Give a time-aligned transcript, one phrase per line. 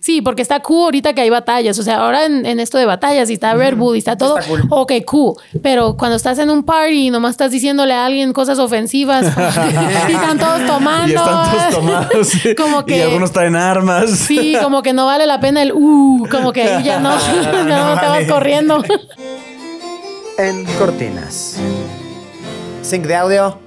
[0.00, 1.78] Sí, porque está cool ahorita que hay batallas.
[1.78, 4.38] O sea, ahora en, en esto de batallas y está Red Bull y está todo.
[4.38, 4.62] Está cool.
[4.70, 5.34] Ok, cool.
[5.62, 9.24] Pero cuando estás en un party y nomás estás diciéndole a alguien cosas ofensivas
[10.08, 11.08] y están todos tomando.
[11.08, 12.32] Y están todos tomados.
[12.56, 14.10] Como que- Y algunos traen armas.
[14.10, 17.10] Sí, como que no vale la pena el uh, como que ahí ya no,
[17.42, 18.82] ya no, te vas corriendo.
[20.38, 21.56] En cortinas.
[22.82, 23.58] Sync de audio.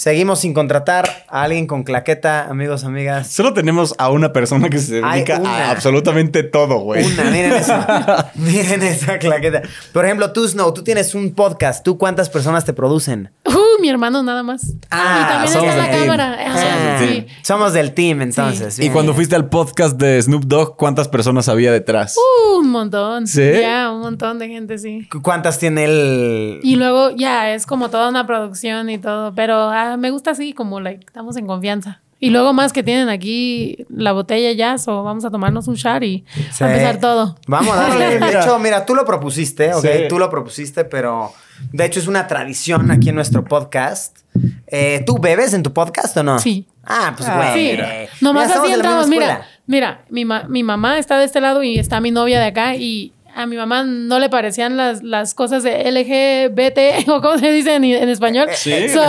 [0.00, 3.26] Seguimos sin contratar a alguien con claqueta, amigos, amigas.
[3.26, 7.04] Solo tenemos a una persona que se dedica a absolutamente todo, güey.
[7.04, 8.32] Una, miren esa.
[8.34, 9.60] miren esa claqueta.
[9.92, 11.84] Por ejemplo, tú, Snow, tú tienes un podcast.
[11.84, 13.30] ¿Tú cuántas personas te producen?
[13.44, 14.72] Uh, mi hermano nada más.
[14.90, 16.06] Ah, y también somos está la del team.
[16.06, 16.38] cámara.
[16.46, 17.26] Ah, sí.
[17.42, 18.78] Somos del team, entonces.
[18.78, 18.94] Y bien.
[18.94, 22.16] cuando fuiste al podcast de Snoop Dogg, ¿cuántas personas había detrás?
[22.16, 23.26] Uh, un montón.
[23.26, 23.42] ¿Sí?
[23.60, 25.06] Ya, un montón de gente, sí.
[25.12, 26.60] ¿Cu- ¿Cuántas tiene él?
[26.62, 30.52] Y luego ya es como toda una producción y todo, pero ah, me gusta así,
[30.52, 32.00] como like, estamos en confianza.
[32.22, 36.02] Y luego más que tienen aquí la botella ya, so vamos a tomarnos un shot
[36.02, 36.62] y Sí.
[36.64, 37.38] a empezar todo.
[37.46, 38.08] Vamos a darle.
[38.18, 38.42] De Mira.
[38.42, 39.80] hecho, mira, tú lo propusiste, ¿ok?
[39.82, 39.88] Sí.
[40.06, 41.32] Tú lo propusiste, pero
[41.72, 44.18] de hecho es una tradición aquí en nuestro podcast.
[44.66, 46.38] Eh, ¿Tú bebes en tu podcast o no?
[46.38, 46.66] Sí.
[46.84, 47.52] Ah, pues Ah, güey.
[47.54, 47.88] Sí, mira.
[48.20, 49.08] nomás Mira, así entramos.
[49.08, 52.46] Mira, mira, mi, ma- mi mamá está de este lado y está mi novia de
[52.46, 57.38] acá y a mi mamá no le parecían las, las cosas de LGBT o como
[57.38, 58.48] se dice en, en español.
[58.52, 59.02] Sí, So,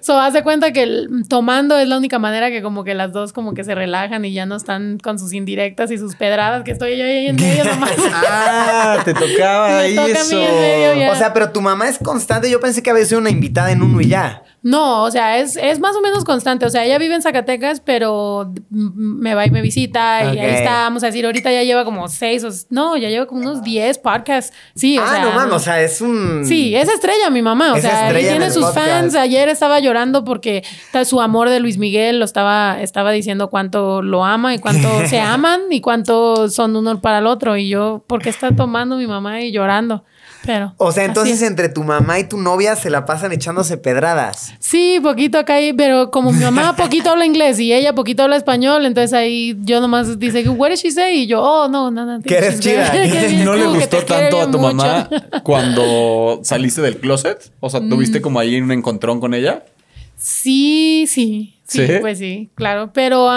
[0.00, 3.32] so hace cuenta que el- tomando es la única manera que como que las dos
[3.32, 6.72] como que se relajan y ya no están con sus indirectas y sus pedradas, que
[6.72, 7.90] estoy yo ahí en medio nomás.
[8.32, 10.36] Ah, te tocaba ahí eso.
[10.36, 11.12] medio.
[11.12, 12.50] O sea, pero tu mamá es constante.
[12.50, 14.42] Yo pensé que había sido una invitada en uno y ya.
[14.62, 16.66] No, o sea, es, es más o menos constante.
[16.66, 20.24] O sea, ella vive en Zacatecas, pero me va y me visita.
[20.24, 20.38] Y Ok.
[20.44, 22.50] ahí está, vamos a decir, ahorita ya lleva como seis o...
[22.68, 24.56] No, ya lleva como unos 10 podcasts.
[24.74, 25.24] Sí, o ah, sea...
[25.24, 26.44] no mames, o sea, es un.
[26.44, 27.72] Sí, es estrella mi mamá.
[27.72, 28.88] O Es sea, y tiene sus podcast.
[28.88, 29.14] fans.
[29.14, 30.64] Ayer estaba llorando porque
[31.04, 35.20] su amor de Luis Miguel lo estaba, estaba diciendo cuánto lo ama y cuánto se
[35.20, 37.56] aman y cuánto son uno para el otro.
[37.56, 40.04] Y yo, ¿por qué está tomando mi mamá y llorando?
[40.50, 40.74] Pero.
[40.78, 41.48] O sea, entonces es.
[41.48, 44.52] entre tu mamá y tu novia se la pasan echándose pedradas.
[44.58, 48.34] Sí, poquito acá, ahí, pero como mi mamá poquito habla inglés y ella poquito habla
[48.36, 51.20] español, entonces ahí yo nomás dice, what did she say?
[51.20, 52.20] Y yo, oh, no, no, no.
[52.20, 52.92] Que eres chida.
[53.44, 54.74] ¿No le gustó tanto a tu mucho.
[54.74, 55.08] mamá
[55.44, 57.52] cuando saliste del closet?
[57.60, 57.88] O sea, Mm.
[57.88, 59.64] ¿tuviste como ahí un encontrón con ella?
[60.16, 61.92] Sí, sí, sí, ¿Sí?
[62.00, 62.90] pues sí, claro.
[62.92, 63.28] Pero,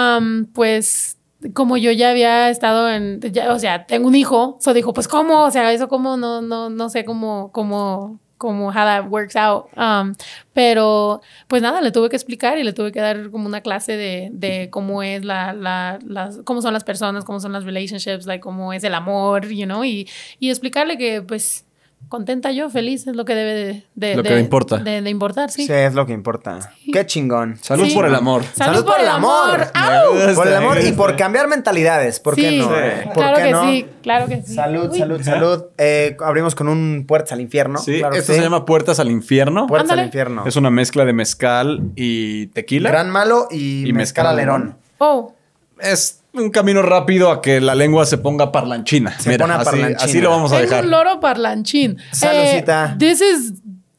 [0.52, 1.16] pues,
[1.52, 5.08] como yo ya había estado en, ya, o sea, tengo un hijo, so dijo, pues,
[5.08, 5.42] ¿cómo?
[5.44, 9.66] O sea, eso como, no, no, no sé cómo, cómo, cómo, how that works out.
[9.76, 10.14] Um,
[10.52, 13.96] pero, pues nada, le tuve que explicar y le tuve que dar como una clase
[13.96, 18.26] de, de cómo es la, la, las, cómo son las personas, cómo son las relationships,
[18.26, 21.66] like, cómo es el amor, you know, y, y explicarle que, pues,
[22.08, 24.78] contenta yo, feliz, es lo que debe de, de- Lo que de- importa.
[24.78, 25.66] De, de importar, sí.
[25.66, 26.72] Sí, es lo que importa.
[26.92, 27.56] Qué chingón.
[27.60, 27.94] Salud Sí.
[27.94, 28.42] por el amor.
[28.54, 29.66] Salud, por el amor.
[29.74, 30.34] ¡Au!
[30.34, 32.20] Por el amor y por cambiar mentalidades.
[32.20, 32.68] ¿Por qué Sí, no?
[32.68, 33.62] ¿Por claro qué que no?
[33.70, 34.54] sí, claro que sí.
[34.54, 34.98] Salud, Uy.
[34.98, 35.64] salud, salud.
[35.78, 37.78] Eh, abrimos con un puertas al infierno.
[37.78, 38.38] Sí, claro que esto sí.
[38.38, 39.66] se llama Puertas al Infierno.
[39.66, 40.02] Puertas Ándale.
[40.02, 40.44] al infierno.
[40.46, 42.90] Es una mezcla de mezcal y tequila.
[42.90, 44.76] Gran malo y, Y mezcal mezcal alerón.
[44.98, 45.32] Oh,
[45.80, 49.18] Es un camino rápido a que la lengua se ponga parlanchina.
[49.18, 50.02] Se Mira, pone así, parlanchina.
[50.04, 50.84] así lo vamos a tengo dejar.
[50.84, 51.98] un loro parlanchín.
[52.12, 52.92] Saludcita.
[52.92, 53.52] Eh, this is,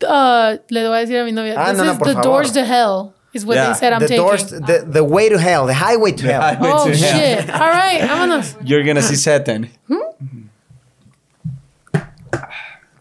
[0.04, 2.14] uh, le voy a decir a mi novia, Ah, this no, no, is por the
[2.16, 2.24] favor.
[2.32, 3.68] doors to hell, is what Yeah.
[3.72, 4.24] they said I'm The taking.
[4.26, 6.42] doors, the, the way to hell, the highway to The hell.
[6.42, 7.20] highway oh, to hell.
[7.20, 7.50] shit.
[7.54, 8.56] All right, vámonos.
[8.64, 9.70] You're gonna see Satan.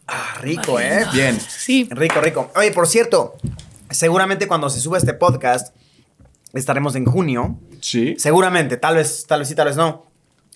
[0.06, 1.04] Ah, rico, ¿eh?
[1.12, 1.38] Bien.
[1.40, 1.88] Sí.
[1.90, 2.50] Rico, rico.
[2.56, 3.36] Oye, por cierto,
[3.90, 5.74] seguramente cuando se suba este podcast,
[6.52, 7.58] estaremos en junio.
[7.84, 8.14] Sí.
[8.16, 10.06] Seguramente, tal vez, tal vez sí, tal vez no.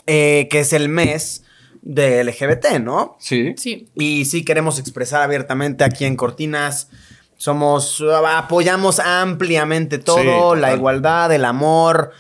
[0.07, 1.45] Eh, que es el mes
[1.83, 3.19] de LGBT, ¿no?
[3.21, 3.55] Sí.
[3.59, 3.87] Sí.
[3.95, 6.89] Y sí queremos expresar abiertamente aquí en Cortinas.
[7.37, 12.13] Somos, apoyamos ampliamente todo, Sí, la igualdad, el amor.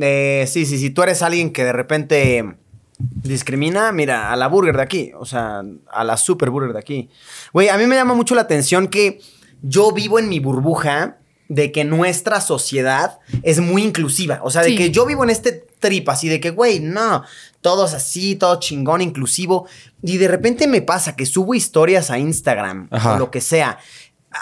[0.00, 2.56] Eh, sí, sí, si tú eres alguien que de repente
[2.98, 5.62] discrimina, mira, a la burger de aquí, o sea,
[5.92, 7.08] a la super burger de aquí.
[7.52, 9.20] Güey, a mí me llama mucho la atención que
[9.62, 11.18] yo vivo en mi burbuja
[11.48, 14.40] de que nuestra sociedad es muy inclusiva.
[14.42, 14.76] O sea, de Sí.
[14.76, 17.22] que yo vivo en este trip así, de que, güey, no,
[17.60, 19.66] todos así, todo chingón, inclusivo.
[20.02, 23.14] Y de repente me pasa que subo historias a Instagram Ajá.
[23.14, 23.78] o lo que sea,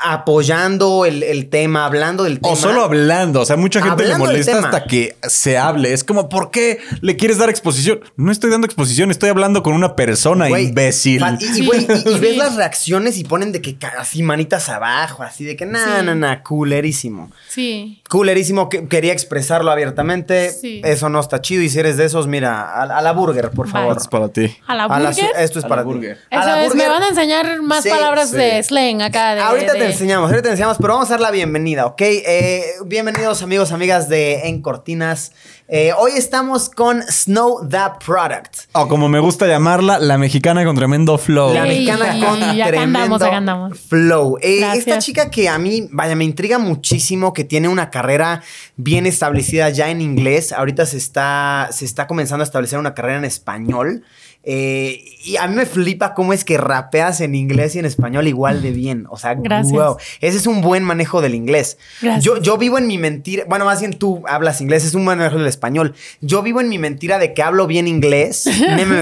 [0.03, 2.53] apoyando el, el tema, hablando del tema.
[2.53, 3.41] O solo hablando.
[3.41, 5.93] O sea, mucha gente le Hablando molesta hasta que se hable.
[5.93, 8.01] Es como, ¿por qué le quieres dar exposición?
[8.17, 11.23] No estoy dando exposición, estoy hablando con una persona imbécil.
[11.41, 11.67] Y, y, Sí.
[11.67, 15.57] güey, y- y ves las reacciones y ponen de que así manitas abajo, así de
[15.57, 16.05] que na, Sí.
[16.07, 17.31] na, na, culerísimo.
[17.49, 18.03] Sí.
[18.09, 20.51] Culerísimo, que quería expresarlo abiertamente.
[20.51, 20.81] Sí.
[20.85, 21.63] Eso no está chido.
[21.63, 23.97] Y si eres de esos, mira, a, a la burger, por favor.
[23.97, 24.57] Es para ti.
[24.67, 25.41] ¿A la A la su- burger?
[25.43, 25.95] esto es A para la ti.
[25.95, 26.19] burger.
[26.31, 28.37] A Eso la es, me van a enseñar más Sí, palabras sí.
[28.37, 29.35] de slang acá.
[29.35, 32.01] De, Ahorita de- te enseñamos, ahorita te enseñamos, pero vamos a dar la bienvenida, ¿ok?
[32.01, 35.33] Eh, bienvenidos amigos, amigas de En Cortinas.
[35.69, 38.71] Eh, hoy estamos con Snow The Product.
[38.73, 41.53] O como me gusta llamarla, la mexicana con tremendo flow.
[41.53, 43.79] La mexicana con y acá tremendo andamos, acá andamos.
[43.79, 44.39] flow.
[44.41, 48.43] Eh, esta chica que a mí, vaya, me intriga muchísimo, que tiene una carrera
[48.77, 50.53] bien establecida ya en inglés.
[50.53, 54.05] Ahorita se está, se está comenzando a establecer una carrera en español.
[54.47, 58.29] Eh, y a mí me flipa cómo es que rapeas en inglés y en español
[58.29, 59.07] igual de bien.
[59.09, 59.73] O sea, Gracias.
[59.73, 59.97] wow.
[60.21, 61.79] Ese es un buen manejo del inglés.
[62.03, 62.25] Gracias.
[62.25, 63.45] Yo, yo vivo en mi mentira.
[63.49, 65.95] Bueno, más bien tú hablas inglés, es un buen manejo del español.
[66.21, 68.45] Yo vivo en mi mentira de que hablo bien inglés.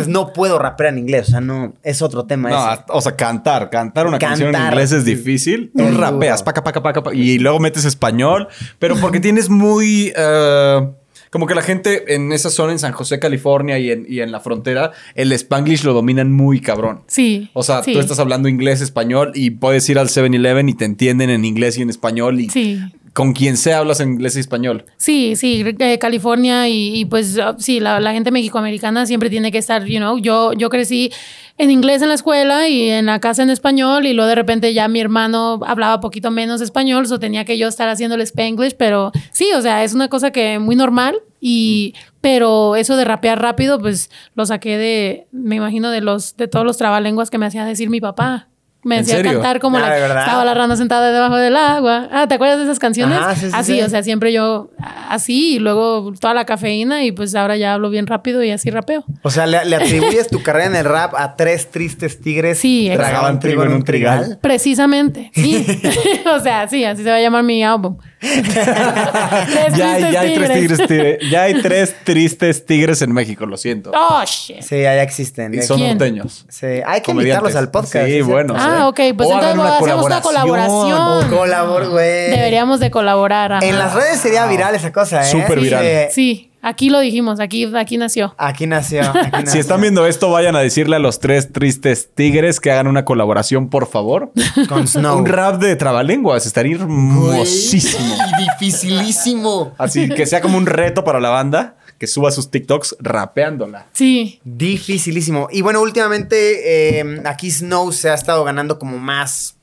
[0.06, 1.28] No puedo rapear en inglés.
[1.28, 2.50] O sea, no, es otro tema.
[2.50, 2.82] No, ese.
[2.88, 5.70] o sea, cantar, cantar una canción en inglés es difícil.
[5.76, 8.48] Tú rapeas, paca, paca, paca, paca, y luego metes español,
[8.78, 10.12] pero porque tienes muy...
[10.16, 10.88] eh,
[11.32, 14.30] como que la gente en esa zona, en San José, California y en, y en
[14.30, 17.00] la frontera, el spanglish lo dominan muy cabrón.
[17.06, 17.48] Sí.
[17.54, 17.94] O sea, sí.
[17.94, 21.78] tú estás hablando inglés, español y puedes ir al 7-Eleven y te entienden en inglés
[21.78, 22.78] y en español y Sí.
[23.12, 24.84] Con quien sea hablas en inglés y español.
[24.96, 29.58] Sí, sí, eh, California y, pues uh, sí, la, la gente mexicoamericana siempre tiene que
[29.58, 31.12] estar, you know, yo, yo crecí
[31.58, 34.72] en inglés en la escuela y en la casa en español y luego de repente
[34.72, 38.76] ya mi hermano hablaba poquito menos español, so tenía que yo estar haciendo el spanglish,
[38.76, 43.42] pero sí, o sea, es una cosa que muy normal y pero eso de rapear
[43.42, 47.46] rápido pues lo saqué de me imagino de los de todos los trabalenguas que me
[47.46, 48.48] hacía decir mi papá.
[48.84, 49.32] Me ¿En hacía serio?
[49.34, 52.08] cantar como Ah, la estaba la rana sentada debajo del agua.
[52.10, 53.16] Ah, ¿te acuerdas de esas canciones?
[53.18, 53.80] Ajá, sí, sí, así, sí.
[53.82, 54.70] o sea, siempre yo
[55.08, 58.70] así y luego toda la cafeína y pues ahora ya hablo bien rápido y así
[58.70, 59.04] rapeo.
[59.22, 62.58] O sea, le, le atribuyes tu carrera en el rap a tres tristes tigres.
[62.58, 63.02] Sí, exacto.
[63.08, 64.38] tragaban trigo en un trigal.
[64.42, 65.64] Precisamente, sí.
[66.34, 67.96] o sea, sí, así se va a llamar mi álbum.
[68.22, 70.78] Tres Ya, tristes ya hay tres tigres.
[70.78, 73.90] tigres, tigre- ya hay tres tristes tigres en México, lo siento.
[73.94, 74.60] Oh, shit.
[74.62, 75.54] Sí, ya, existen.
[75.54, 76.46] y son norteños.
[76.48, 78.06] Sí, hay que invitarlos al podcast.
[78.06, 78.20] Sí, ¿sí?
[78.22, 78.54] bueno.
[78.56, 81.28] Ah, ok, pues O hagan entonces hacemos una colaboración.
[81.28, 82.30] colabor, güey.
[82.30, 83.52] Deberíamos de colaborar.
[83.52, 83.66] ajá.
[83.66, 85.30] En las redes sería viral esa cosa, ¿eh?
[85.30, 85.84] Súper viral.
[86.10, 88.34] Sí, aquí lo dijimos, aquí, aquí nació.
[88.38, 89.02] Aquí nació.
[89.32, 92.86] aquí Si están viendo esto, vayan a decirle a los tres tristes tigres que hagan
[92.86, 94.32] una colaboración, por favor.
[94.68, 95.18] Con Snow.
[95.18, 96.46] Un rap de trabalenguas.
[96.46, 98.04] Estaría hermosísimo.
[98.04, 99.72] Güey, Dificilísimo.
[99.78, 103.86] Así que sea como un reto para la banda que suba sus TikToks rapeándola.
[103.92, 104.40] Sí.
[104.42, 105.46] Dificilísimo.
[105.52, 109.54] Y bueno, últimamente eh, aquí Snow se ha estado ganando como más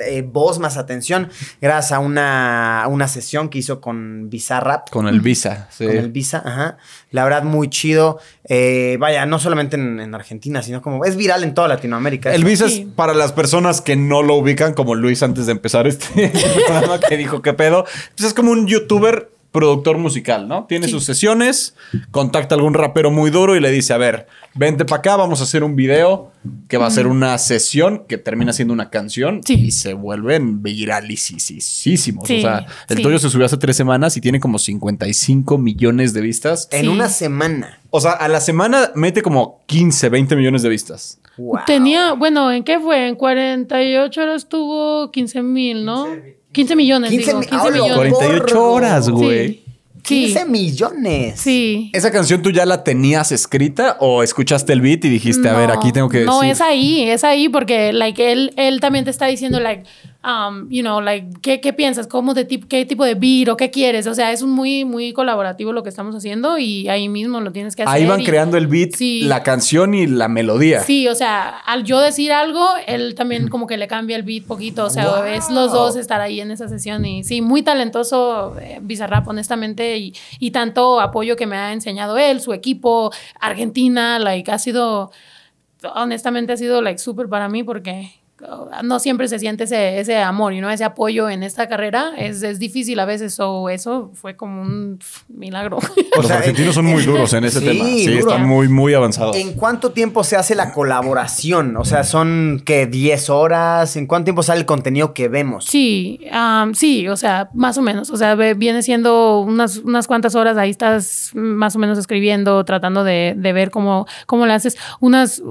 [0.00, 1.28] eh, voz, más atención,
[1.60, 4.90] gracias a una, a una sesión que hizo con Bizarrap.
[4.90, 5.68] Con el Visa.
[5.70, 5.86] sí.
[5.86, 6.78] Con el Visa, ajá.
[7.12, 8.18] La verdad, muy chido.
[8.48, 12.34] Eh, vaya, no solamente en, en Argentina, sino como es viral en toda Latinoamérica.
[12.34, 12.48] El eso.
[12.50, 12.86] Visa Sí.
[12.88, 16.32] es para las personas que no lo ubican, como Luis antes de empezar este
[16.66, 17.84] programa que dijo qué pedo.
[18.16, 20.64] Pues es como un youtuber productor musical, ¿no?
[20.64, 20.92] Tiene Sí.
[20.92, 21.76] sus sesiones,
[22.10, 25.40] contacta a algún rapero muy duro y le dice, a ver, vente para acá, vamos
[25.40, 26.32] a hacer un video
[26.66, 29.54] que va a ser una sesión que termina siendo una canción Sí.
[29.54, 32.26] y se vuelven viralisísimos.
[32.26, 33.02] Sí, o sea, el sí.
[33.02, 36.68] tuyo se subió hace tres semanas y tiene como 55 millones de vistas.
[36.72, 36.88] En Sí.
[36.88, 37.78] una semana.
[37.90, 41.20] O sea, a la semana mete como 15, 20 millones de vistas.
[41.36, 41.60] Wow.
[41.66, 43.08] Tenía, bueno, ¿en qué fue?
[43.08, 46.06] En 48 horas tuvo 15 mil, ¿no?
[46.06, 46.38] 15
[46.76, 47.40] millones, 15 digo.
[47.40, 48.12] mi- 15 ¡Hola, millones.
[48.14, 48.72] 48 Gordo.
[48.72, 49.48] horas, güey.
[49.48, 49.60] Sí.
[50.04, 50.26] Sí.
[50.26, 51.40] 15 millones.
[51.40, 51.90] Sí.
[51.94, 55.68] ¿Esa canción tú ya la tenías escrita o escuchaste el beat y dijiste, a ver,
[55.68, 56.52] No, aquí tengo que No, decir?
[56.52, 59.84] es ahí, es ahí porque, like, él, él también te está diciendo, like,
[60.24, 62.06] um, you know, like, ¿qué, qué piensas?
[62.06, 64.06] ¿Cómo de tip, qué tipo de beat o qué quieres?
[64.06, 67.76] O sea, es muy, muy colaborativo lo que estamos haciendo y ahí mismo lo tienes
[67.76, 67.94] que hacer.
[67.94, 69.22] Ahí van y- creando el beat, Sí.
[69.22, 70.80] la canción y la melodía.
[70.80, 74.44] Sí, o sea, al yo decir algo, él también como que le cambia el beat
[74.44, 74.84] poquito.
[74.86, 75.24] O sea, Wow.
[75.24, 77.04] es los dos estar ahí en esa sesión.
[77.04, 79.98] Y sí, muy talentoso eh, Bizarrap, honestamente.
[79.98, 85.10] Y, y tanto apoyo que me ha enseñado él, su equipo, Argentina, like, ha sido,
[85.94, 88.10] honestamente ha sido, like, súper para mí porque
[88.82, 92.12] no siempre se siente ese, ese amor, y no ese apoyo en esta carrera.
[92.18, 94.98] Es, es difícil a veces, o eso fue como un
[95.28, 95.78] milagro.
[96.16, 97.84] Los sea, argentinos son muy duros en ese Sí, tema.
[97.84, 98.18] Sí, duro.
[98.32, 99.36] están muy, muy avanzados.
[99.36, 101.76] ¿En cuánto tiempo se hace la colaboración?
[101.76, 102.90] O sea, ¿son qué?
[102.90, 103.96] ¿10 horas?
[103.96, 105.64] ¿En cuánto tiempo sale el contenido que vemos?
[105.66, 106.20] Sí,
[106.74, 108.10] sí, o sea, más o menos.
[108.10, 113.04] O sea, viene siendo unas, unas cuantas horas, ahí estás más o menos escribiendo, tratando
[113.04, 114.76] de, de ver cómo, cómo le haces.
[115.00, 115.42] Unas.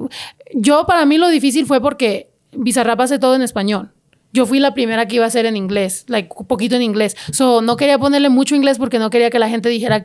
[0.53, 3.91] Yo, para mí, lo difícil fue porque Bizarrap hace todo en español.
[4.31, 7.15] Yo fui la primera que iba a hacer en inglés, like, un poquito en inglés.
[7.31, 10.03] So, no quería ponerle mucho inglés porque no quería que la gente dijera.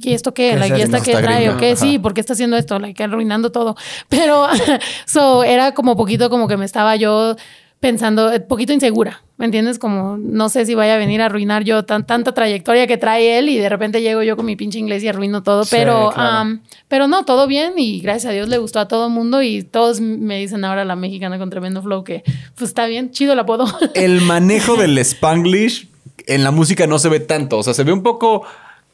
[0.00, 0.50] ¿Y esto qué?
[0.50, 1.50] ¿Qué Like, ¿Y esta qué trae?
[1.50, 1.72] ¿O qué?
[1.72, 1.76] Ajá.
[1.76, 2.78] Sí, ¿por qué está haciendo esto?
[2.78, 3.76] Like, arruinando todo.
[4.08, 4.46] Pero,
[5.06, 7.34] so, era como poquito como que me estaba yo
[7.80, 9.78] pensando, un poquito insegura, ¿me entiendes?
[9.78, 13.38] Como no sé si vaya a venir a arruinar yo tan, tanta trayectoria que trae
[13.38, 16.10] él y de repente llego yo con mi pinche inglés y arruino todo, Sí, pero,
[16.14, 16.58] claro.
[16.88, 20.00] pero no, todo bien y gracias a Dios le gustó a todo mundo y todos
[20.00, 22.24] me dicen ahora la mexicana con tremendo flow que
[22.56, 23.66] pues está bien, chido el apodo.
[23.94, 25.88] El manejo del Spanglish
[26.26, 27.58] en la música no se ve tanto.
[27.58, 28.44] O sea, se ve un poco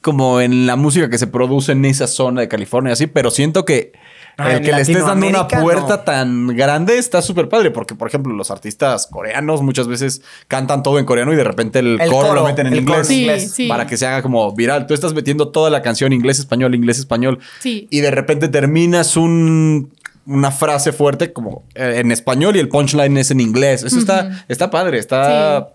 [0.01, 3.65] como en la música que se produce en esa zona de California, así, pero siento
[3.65, 3.93] que
[4.39, 6.01] Ah, el que le estés dando una puerta no.
[6.01, 10.99] tan grande está súper padre, porque, por ejemplo, los artistas coreanos muchas veces cantan todo
[10.99, 12.99] en coreano y de repente el, El coro, lo meten en inglés.
[13.01, 13.53] en Sí, inglés.
[13.53, 13.69] sí.
[13.69, 14.87] Para que se haga como viral.
[14.87, 17.39] Tú estás metiendo toda la canción inglés, español, inglés, español.
[17.61, 17.87] Sí.
[17.91, 19.93] Y de repente terminas un,
[20.27, 23.83] una frase fuerte como eh, en español y el punchline es en inglés.
[23.83, 24.99] Eso está, está padre.
[24.99, 25.69] Está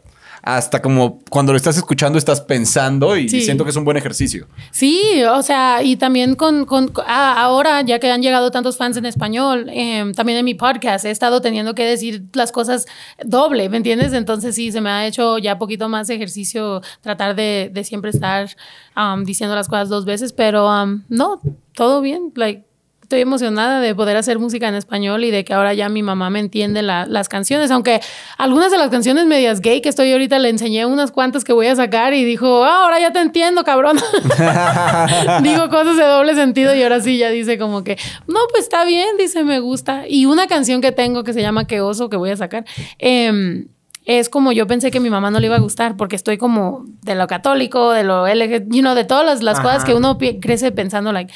[0.56, 3.42] hasta como cuando lo estás escuchando estás pensando y Sí.
[3.42, 4.48] siento que es un buen ejercicio.
[4.72, 8.96] Sí, o sea, y también con, con- ah, ahora, ya que han llegado tantos fans
[8.96, 12.86] en español, em, también en mi podcast he estado teniendo que decir las cosas
[13.25, 14.13] doble, ¿me entiendes?
[14.13, 18.48] Entonces sí, se me ha hecho ya poquito más ejercicio tratar de, de siempre estar
[18.96, 21.42] um, diciendo las cosas dos veces, pero um, no,
[21.75, 22.63] todo bien, like,
[23.08, 26.30] Estoy emocionada de poder hacer música en español y de que ahora ya mi mamá
[26.30, 28.02] me entiende la- las canciones, aunque
[28.38, 31.68] algunas de las canciones medias gay que estoy ahorita le enseñé unas cuantas que voy
[31.68, 33.96] a sacar y dijo, "Ah, ahora ya te entiendo, cabrón.
[35.42, 37.98] Digo cosas de doble sentido y ahora sí ya dice como que,
[38.28, 40.04] no, pues está bien, dice, me gusta.
[40.06, 42.66] Y una canción que tengo que se llama Que oso, que voy a sacar,
[43.00, 43.70] em,
[44.04, 46.84] es como yo pensé que mi mamá no le iba a gustar porque estoy como
[47.04, 50.18] de lo católico, de lo LG, you know, de todas las, las cosas que uno
[50.42, 51.34] crece pensando, like.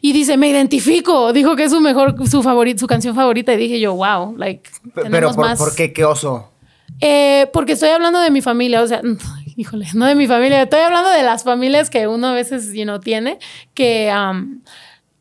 [0.00, 1.32] Y dice, me identifico.
[1.32, 3.52] Dijo que es su mejor, su favorita, su canción favorita.
[3.54, 4.68] Y dije yo, wow, like.
[4.94, 5.58] Pero tenemos ¿por, más.
[5.58, 5.92] ¿por qué?
[5.92, 6.50] ¿Qué oso?
[7.00, 9.00] Eh, porque estoy hablando de mi familia, o sea,
[9.56, 12.82] híjole, no de mi familia, estoy hablando de las familias que uno a veces, you
[12.82, 13.38] know, tiene,
[13.74, 14.60] que um,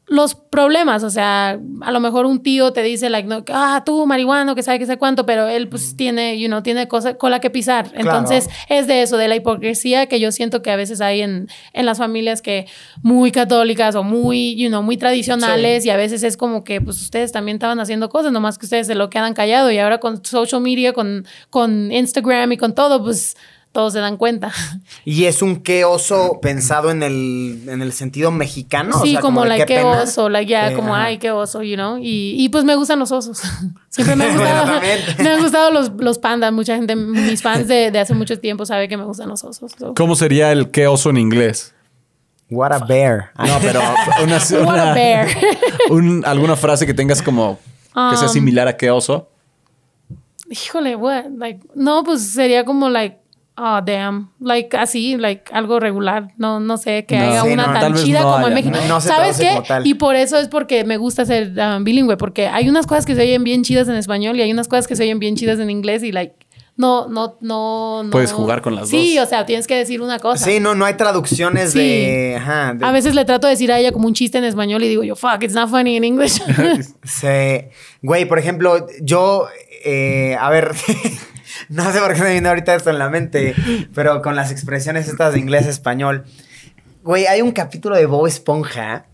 [0.09, 3.83] los problemas, o sea, a lo mejor un tío te dice, like, no, que, ah,
[3.85, 7.13] tú, marihuano, que sabe que sé cuánto, pero él, pues, tiene, you know, tiene cosa,
[7.13, 7.91] cola que pisar.
[7.93, 11.47] Entonces, es de eso, de la hipocresía que yo siento que a veces hay en,
[11.73, 12.65] en las familias que
[13.03, 16.99] muy católicas o muy, you know, muy tradicionales y a veces es como que, pues,
[16.99, 20.25] ustedes también estaban haciendo cosas, nomás que ustedes se lo quedan callado y ahora con
[20.25, 23.37] social media, con, con Instagram y con todo, pues,
[23.71, 24.51] todos se dan cuenta.
[25.05, 28.97] Y es un qué oso pensado en el, en el sentido mexicano.
[28.97, 31.05] o sí, sea, como, de like, qué oso, like, ya, Sí, como, ajá.
[31.05, 31.97] ay, qué oso, you know.
[31.97, 33.41] Y, y pues me gustan los osos.
[33.89, 34.81] Siempre me han gustado,
[35.19, 36.51] me han gustado los, los pandas.
[36.51, 39.71] Mucha gente, mis fans de, de hace mucho tiempo sabe que me gustan los osos.
[39.77, 39.93] so.
[39.93, 41.73] ¿Cómo sería el qué oso en inglés?
[42.51, 43.31] What a bear.
[43.37, 43.79] No, pero
[44.23, 45.27] una, What a bear.
[45.91, 47.59] un- alguna frase que tengas como
[47.93, 49.29] que sea Um, similar a qué oso.
[50.49, 51.25] Híjole, what?
[51.37, 53.19] Like, no, pues sería como, like,
[53.61, 54.31] oh, damn.
[54.39, 56.33] Like, así, like, algo regular.
[56.37, 57.23] No, no sé, que No.
[57.25, 58.77] haya Sí, una no, tal tan chida no como en haya, México.
[58.81, 58.87] ¿no?
[58.87, 59.49] No se ¿Sabes qué?
[59.49, 59.85] como tal.
[59.87, 63.15] Y por eso es porque me gusta ser um, bilingüe, porque hay unas cosas que
[63.15, 65.59] se oyen bien chidas en español y hay unas cosas que se oyen bien chidas
[65.59, 66.35] en inglés y, like,
[66.77, 68.09] no, no, no, no.
[68.09, 69.25] Puedes jugar con las Sí, dos.
[69.25, 70.45] o sea, tienes que decir una cosa.
[70.45, 71.79] Sí, no, no hay traducciones Sí.
[71.79, 72.35] de.
[72.39, 72.73] Ajá.
[72.73, 74.87] de- A veces le trato de decir a ella como un chiste en español y
[74.87, 76.39] digo yo, fuck, it's not funny in English.
[77.03, 77.27] Sí.
[78.01, 79.47] Güey, por ejemplo, yo.
[79.83, 80.71] eh, a ver.
[81.69, 83.55] no sé por qué me viene ahorita esto en la mente.
[83.93, 86.25] Pero con las expresiones estas de inglés a español.
[87.03, 89.05] Güey, hay un capítulo de Bob Esponja.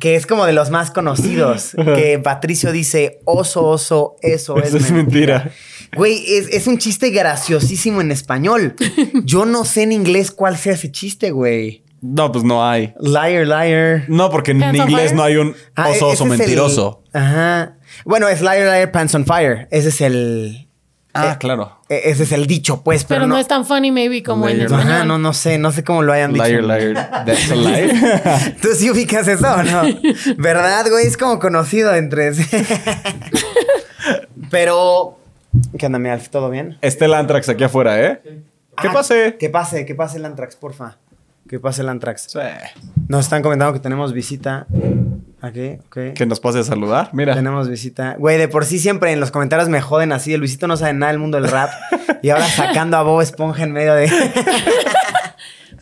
[0.00, 1.72] Que es como de los más conocidos.
[1.76, 5.38] Que Patricio dice: oso, oso, eso, Eso es, es mentira.
[5.40, 5.54] mentira.
[5.96, 8.74] Güey, es, es un chiste graciosísimo en español.
[9.24, 11.84] Yo no sé en inglés cuál sea ese chiste, güey.
[12.00, 12.94] No, pues no hay.
[13.00, 14.04] Liar, liar.
[14.08, 15.14] No, porque en inglés fire?
[15.14, 17.02] no hay un Ah, oso oso el- mentiroso.
[17.12, 17.76] Ajá.
[18.04, 19.68] Bueno, es liar, liar, pants on fire.
[19.70, 20.68] Ese es el.
[21.14, 21.78] Ah, eh, claro.
[21.90, 24.72] e- Ese es el dicho, pues, pero, Pero no es tan funny maybe como en.
[24.72, 26.44] Ajá, no, no sé, no sé cómo lo hayan dicho.
[26.46, 27.24] Liar, liar.
[27.26, 28.56] That's a lie.
[28.62, 29.82] ¿Tú sí ubicas eso o no?
[30.38, 31.06] ¿Verdad, güey?
[31.06, 32.32] Es como conocido entre...
[34.50, 35.18] Pero...
[35.78, 36.28] ¿Qué onda, mi Alf?
[36.28, 36.78] ¿Todo bien?
[36.80, 38.20] Está el Antrax aquí afuera, ¿eh?
[38.80, 39.36] ¿Qué Ah, pase?
[39.38, 40.96] Que pase, que pase el Antrax, porfa.
[41.48, 42.22] Que pase el Antrax.
[42.30, 42.38] Sí.
[43.08, 44.66] Nos están comentando que tenemos visita.
[45.42, 46.14] Aquí, ok.
[46.14, 47.10] Que nos pase a saludar.
[47.12, 47.34] Mira.
[47.34, 48.14] Tenemos visita.
[48.18, 50.32] Güey, de por sí siempre en los comentarios me joden así.
[50.32, 51.70] El Luisito no sabe nada del mundo del rap.
[52.22, 54.08] y ahora sacando a Bob Esponja en medio de...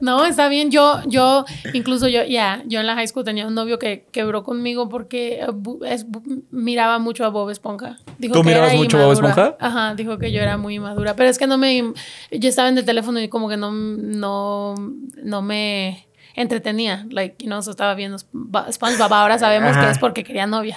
[0.01, 0.71] No, está bien.
[0.71, 4.45] Yo, yo, incluso yo, ya, yo en la high school tenía un novio que quebró
[4.45, 5.45] conmigo porque
[5.87, 6.07] es-
[6.51, 7.99] miraba mucho a Bob Esponja.
[8.19, 9.43] Dijo ¿Tú que mirabas era mucho a Bob inmadura.
[9.45, 9.57] Esponja?
[9.67, 11.17] Ajá, dijo que yo era muy inmadura.
[11.17, 11.93] Pero es que no me,
[12.31, 14.75] yo estaba en el teléfono y como que no, no,
[15.23, 17.07] no me entretenía.
[17.11, 19.13] Like, you know, so estaba viendo Sp- SpongeBob.
[19.13, 19.87] Ahora sabemos Ajá.
[19.87, 20.77] que es porque quería novia.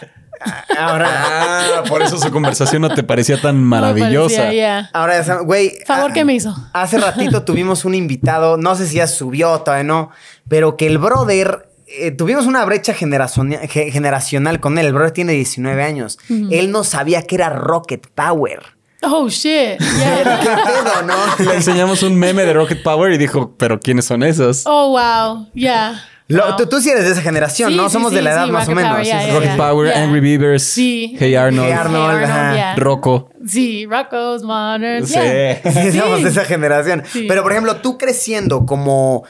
[0.77, 1.07] Ahora...
[1.09, 4.37] Ah, por eso su conversación no te parecía tan maravillosa.
[4.41, 4.89] parecía, yeah.
[4.93, 5.73] Ahora, güey.
[5.85, 6.53] Favor ah, que me hizo.
[6.73, 10.09] Hace ratito tuvimos un invitado, no sé si ya subió, todavía no,
[10.47, 14.87] pero que el brother, eh, tuvimos una brecha generacion- ge- generacional con él.
[14.87, 16.17] El brother tiene 19 años.
[16.29, 18.63] Él no sabía que era Rocket Power.
[19.05, 19.79] Oh, shit.
[19.79, 20.39] Yeah.
[20.41, 21.45] ¿Qué pedo, no?
[21.45, 24.63] Le enseñamos un meme de Rocket Power y dijo, pero ¿quiénes son esos?
[24.65, 25.47] Oh, wow.
[25.53, 26.03] Yeah.
[26.29, 26.55] Lo- Wow.
[26.55, 27.89] tú, tú sí eres de esa generación, Sí, ¿no?
[27.89, 28.91] sí, Somos sí, de la edad sí, más o menos.
[28.91, 29.25] Power, sí, yeah, sí.
[29.25, 29.57] yeah, Rocket yeah.
[29.69, 30.03] Power, Yeah.
[30.03, 31.15] Angry Beavers, Sí.
[31.19, 32.53] Hey Arnold, Hey Arnold, Hey, ajá.
[32.55, 32.75] yeah.
[32.77, 33.29] Rocco.
[33.45, 35.05] Sí, Rocco's Modern.
[35.05, 35.13] Sí.
[35.15, 35.61] Yeah.
[35.91, 37.03] Sí, somos de esa generación.
[37.11, 37.25] Sí.
[37.27, 39.25] Pero, por ejemplo, tú creciendo como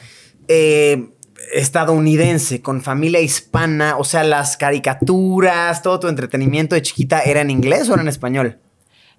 [0.47, 1.09] eh,
[1.53, 7.49] estadounidense, con familia hispana, o sea, las caricaturas, todo tu entretenimiento de chiquita, ¿era en
[7.49, 8.59] inglés o era en español?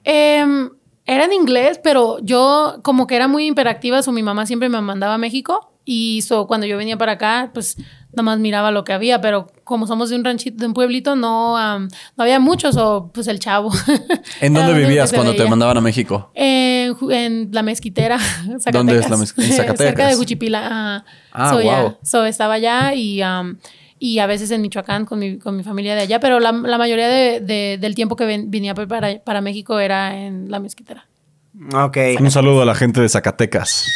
[0.04, 0.70] Em,
[1.06, 4.80] era en inglés, pero yo como que era muy hiperactiva, so mi mamá siempre me
[4.80, 7.76] mandaba a México y so, cuando yo venía para acá, pues
[8.12, 11.14] nada más miraba lo que había, pero como somos de un ranchito, de un pueblito,
[11.14, 13.70] no, am, no había muchos o pues el chavo.
[14.40, 16.30] ¿En dónde vivías cuando te mandaban a México?
[16.34, 18.18] En, la mezquitera.
[18.18, 18.64] Zacatecas.
[18.72, 19.74] ¿Dónde es la mezquitera?
[19.76, 20.66] Cerca de Juchipila.
[20.66, 21.04] ajá.
[21.32, 21.82] Ah, so, yeah.
[21.82, 21.96] wow.
[22.02, 23.56] So, estaba allá y, um,
[24.04, 26.76] y a veces en Michoacán con mi, con mi familia de allá, pero la, la
[26.78, 31.06] mayoría de- de- del tiempo que ven- venía para, para México era en la mezquitera.
[31.74, 31.96] Ok.
[32.20, 33.86] Un saludo a la gente de Zacatecas.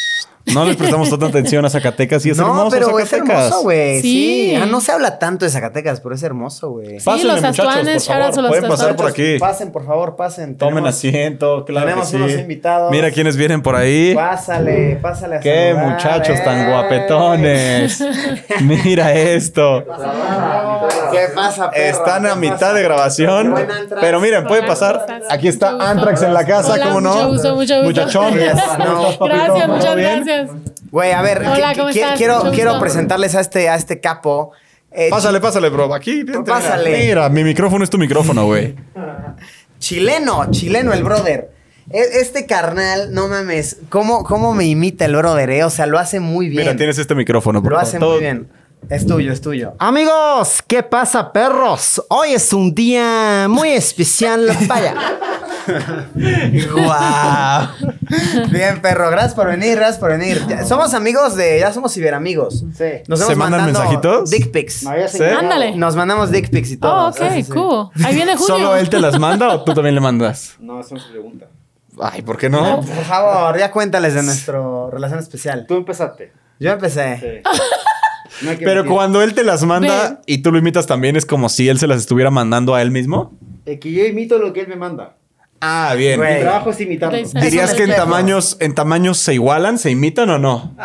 [0.55, 3.45] No les prestamos tanta atención a Zacatecas y es no, hermoso pero es Zacatecas.
[3.45, 4.01] hermoso, güey.
[4.03, 4.09] Sí.
[4.51, 4.55] Sí.
[4.57, 6.99] Ah, no se habla tanto de Zacatecas, pero es hermoso, güey.
[7.01, 8.37] Sí, Pásenle, los muchachos, astuanes, por favor.
[8.43, 9.39] los Pueden pasar por aquí.
[9.39, 10.57] Pasen, por favor, pasen.
[10.57, 12.23] Tomen Tenemos- asiento, claro tenemos que sí.
[12.23, 12.91] unos invitados.
[12.91, 14.15] Mira quiénes vienen por ahí.
[14.15, 16.71] Pásale, pásale a Qué saludar, muchachos tan eh.
[16.71, 18.05] guapetones.
[18.63, 19.85] Mira esto.
[21.11, 21.85] ¿Qué pasa, perro?
[21.99, 22.73] Están a ¿Qué mitad pasa?
[22.75, 23.55] de grabación.
[24.01, 25.07] Pero miren, puede pasar.
[25.31, 25.71] Aquí está.
[25.91, 27.15] Antrax en la casa, Hola, ¿cómo no?
[27.15, 27.85] mucho gusto, mucho gusto.
[27.85, 28.35] Muchachón.
[28.35, 30.25] Gracias, ¿Todo muchas bien?
[30.25, 30.51] gracias.
[30.91, 32.17] Güey, a ver, Hola, qui- ¿cómo qui- estás?
[32.19, 34.53] quiero, quiero presentarles a este, a este capo.
[34.91, 35.93] Eh, Pásale, pásale, bro.
[35.95, 36.23] Aquí.
[36.23, 36.97] vente, Pásale.
[36.99, 38.75] Mira, mi micrófono es tu micrófono, güey.
[39.79, 41.51] Chileno, chileno el brother.
[41.91, 45.65] E- Este carnal, no mames, ¿cómo, cómo me imita el brother, eh?
[45.65, 46.63] O sea, lo hace muy bien.
[46.65, 48.49] Mira, tienes este micrófono, por Lo hace Todo- muy bien.
[48.89, 49.75] Es tuyo, es tuyo.
[49.79, 52.03] Amigos, ¿qué pasa, perros?
[52.09, 54.49] Hoy es un día muy especial.
[54.67, 54.95] Vaya.
[56.73, 57.69] ¡Guau!
[58.51, 59.11] Bien, perro.
[59.11, 60.43] Gracias por venir, gracias por venir.
[60.49, 61.61] Ya- somos amigos de...
[61.61, 62.65] Ya somos ciberamigos.
[62.75, 62.85] Sí.
[63.07, 64.31] Nos ¿Se mandan mensajitos?
[64.31, 64.85] Dick pics.
[64.85, 65.19] No, ya ¿Sí?
[65.19, 65.77] se Ándale.
[65.77, 66.93] Nos mandamos dick pics y todo.
[66.93, 67.91] Oh, ok, Sí, cool.
[68.03, 68.57] Ahí viene Julio.
[68.57, 70.55] ¿Solo él te las manda o tú también le mandas?
[70.61, 71.47] No, eso no se pregunta.
[72.01, 72.77] Ay, ¿por qué no?
[72.81, 75.67] Por favor, ya cuéntales de nuestra relación especial.
[75.69, 76.33] Tú empezaste.
[76.59, 77.43] Yo empecé.
[77.45, 77.51] Sí.
[78.43, 78.93] No Pero mentir.
[78.93, 80.17] cuando él te las manda Ve.
[80.27, 82.91] y tú lo imitas también, ¿es como si él se las estuviera mandando a él
[82.91, 83.37] mismo?
[83.67, 85.15] Eh, que yo imito lo que él me manda.
[85.61, 86.21] Ah, bien.
[86.21, 87.19] Mi trabajo es imitarlo.
[87.41, 90.77] ¿Dirías que en tamaños, en tamaños se igualan, se imitan o no?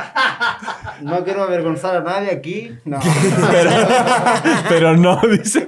[1.02, 2.72] No quiero avergonzar a nadie aquí.
[2.86, 2.98] No.
[3.52, 3.72] Pero,
[4.70, 5.68] pero no, dice.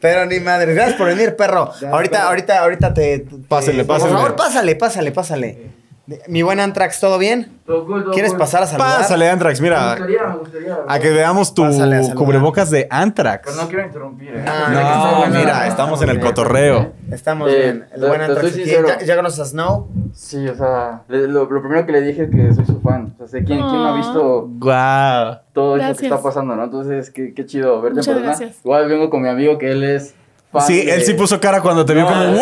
[0.00, 0.74] Pero ni madre.
[0.74, 1.70] Gracias por venir, perro.
[1.80, 2.28] Ya, ahorita, perro.
[2.28, 3.18] ahorita, ahorita te.
[3.20, 4.12] te- Pásale, Por pásale.
[4.12, 5.58] favor, pásale, pásale, pásale.
[6.28, 7.58] Mi buen Antrax, ¿todo bien?
[8.12, 8.98] ¿Quieres pasar a saludar?
[8.98, 9.96] Pásale, Antrax, mira.
[9.96, 10.78] me gustaría.
[10.86, 11.64] A que veamos tu
[12.14, 13.42] cubrebocas de Antrax.
[13.50, 14.28] Pero no quiero interrumpir.
[14.36, 14.44] ¿eh?
[14.46, 15.38] Ah, No, que está bueno.
[15.40, 16.92] mira, estamos en el cotorreo.
[17.10, 17.86] Estamos Eh, bien.
[17.92, 18.56] El te- buen Antrax.
[18.56, 19.88] ¿Ya, ya conoces a Snow?
[20.14, 23.12] Sí, o sea, le- lo, lo primero que le dije es que soy su fan.
[23.16, 25.38] O sea, sé quién, quién no ha visto Guau.
[25.52, 26.12] todo eso que Gracias.
[26.12, 26.62] está pasando, ¿no?
[26.64, 28.36] Entonces, qué, qué chido verte Muchas en persona.
[28.38, 28.64] gracias.
[28.64, 30.14] Igual vengo con mi amigo que él es
[30.52, 30.62] fan.
[30.62, 32.40] Sí, de- él sí puso cara cuando te vio No, como, eh, ¡wow!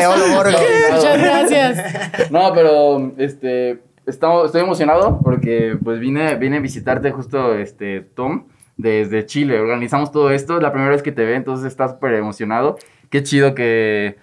[0.00, 0.52] De Olo.
[0.92, 2.30] Muchas gracias.
[2.30, 8.44] No, pero este estamos, estoy emocionado porque pues vine, vine a visitarte justo este Tom
[8.76, 9.58] desde Chile.
[9.58, 12.76] Organizamos todo esto, es la primera vez que te ve, entonces estás súper emocionado.
[13.08, 14.16] Qué chido que,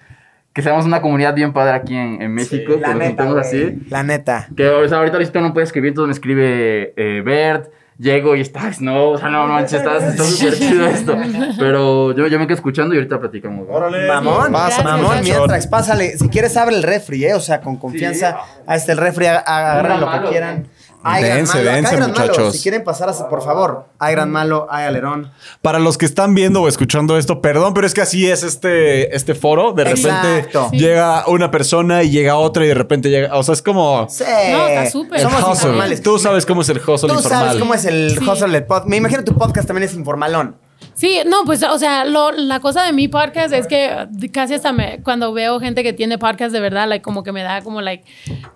[0.53, 3.79] que seamos una comunidad bien padre aquí en, en México, que La nos neta, así.
[3.89, 4.47] La neta.
[4.55, 7.71] Que o sea, ahorita Luisito no puede escribir, entonces me escribe eh, Bert.
[7.99, 11.17] Llego y está Snow, o sea, no manches, está está súper chido esto.
[11.57, 13.65] Pero yo, yo me quedo escuchando y ahorita platicamos.
[13.69, 14.07] Órale.
[14.07, 15.37] Mamón, Gracias, mamón, mi gracias.
[15.39, 16.17] Antrax, pásale.
[16.17, 17.33] Si quieres, abre el refri, ¿eh?
[17.33, 18.37] O sea, con confianza.
[18.67, 20.67] Ahí está el refri, ag- agarren lo que quieran.
[21.09, 22.25] Hay gran Dense, malo, acá dense, hay gran malo.
[22.27, 22.53] muchachos.
[22.55, 23.85] Si quieren pasar, a- por favor.
[23.99, 25.31] Hay gran malo, hay alerón.
[25.61, 29.15] Para los que están viendo o escuchando esto, perdón, pero es que así es este,
[29.15, 29.73] este foro.
[29.73, 30.69] De repente Exacto.
[30.71, 33.35] Llega una persona y llega otra y de repente llega.
[33.35, 34.07] O sea, es como.
[34.09, 34.23] Sí.
[34.51, 35.19] No, está súper.
[35.21, 36.01] Somos informales.
[36.03, 37.45] Tú sabes cómo es el hustle Tú informal.
[37.47, 38.29] sabes cómo es el Sí.
[38.29, 38.87] hustle del podcast.
[38.87, 40.55] Me imagino tu podcast también es informalón.
[40.97, 44.73] Sí, no, pues, o sea, lo- la cosa de mi podcast es que casi hasta
[44.73, 47.81] me, cuando veo gente que tiene podcast de verdad, like, como que me da como,
[47.81, 48.03] like,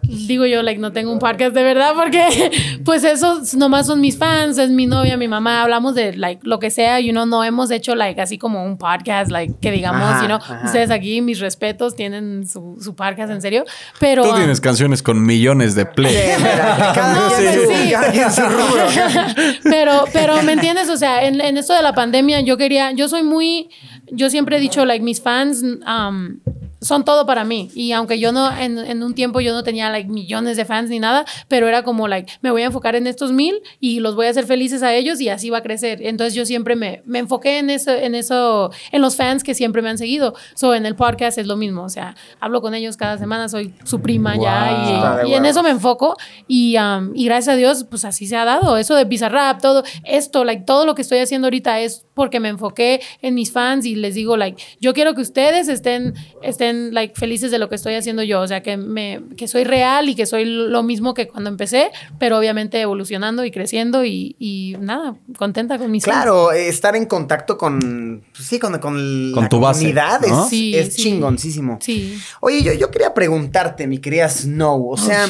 [0.02, 2.52] digo yo, like, no tengo un podcast de verdad porque,
[2.84, 6.58] pues, esos nomás son mis fans, es mi novia, mi mamá, hablamos de, like, lo
[6.58, 10.02] que sea, you know, no hemos hecho, like, así como un podcast, like, que digamos,
[10.02, 10.62] Ajá, you know, ajá.
[10.66, 13.66] ustedes aquí, mis respetos, tienen su, su podcast, en serio,
[14.00, 14.24] pero...
[14.24, 16.12] Tú um, tienes canciones con millones de play.
[16.12, 17.92] Sí, mira, cada, No, quien su, sí.
[17.92, 18.86] cada quien su rubro.
[19.64, 20.90] pero, pero, ¿me entiendes?
[20.90, 23.70] O sea, en, en esto de la pandemia, yo quería, yo soy muy,
[24.12, 26.40] yo siempre he dicho, like, mis fans, um,
[26.82, 27.70] son todo para mí.
[27.76, 30.90] Y aunque yo no, en, en un tiempo yo no tenía like millones de fans
[30.90, 34.16] ni nada, pero era como like, me voy a enfocar en estos mil y los
[34.16, 36.00] voy a hacer felices a ellos y así va a crecer.
[36.02, 39.82] Entonces yo siempre me, me enfoqué en eso, en eso, en los fans que siempre
[39.82, 40.34] me han seguido.
[40.56, 41.84] So en el podcast es lo mismo.
[41.84, 44.44] O sea, hablo con ellos cada semana, soy su prima Wow.
[44.44, 46.16] ya y, y en eso me enfoco
[46.48, 48.78] y, um, y gracias a Dios, pues así se ha dado.
[48.78, 52.50] Eso de Bizarrap, todo esto, like, todo lo que estoy haciendo ahorita es porque me
[52.50, 57.14] enfoqué en mis fans y les digo, like, yo quiero que ustedes estén, estén, like,
[57.16, 58.42] felices de lo que estoy haciendo yo.
[58.42, 61.90] O sea, que, me, que soy real y que soy lo mismo que cuando empecé,
[62.20, 66.04] pero obviamente evolucionando y creciendo y, y nada, contenta con mis.
[66.04, 70.76] Claro, estar en contacto con, pues sí, con, con, Con la tu base, es, Sí,
[70.76, 71.04] es sí.
[71.04, 71.78] chingoncísimo.
[71.82, 72.18] Sí.
[72.42, 75.30] Oye, yo, yo quería preguntarte, mi querida Snow, o sea,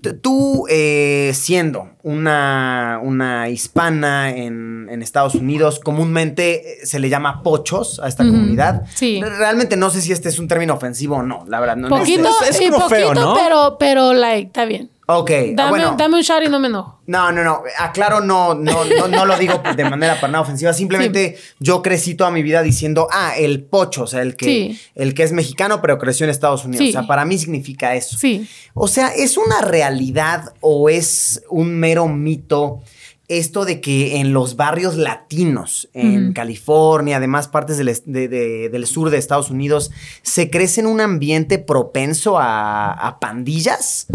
[0.00, 7.08] t- tú eh, siendo una, una hispana en, en Estados Unidos, comúnmente eh, se le
[7.08, 8.82] llama pochos a esta comunidad.
[8.94, 9.20] sí.
[9.22, 11.76] Re- Realmente no sé si este es un término ofensivo o no, la verdad.
[11.76, 12.00] No, no sé.
[12.02, 13.34] Poquito, es sí, como poquito, feo, ¿no?
[13.34, 14.90] pero, pero, like, está bien.
[15.06, 15.94] Ok, ah, Dame, bueno.
[15.98, 16.98] dame un shot y no me enojo.
[17.06, 17.60] No, no, no.
[17.78, 20.72] Aclaro, no, no, no, no lo digo de manera para nada ofensiva.
[20.72, 24.80] Simplemente yo crecí toda mi vida diciendo, ah, el pocho, o sea, el que, Sí.
[24.94, 26.82] el que es mexicano, pero creció en Estados Unidos.
[26.82, 26.88] Sí.
[26.88, 28.16] O sea, para mí significa eso.
[28.16, 28.48] Sí.
[28.72, 32.80] O sea, ¿es una realidad o es un mero mito
[33.26, 36.32] esto de que en los barrios latinos, en.
[36.34, 39.90] California, además partes del, est- de- de- del sur de Estados Unidos,
[40.22, 44.06] se crece en un ambiente propenso a, a pandillas?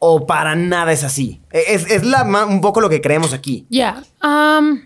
[0.00, 1.40] ¿O para nada es así?
[1.52, 3.64] E, Es, es la un poco lo que creemos aquí.
[3.70, 4.02] Ya.
[4.24, 4.80] Um.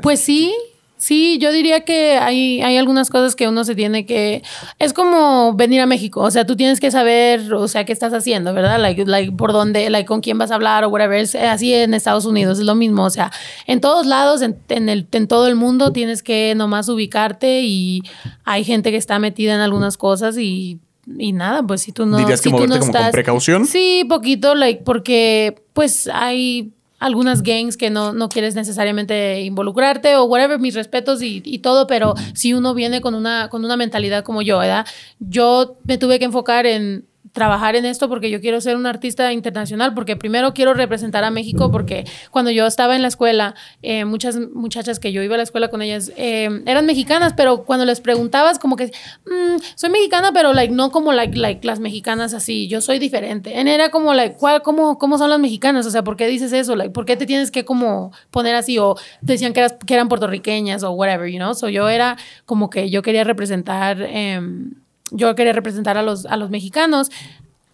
[0.00, 0.54] Pues sí,
[1.00, 4.42] sí, yo diría que hay, hay algunas cosas que uno se tiene que...
[4.78, 8.12] Es como venir a México, o sea, tú tienes que saber, o sea, qué estás
[8.12, 8.78] haciendo, ¿verdad?
[8.78, 11.18] Like, like por dónde, like, con quién vas a hablar o whatever.
[11.18, 13.32] Es así en Estados Unidos, es lo mismo, o sea,
[13.66, 18.02] en todos lados, en, en el, en todo el mundo tienes que nomás ubicarte y
[18.44, 20.78] hay gente que está metida en algunas cosas y...
[21.18, 22.18] Y nada, pues si tú no.
[22.18, 23.66] ¿Dirías que si tú moverte no como con estás- precaución?
[23.66, 30.24] Sí, poquito, like, porque pues hay algunas gangs que no, no quieres necesariamente involucrarte o
[30.24, 34.22] whatever, mis respetos y, y todo, pero si uno viene con una, con una mentalidad
[34.22, 34.86] como yo, ¿verdad?
[35.18, 37.09] Yo me tuve que enfocar en
[37.40, 41.30] trabajar en esto porque yo quiero ser un artista internacional, porque primero quiero representar a
[41.30, 45.38] México, porque cuando yo estaba en la escuela, eh, muchas muchachas que yo iba a
[45.38, 48.92] la escuela con ellas eh, eran mexicanas, pero cuando les preguntabas como que,
[49.24, 53.58] "Mm, soy mexicana, pero like, no como like, like, las mexicanas así, yo soy diferente.
[53.58, 55.86] En era como, like, ¿cuál, cómo, ¿cómo son las mexicanas?
[55.86, 56.76] O sea, ¿por qué dices eso?
[56.76, 58.76] Like, ¿Por qué te tienes que como poner así?
[58.78, 61.54] O decían que, eras, que eran puertorriqueñas o whatever, you know?
[61.54, 64.02] So yo era como que yo quería representar...
[64.02, 64.74] em,
[65.10, 67.10] yo quería representar a los, a los mexicanos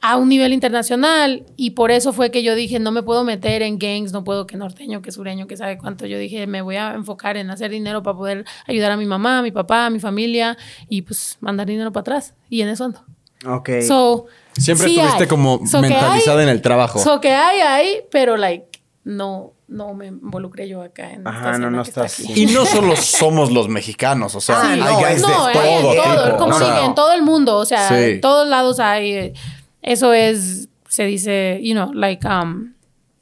[0.03, 3.63] a un nivel internacional y por eso fue que yo dije, no me puedo meter
[3.63, 6.07] en gangs, no puedo que norteño, que sureño, que sabe cuánto.
[6.07, 9.39] Yo dije, me voy a enfocar en hacer dinero para poder ayudar a mi mamá,
[9.39, 10.57] a mi papá, a mi familia
[10.89, 12.35] y pues mandar dinero para atrás.
[12.51, 13.01] Y en eso ando.
[13.47, 13.71] Ok.
[13.87, 15.29] So, Siempre sí estuviste hay.
[15.29, 16.99] como So mentalizada hay- en el trabajo.
[17.01, 18.67] So que hay, hay, pero like,
[19.03, 22.43] no, no me involucré yo acá en Ajá, esta no, no que está estás- aquí.
[22.43, 25.47] Y no solo somos los mexicanos, o sea, Ah, hay no, guys es de no,
[25.47, 26.37] hay todo en todo, tipo.
[26.39, 27.95] como o sea, dije, en todo el mundo, o sea, Sí.
[27.95, 29.33] en todos lados hay,
[29.83, 32.75] eso es, se dice, you know, like, um,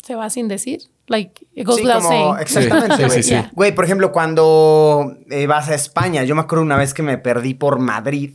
[0.03, 2.37] se va sin decir, like, it goes Sí, without como- saying.
[2.43, 3.11] exactamente, güey.
[3.17, 3.31] sí, sí.
[3.31, 3.51] Yeah.
[3.55, 7.17] Güey, por ejemplo, cuando eh, vas a España, yo me acuerdo una vez que me
[7.19, 8.33] perdí por Madrid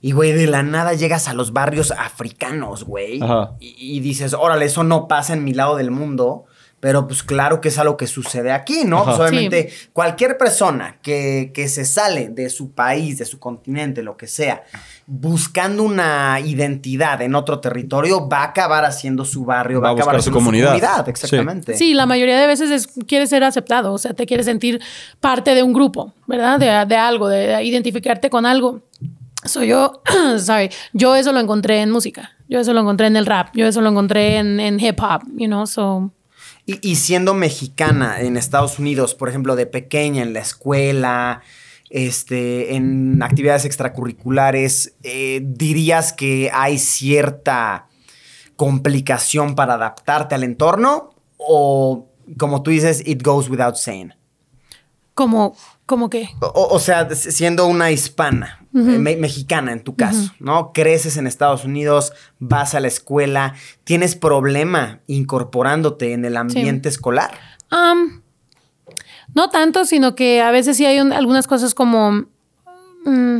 [0.00, 3.20] y, güey, de la nada llegas a los barrios africanos, güey.
[3.22, 3.52] Ajá.
[3.60, 6.46] Y, y dices, órale, eso no pasa en mi lado del mundo.
[6.80, 9.04] Pero pues claro que es algo que sucede aquí, ¿no?
[9.04, 14.16] Pues obviamente cualquier persona que, que se sale de su país, de su continente, lo
[14.16, 14.64] que sea,
[15.06, 19.92] buscando una identidad en otro territorio, va a acabar haciendo su barrio, Va va, a
[19.92, 21.04] acabar buscar su haciendo comunidad.
[21.04, 21.10] Sí.
[21.10, 21.74] exactamente.
[21.76, 24.80] Sí, la mayoría de veces es, quieres ser aceptado, o sea, te quieres sentir
[25.20, 26.58] parte de un grupo, ¿verdad?
[26.58, 28.80] De, de algo, de, de identificarte con algo.
[29.44, 30.02] So yo,
[30.38, 33.66] sorry, yo eso lo encontré en música, yo eso lo encontré en el rap, yo
[33.66, 36.10] eso lo encontré en, en hip hop, you know, so...
[36.70, 41.42] Y, y siendo mexicana en Estados Unidos, por ejemplo, de pequeña en la escuela,
[41.88, 47.88] este, en actividades extracurriculares, eh, ¿dirías que hay cierta
[48.54, 51.10] complicación para adaptarte al entorno?
[51.38, 52.06] ¿O,
[52.38, 54.14] como tú dices, it goes without saying?
[55.14, 55.56] Como,
[55.86, 56.28] como que...
[56.40, 60.72] O, o sea, siendo una hispana, eh, me- mexicana en tu caso, ¿no?
[60.72, 63.54] Creces en Estados Unidos, vas a la escuela,
[63.84, 67.32] ¿tienes problema incorporándote en el ambiente escolar?
[67.72, 68.20] Um,
[69.34, 72.26] no tanto, sino que a veces sí hay un- algunas cosas como...
[73.04, 73.38] mm,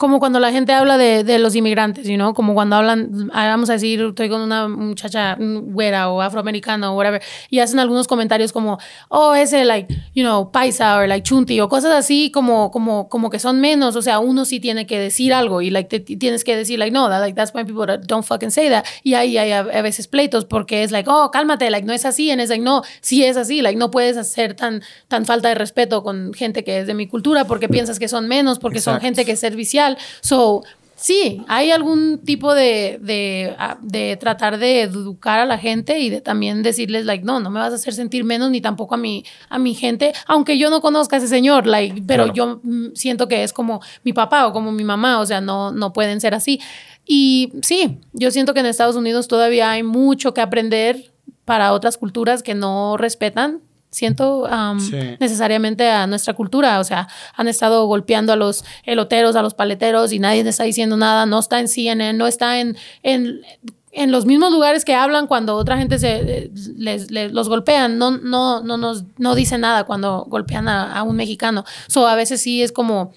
[0.00, 3.48] como cuando la gente habla de, de los inmigrantes, you know, como cuando hablan, ah,
[3.48, 8.08] vamos a decir, estoy con una muchacha güera o afroamericana o whatever, y hacen algunos
[8.08, 8.78] comentarios como,
[9.10, 13.28] oh, ese, like, you know, paisa o like chunti o cosas así como, como, como
[13.28, 16.44] que son menos, o sea, uno sí tiene que decir algo y like te- tienes
[16.44, 18.86] que decir, like, no, that, like, that's why people don't fucking say that.
[19.02, 22.06] Y ahí hay a, a veces pleitos porque es like, oh, cálmate, like, no es
[22.06, 25.50] así, and es like, no, sí es así, like, no puedes hacer tan, tan falta
[25.50, 28.80] de respeto con gente que es de mi cultura porque piensas que son menos, porque
[28.80, 29.04] son Exacto.
[29.04, 29.89] gente que es servicial.
[30.20, 30.62] So,
[30.96, 36.10] sí, hay algún tipo de, de, ah, de tratar de educar a la gente y
[36.10, 38.98] de también decirles, like, no, no me vas a hacer sentir menos ni tampoco a
[38.98, 42.34] mi, a mi gente, aunque yo no conozca a ese señor, like, pero Claro.
[42.34, 45.72] yo mm, siento que es como mi papá o como mi mamá, o sea, no,
[45.72, 46.60] no pueden ser así.
[47.06, 51.10] Y sí, yo siento que en Estados Unidos todavía hay mucho que aprender
[51.46, 53.60] para otras culturas que no respetan.
[53.90, 54.96] Siento um, Sí.
[55.18, 60.12] necesariamente a nuestra cultura, o sea, han estado golpeando a los eloteros, a los paleteros
[60.12, 63.40] y nadie está diciendo nada, no está en CNN, no está en, en,
[63.90, 67.98] en los mismos lugares que hablan cuando otra gente se, eh, les, les- los golpean,
[67.98, 71.64] no, no, no, nos, no dice nada cuando golpean a, a un mexicano.
[71.88, 73.12] So, a veces sí es como,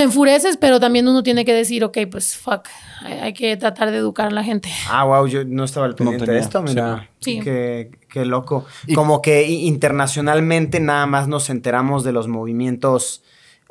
[0.00, 2.62] te enfureces, pero también uno tiene que decir, ok, pues fuck,
[3.04, 4.70] hay, hay que tratar de educar a la gente.
[4.90, 7.10] Ah, wow, yo no estaba al pendiente de esto, mira.
[7.20, 7.38] sí.
[7.44, 8.64] Qué, qué loco.
[8.94, 13.22] Como que internacionalmente nada más nos enteramos de los movimientos.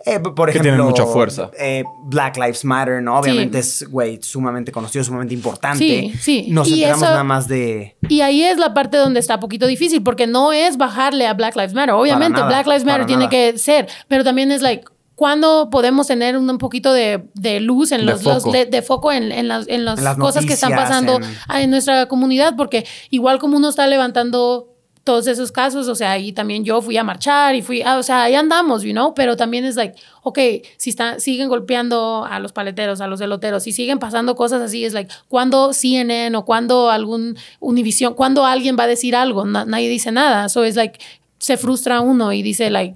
[0.06, 1.52] eh, por Que ejemplo, tienen mucha fuerza.
[1.60, 3.18] eh, Black Lives Matter, ¿no?
[3.20, 3.84] Obviamente Sí.
[3.84, 5.78] es, güey, sumamente conocido, sumamente importante.
[5.80, 6.46] Sí, sí.
[6.52, 7.98] Nos Y enteramos eso- nada más de.
[8.08, 11.56] Y ahí es la parte donde está poquito difícil, porque no es bajarle a Black
[11.58, 11.96] Lives Matter.
[11.96, 13.30] Obviamente, nada, Black Lives Matter tiene nada.
[13.32, 14.86] que ser, pero también es like,
[15.20, 18.54] ¿cuándo podemos tener un, un poquito de, de luz en De los, los- foco.
[18.54, 21.20] de, de foco en, en las, en las En las cosas que están noticias, pasando
[21.60, 22.56] en- nuestra comunidad?
[22.56, 24.68] Porque igual como uno está levantando
[25.04, 28.04] todos esos casos, o sea, ahí también yo fui a marchar y fui, ah, o
[28.04, 30.40] sea, ahí andamos, you know, pero también es like, ok,
[30.78, 34.86] si están, siguen golpeando a los paleteros, a los eloteros, si siguen pasando cosas así,
[34.86, 39.46] es like, ¿cuándo CNN o cuándo algún Univision, cuándo alguien va a decir algo?
[39.46, 41.00] Na- nadie dice nada, so es like,
[41.40, 42.96] se frustra uno y dice like,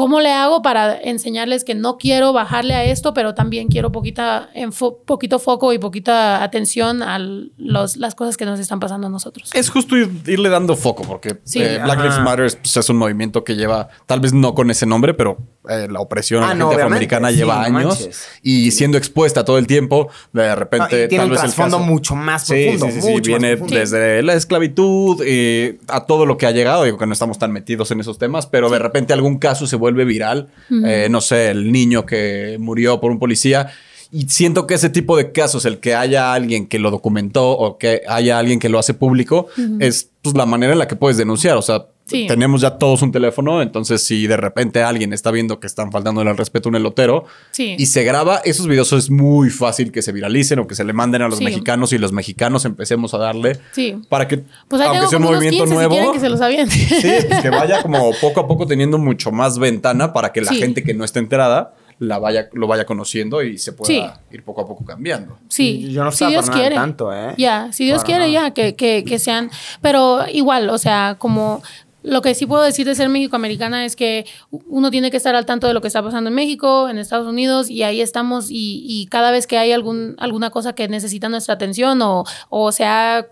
[0.00, 4.48] ¿Cómo le hago para enseñarles que no quiero bajarle a esto, pero también quiero poquita,
[4.56, 9.10] enfo- poquito foco y poquita atención a los, las cosas que nos están pasando a
[9.10, 9.50] nosotros?
[9.52, 11.60] Es justo ir- irle dando foco, porque Sí.
[11.60, 11.98] eh, Black.
[12.00, 15.12] Lives Matter es, pues, es un movimiento que lleva, tal vez no con ese nombre,
[15.12, 15.36] pero
[15.68, 18.28] eh, la opresión a Ah, la no, gente afroamericana Sí, lleva no años manches.
[18.42, 21.52] y siendo expuesta todo el tiempo, de Ah, repente y tiene tal un vez el
[21.52, 22.86] trasfondo caso- mucho más profundo.
[22.86, 23.78] sí, sí, sí, mucho más viene profundo.
[23.80, 26.84] desde la esclavitud eh, a todo lo que ha llegado.
[26.84, 29.76] Digo que no estamos tan metidos en esos temas, pero de repente algún caso se
[29.76, 30.48] vuelve viral.
[30.84, 33.70] Eh, no sé, el niño que murió por un policía.
[34.12, 37.78] Y siento que ese tipo de casos, el que haya alguien que lo documentó o
[37.78, 39.46] que haya alguien que lo hace público,
[39.78, 41.56] es pues, la manera en la que puedes denunciar.
[41.56, 42.26] O sea, Sí.
[42.26, 46.22] tenemos ya todos un teléfono, entonces si de repente alguien está viendo que están faltando
[46.22, 47.76] el respeto a un elotero Sí.
[47.78, 50.92] y se graba, esos videos es muy fácil que se viralicen o que se le
[50.92, 51.44] manden a los Sí.
[51.44, 53.96] mexicanos y los mexicanos empecemos a darle Sí.
[54.08, 56.74] para que, Pues aunque sea un movimiento 15 nuevo, si que se los aviente.
[56.74, 60.50] sí, pues que vaya como poco a poco teniendo mucho más ventana para que la
[60.50, 60.56] Sí.
[60.58, 64.34] gente que no esté enterada la vaya, lo vaya conociendo y se pueda Sí.
[64.34, 65.36] ir poco a poco cambiando.
[65.48, 66.74] Sí, Yo no si Dios para nada quiere.
[66.74, 67.34] tanto, ¿eh?
[67.36, 68.48] Ya, si Dios Para quiere, nada.
[68.48, 69.50] ya, que, que, que sean.
[69.82, 71.62] Pero igual, o sea, como
[72.02, 75.44] lo que sí puedo decir de ser mexicoamericana es que uno tiene que estar al
[75.46, 78.50] tanto de lo que está pasando en México, en Estados Unidos, y ahí estamos.
[78.50, 82.72] Y, y cada vez que hay algún, alguna cosa que necesita nuestra atención, o, o
[82.72, 83.26] sea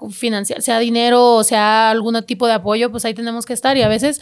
[0.60, 3.76] sea dinero, o sea algún tipo de apoyo, pues ahí tenemos que estar.
[3.76, 4.20] Y a veces,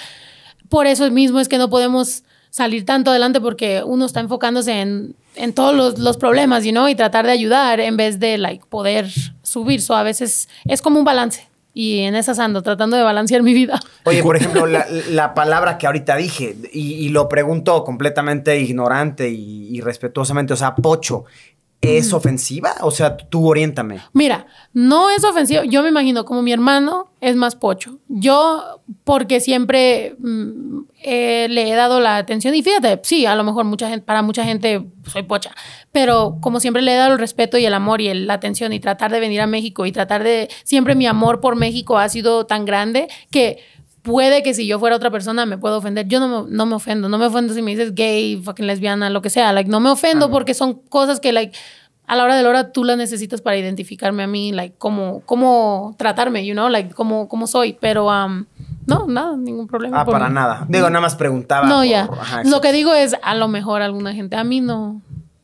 [0.68, 5.14] por eso mismo es que no podemos salir tanto adelante porque uno está enfocándose en,
[5.34, 8.64] en todos los, los problemas, you know, y tratar de ayudar en vez de, like,
[8.68, 9.10] poder
[9.42, 9.82] subir.
[9.82, 11.48] So, a veces es como un balance.
[11.78, 13.78] Y en esas ando, tratando de balancear mi vida.
[14.04, 19.28] Oye, por ejemplo, la, la palabra que ahorita dije, y, y lo pregunto completamente ignorante
[19.28, 21.26] y, y respetuosamente, o sea, pocho,
[21.82, 22.74] ¿es ofensiva?
[22.80, 24.00] O sea, tú oriéntame.
[24.12, 25.64] Mira, no es ofensivo.
[25.64, 27.98] Yo me imagino como mi hermano es más pocho.
[28.08, 32.54] Yo, porque siempre mm, eh, le he dado la atención.
[32.54, 35.50] Y fíjate, sí, a lo mejor mucha gente, para mucha gente soy pocha.
[35.96, 38.74] Pero como siempre le he dado el respeto y el amor y el- la atención
[38.74, 40.50] y tratar de venir a México y tratar de.
[40.62, 43.58] Siempre mi amor por México ha sido tan grande que.
[44.02, 46.06] Puede que si yo fuera otra persona me puedo ofender.
[46.06, 47.08] Yo no me, no me ofendo.
[47.08, 49.52] No me ofendo si me dices gay, fucking lesbiana, lo que sea.
[49.52, 51.56] Like, no me ofendo porque son cosas que, like,
[52.06, 55.22] a la hora de la hora tú las necesitas para identificarme a mí, like, cómo,
[55.26, 57.72] cómo tratarme, you know, like, cómo, cómo soy.
[57.80, 58.44] Pero, um,
[58.86, 60.02] no, nada, ningún problema.
[60.02, 60.34] Ah, para mí.
[60.34, 60.66] nada.
[60.68, 61.66] Digo, nada más preguntaba.
[61.66, 62.02] No, por- ya.
[62.20, 65.00] ajá, Lo que digo es, a lo mejor alguna gente, a mí no.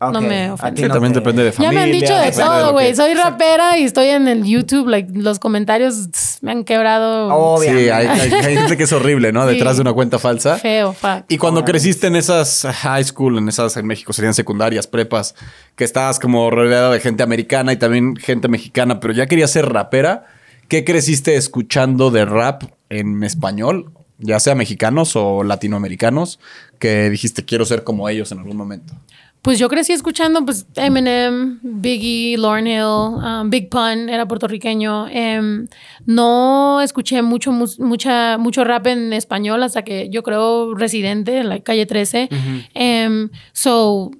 [0.08, 0.76] Ok, No me a ofende.
[0.76, 1.78] ti Sí, no también te- depende de Ya familia.
[1.78, 2.88] me han dicho de todo, güey.
[2.90, 7.28] que- Soy rapera y estoy en el YouTube, like, los comentarios tss, me han quebrado
[7.34, 7.84] Obviamente.
[7.84, 9.46] Sí, hay, hay- hay gente que es horrible, ¿no?
[9.48, 9.54] Sí.
[9.54, 10.58] Detrás de una cuenta falsa.
[10.58, 11.24] feo, fuck.
[11.28, 15.34] Y cuando creciste en esas high school, en esas en México serían secundarias, prepas,
[15.76, 19.72] que estabas como rodeada de gente americana y también gente mexicana, pero ya querías ser
[19.72, 20.24] rapera,
[20.68, 26.38] ¿qué creciste escuchando de rap en español, ya sea mexicanos o latinoamericanos,
[26.78, 28.94] que dijiste quiero ser como ellos en algún momento?
[29.42, 35.08] Pues yo crecí escuchando pues Eminem, Biggie, Lauryn Hill, um, Big Pun, era puertorriqueño.
[35.08, 35.66] Em,
[36.06, 41.58] no escuché mucho, mucha, mucho rap en español hasta que yo creo Residente, en la
[41.58, 42.28] calle 13.
[42.74, 44.12] Em, so,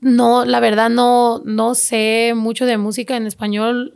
[0.00, 3.94] no, la verdad no, no sé mucho de música en español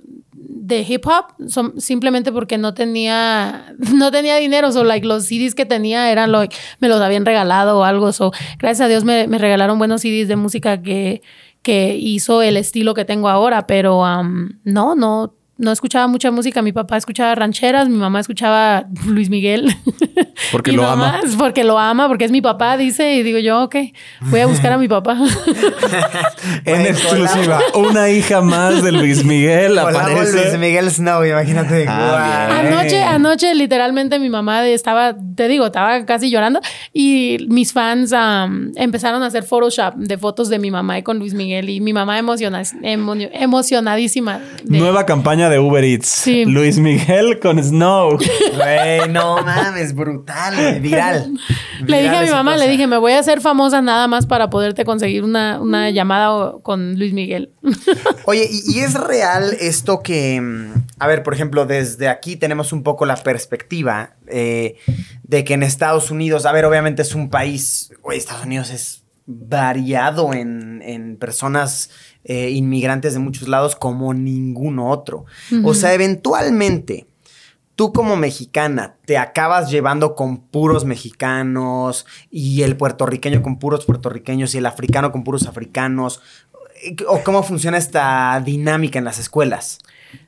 [0.77, 4.69] de hip hop son- simplemente porque no tenía no tenía dinero.
[4.75, 8.13] O like los CDs que tenía eran like me los habían regalado o algo.
[8.13, 11.23] So gracias a Dios me, me regalaron buenos CDs de música que
[11.63, 16.63] que hizo el estilo que tengo ahora pero um, no no no escuchaba mucha música
[16.63, 19.75] mi papá escuchaba rancheras mi mamá escuchaba Luis Miguel
[20.53, 21.21] Porque lo ama.
[21.39, 23.77] porque lo ama porque es mi papá dice y digo yo ok
[24.23, 25.19] voy a buscar a mi papá
[26.65, 30.33] En exclusiva, una hija más de Luis Miguel aparece.
[30.51, 31.85] Luis Miguel Snow, imagínate.
[31.89, 32.61] Ah.
[32.61, 36.61] Anoche, anoche, literalmente mi mamá estaba, te digo, estaba casi llorando
[36.93, 41.19] y mis fans am, empezaron a hacer Photoshop de fotos de mi mamá y con
[41.19, 44.41] Luis Miguel y mi mamá emociona, emo- emocionadísima.
[44.65, 46.07] de- Nueva campaña de Uber Eats.
[46.07, 46.45] Sí.
[46.47, 48.17] Luis Miguel con Snow.
[48.57, 51.35] Güey, no mames, brutal, güey, viral.
[51.87, 52.65] Le dije Viral a mi mamá, cosa.
[52.65, 56.55] le dije, me voy a hacer famosa nada más para poderte conseguir una, una llamada
[56.63, 57.53] con Luis Miguel.
[58.25, 62.73] Oye, ¿y, y es real esto que, mm, a ver, por ejemplo, desde aquí tenemos
[62.73, 64.77] un poco la perspectiva eh,
[65.23, 69.05] de que en Estados Unidos, a ver, obviamente es un país, güey, Estados Unidos es
[69.27, 71.91] variado en, en personas
[72.25, 75.25] eh, inmigrantes de muchos lados como ningún otro.
[75.65, 77.07] O sea, eventualmente...
[77.77, 84.55] Tú como mexicana te acabas llevando con puros mexicanos y el puertorriqueño con puros puertorriqueños
[84.55, 86.21] y el africano con puros africanos.
[87.09, 89.79] ¿O cómo funciona esta dinámica en las escuelas?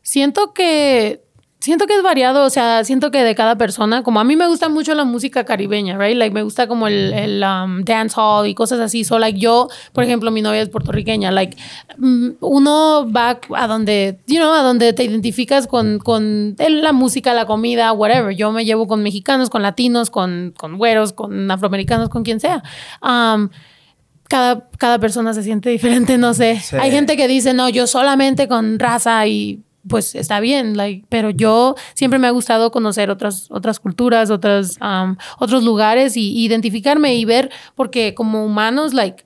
[0.00, 1.22] Siento que
[1.62, 4.48] siento que es variado, o sea, siento que de cada persona, como a mí me
[4.48, 6.16] gusta mucho la música caribeña, right?
[6.16, 9.04] Like me gusta como el, el um, dance hall y cosas así.
[9.04, 11.56] So like yo, por ejemplo, mi novia es puertorriqueña, like
[11.98, 17.32] mm, uno va a donde, you know, a donde te identificas con, con la música,
[17.32, 18.34] la comida, whatever.
[18.34, 22.64] Yo me llevo con mexicanos, con latinos, con, con güeros, con afroamericanos, con quien sea.
[23.02, 23.50] Um,
[24.28, 26.58] cada, cada persona se siente diferente, no sé.
[26.58, 26.74] Sí.
[26.80, 31.30] Hay gente que dice, no, yo solamente con raza y pues está bien, like, pero
[31.30, 37.14] yo siempre me ha gustado conocer otras, otras culturas, otras, um, otros lugares y identificarme
[37.16, 39.24] y ver, porque como humanos, like,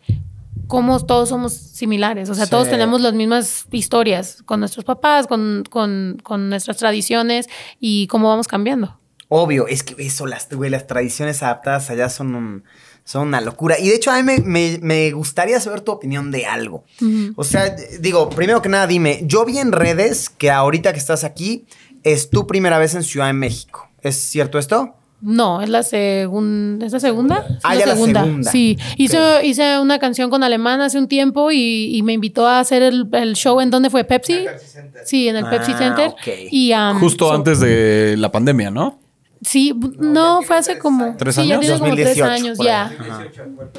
[0.66, 2.50] como todos somos similares, o sea, Sí.
[2.50, 8.28] todos tenemos las mismas historias con nuestros papás, con, con, con nuestras tradiciones y cómo
[8.28, 8.98] vamos cambiando.
[9.28, 12.64] Obvio, es que eso, las, güey, las tradiciones adaptadas allá son, un-
[13.06, 13.78] son una locura.
[13.78, 16.84] Y de hecho, a mí me, me- me gustaría saber tu opinión de algo.
[17.36, 21.22] O sea, digo, primero que nada, dime, yo vi en redes que ahorita que estás
[21.24, 21.64] aquí
[22.02, 23.88] es tu primera vez en Ciudad de México.
[24.02, 24.94] ¿Es cierto esto?
[25.22, 26.84] No, es la segunda.
[26.84, 27.46] ¿Es la segunda?
[27.48, 28.26] Sí, Ah, ya la segunda.
[28.50, 28.76] Sí.
[28.96, 32.82] Hice, hice una canción con Alemán hace un tiempo y, y me invitó a hacer
[32.82, 34.46] el, el show en donde fue Pepsi.
[35.04, 36.08] Sí, en el Pepsi Ah, Center.
[36.08, 36.28] ok.
[36.50, 38.98] Y, um, Justo so- antes de la pandemia, ¿no?
[39.42, 41.16] Sí, no, fue hace como.
[41.16, 41.60] ¿Tres sí, ya años?
[41.60, 42.92] tiene como tres 2018, años, ya.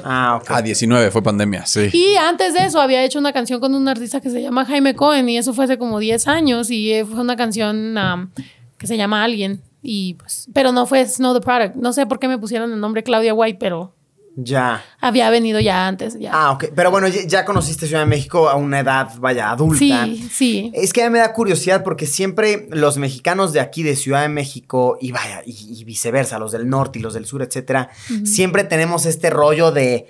[0.04, 0.50] Ah, ok.
[0.50, 1.90] Ah, 19 fue pandemia, sí.
[1.92, 4.94] Y antes de eso había hecho una canción con un artista que se llama Jaime
[4.94, 8.30] Cohen y eso fue hace como 10 años y eh, fue una canción um,
[8.78, 9.60] que se llama Alguien.
[9.82, 11.74] Y pues, pero no fue Snow the Product.
[11.76, 13.94] No sé por qué me pusieron el nombre Claudia White, pero
[14.40, 14.84] Ya.
[15.00, 16.16] había venido ya antes.
[16.16, 16.30] Ya.
[16.32, 16.66] Ah, ok.
[16.72, 20.04] Pero bueno, ya, ya conociste Ciudad de México a una edad, vaya, adulta.
[20.06, 20.70] sí, sí.
[20.74, 24.22] Es que a mí me da curiosidad porque siempre los mexicanos de aquí, de Ciudad
[24.22, 27.90] de México, y vaya, y, y viceversa, los del norte y los del sur, etcétera,
[28.24, 30.06] siempre tenemos este rollo de.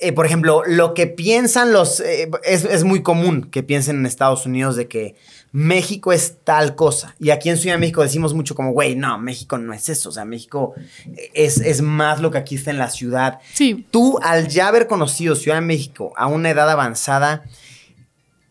[0.00, 1.98] eh, por ejemplo, lo que piensan los.
[1.98, 5.16] eh, es, es muy común que piensen en Estados Unidos de que
[5.52, 7.14] México es tal cosa.
[7.18, 10.10] Y aquí en Ciudad de México decimos mucho como, güey, no, México no es eso.
[10.10, 10.74] O sea, México
[11.34, 13.38] es, es más lo que aquí está en la ciudad.
[13.54, 13.86] Sí.
[13.90, 17.44] Tú, al ya haber conocido Ciudad de México a una edad avanzada,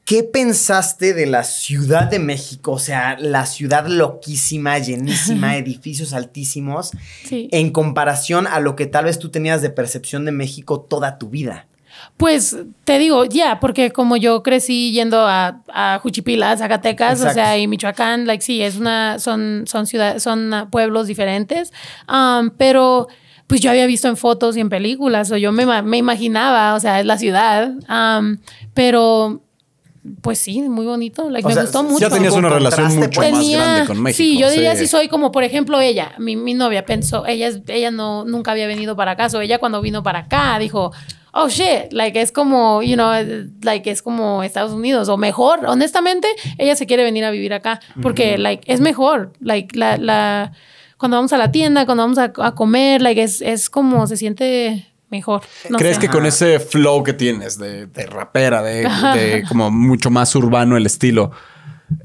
[0.05, 2.71] ¿qué pensaste de la Ciudad de México?
[2.71, 6.91] O sea, la ciudad loquísima, llenísima, edificios altísimos,
[7.25, 7.49] Sí.
[7.51, 11.29] en comparación a lo que tal vez tú tenías de percepción de México toda tu
[11.29, 11.67] vida.
[12.17, 17.57] Pues te digo, ya, porque como yo crecí yendo a, a Juchipila, Zacatecas, o sea,
[17.59, 21.71] y Michoacán, like sí, es una, son, son ciudades, son pueblos diferentes.
[22.11, 23.07] Um, pero
[23.45, 26.79] pues yo había visto en fotos y en películas, o yo me, me imaginaba, o
[26.79, 27.73] sea, es la ciudad.
[27.87, 28.39] Am,
[28.73, 29.43] pero,
[30.21, 31.29] pues sí, muy bonito.
[31.29, 31.99] Like, me sea, gustó mucho.
[31.99, 33.31] Ya tenías una relación mucho pues.
[33.31, 34.17] más Tenía- grande con México.
[34.17, 37.61] Sí, yo diría si soy como, por ejemplo, ella, mi, mi novia pensó, ella, es-
[37.67, 40.91] ella no, nunca había venido para acá, o ella cuando vino para acá dijo,
[41.37, 43.11] oh shit, like es como, you know,
[43.61, 47.79] like es como Estados Unidos, o mejor, honestamente, ella se quiere venir a vivir acá,
[48.01, 50.51] porque, like, es mejor, like, la, la,
[50.97, 54.17] cuando vamos a la tienda, cuando vamos a, a comer, like, es, es como, se
[54.17, 55.43] siente mejor.
[55.69, 56.01] No ¿Crees sé.
[56.01, 60.85] que con ese flow que tienes de, de rapera, de como mucho más urbano el
[60.85, 61.31] estilo,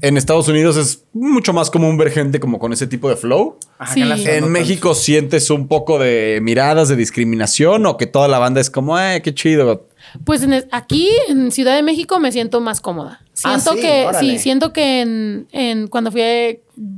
[0.01, 3.57] en Estados Unidos es mucho más común ver gente como con ese tipo de flow?
[3.77, 4.01] Ajá, Sí.
[4.25, 8.69] ¿En México sientes un poco de miradas de discriminación o que toda la banda es
[8.69, 9.87] como, eh, qué chido?
[10.25, 13.21] Pues en aquí en Ciudad de México me siento más cómoda.
[13.43, 14.19] Ah, Siento sí, que órale.
[14.31, 16.21] sí, siento que en, en- cuando fui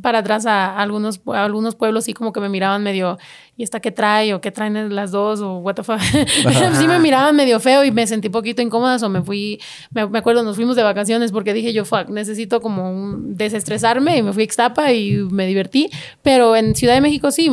[0.01, 3.17] para atrás a algunos a algunos pueblos sí como que me miraban medio
[3.57, 5.99] y esta qué trae o qué traen las dos o what the fuck.
[6.80, 9.59] sí me miraban medio feo y me sentí poquito incómoda o me fui
[9.91, 14.17] me, me acuerdo nos fuimos de vacaciones porque dije yo fuck, necesito como un desestresarme
[14.17, 15.89] y me fui a Ixtapa y me divertí,
[16.21, 17.51] pero en Ciudad de México sí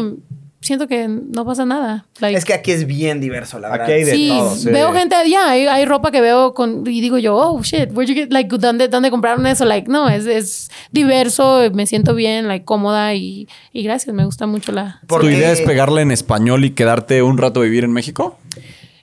[0.63, 2.07] siento que no pasa nada.
[2.21, 3.85] Like, Es que aquí es bien diverso, la verdad.
[3.85, 4.71] Aquí hay de sí, todo, sí.
[4.71, 8.09] veo gente, ya, hay, hay ropa que veo con, y digo yo, oh shit, where'd
[8.09, 9.65] you get, like, ¿dónde, dónde compraron eso?
[9.65, 14.47] Like, no, es, es diverso, me siento bien, like, cómoda y, y gracias, me gusta
[14.47, 15.01] mucho la.
[15.07, 18.39] ¿Tu idea es pegarle en español y quedarte un rato a vivir en México?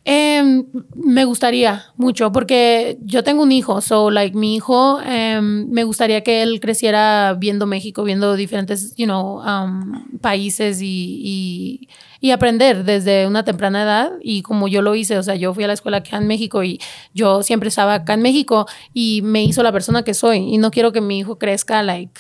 [0.06, 5.84] Em, me gustaría mucho porque yo tengo un hijo, so like mi hijo em, me
[5.84, 11.90] gustaría que él creciera viendo México, viendo diferentes, you know, um, países y, y,
[12.22, 14.12] y aprender desde una temprana edad.
[14.22, 16.64] Y como yo lo hice, o sea, yo fui a la escuela acá en México
[16.64, 16.80] y
[17.14, 20.38] yo siempre estaba acá en México y me hizo la persona que soy.
[20.40, 22.20] Y no quiero que mi hijo crezca like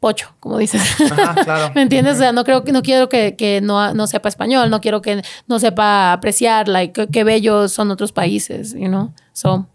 [0.00, 0.82] pocho, como dices.
[1.10, 1.72] Ajá, claro.
[1.74, 2.16] ¿Me entiendes?
[2.16, 5.02] O sea, no creo que no quiero que, que no, no sepa español, no quiero
[5.02, 9.12] que no sepa apreciar, like, qué- bellos son otros países, you know?
[9.32, 9.66] So,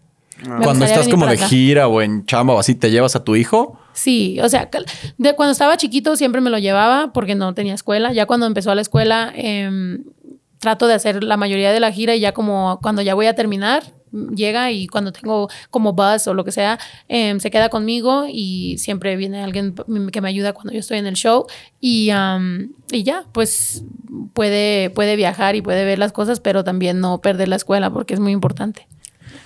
[0.46, 1.46] me Cuando estás como de acá.
[1.48, 3.78] gira o en chamba o así, ¿te llevas a tu hijo?
[3.92, 4.68] Sí, o sea,
[5.18, 8.12] de cuando estaba chiquito siempre me lo llevaba porque no tenía escuela.
[8.12, 10.04] Ya cuando empezó la escuela, em,
[10.58, 13.34] trato de hacer la mayoría de la gira y ya como cuando ya voy a
[13.34, 13.82] terminar,
[14.34, 18.76] llega y cuando tengo como bus o lo que sea, em, se queda conmigo y
[18.78, 19.74] siempre viene alguien
[20.12, 21.46] que me ayuda cuando yo estoy en el show
[21.80, 23.84] y, am, y ya, pues
[24.34, 28.14] puede, puede viajar y puede ver las cosas, pero también no perder la escuela porque
[28.14, 28.86] es muy importante.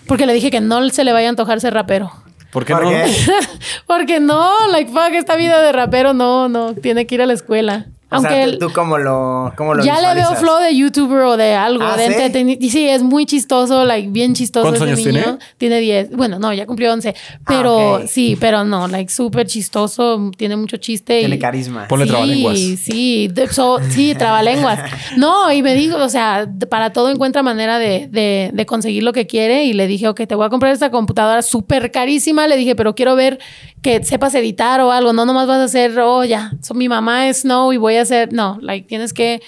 [0.07, 2.13] Porque le dije que no se le vaya a antojar ser rapero.
[2.53, 2.91] ¿Por qué ¿Por no?
[2.91, 3.05] qué?
[3.87, 7.33] Porque no, like fuck, esta vida de rapero no, no, tiene que ir a la
[7.33, 7.87] escuela.
[8.09, 11.23] O Aunque sea, él- ¿tú cómo lo, cómo lo ya le veo flow de youtuber
[11.23, 12.31] o de algo, Ah, de
[12.61, 12.71] ¿sí?
[12.71, 14.63] Sí, es muy chistoso, like bien chistoso.
[14.63, 15.23] ¿Cuántos ese años niño.
[15.25, 15.39] tiene?
[15.59, 16.11] Tiene 10.
[16.17, 17.17] Bueno, no, ya cumplió 11.
[17.49, 18.07] Pero Ah, ok.
[18.07, 21.19] sí, pero no, like súper chistoso, tiene mucho chiste.
[21.19, 21.89] Tiene y, carisma.
[21.89, 22.59] Ponle sí, trabalenguas.
[22.59, 24.79] Sí, de- so- sí, trabalenguas.
[25.17, 29.13] No, y me dijo, o sea, para todo encuentra manera de, de- de conseguir lo
[29.13, 29.65] que quiere.
[29.65, 32.47] Y le dije, ok, te voy a comprar esta computadora súper carísima.
[32.47, 33.41] Le dije, pero quiero ver
[33.83, 35.13] que sepas editar o algo.
[35.13, 38.03] No nomás vas a hacer, oh, ya, so, mi mamá es Snow y voy a
[38.03, 38.33] hacer.
[38.33, 39.41] No, like, tienes que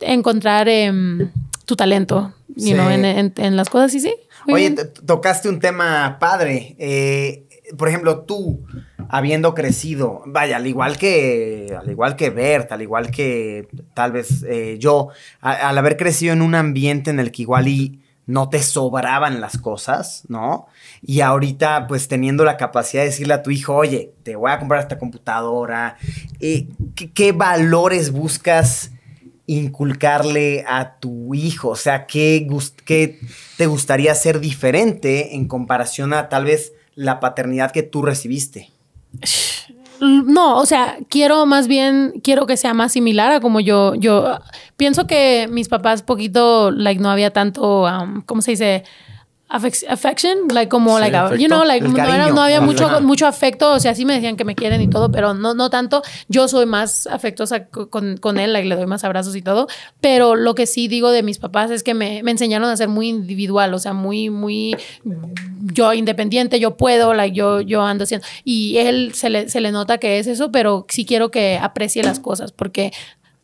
[0.00, 1.30] encontrar em,
[1.64, 2.72] tu talento, you Sí.
[2.74, 4.14] know, en, en- en las cosas y sí.
[4.48, 4.74] Oye,
[5.06, 6.74] tocaste un tema padre.
[6.78, 7.44] Eh,
[7.78, 8.60] por ejemplo, tú,
[9.08, 14.42] habiendo crecido, vaya, al igual que, al igual que Bert, al igual que tal vez
[14.48, 15.08] eh, yo,
[15.40, 19.40] a- al haber crecido en un ambiente en el que igual y no te sobraban
[19.40, 20.66] las cosas, ¿no?
[21.04, 24.60] Y ahorita, pues teniendo la capacidad de decirle a tu hijo, oye, te voy a
[24.60, 25.96] comprar esta computadora,
[26.38, 28.92] eh, ¿qué, valores buscas
[29.46, 31.70] inculcarle a tu hijo?
[31.70, 32.48] O sea, ¿qué,
[32.84, 33.18] qué
[33.56, 38.70] te gustaría ser diferente en comparación a tal vez la paternidad que tú recibiste?
[40.00, 44.38] No, o sea, quiero más bien, quiero que sea más similar a como yo, yo
[44.76, 48.84] pienso que mis papás poquito, like, no había tanto, um, ¿cómo se dice?
[49.54, 52.64] Affec- affection, like como, Sí, like, you know, like, no, era- no había Ajá.
[52.66, 55.52] mucho, mucho afecto, o sea, sí me decían que me quieren y todo, pero no,
[55.52, 56.02] no tanto.
[56.28, 59.66] Yo soy más afectuosa co- con, con él, like, le doy más abrazos y todo,
[60.00, 62.88] pero lo que sí digo de mis papás es que me, me enseñaron a ser
[62.88, 64.74] muy individual, o sea, muy, muy,
[65.74, 69.70] yo independiente, yo puedo, like, yo, yo ando haciendo, y él se le, se le
[69.70, 72.92] nota que es eso, pero sí quiero que aprecie las cosas, porque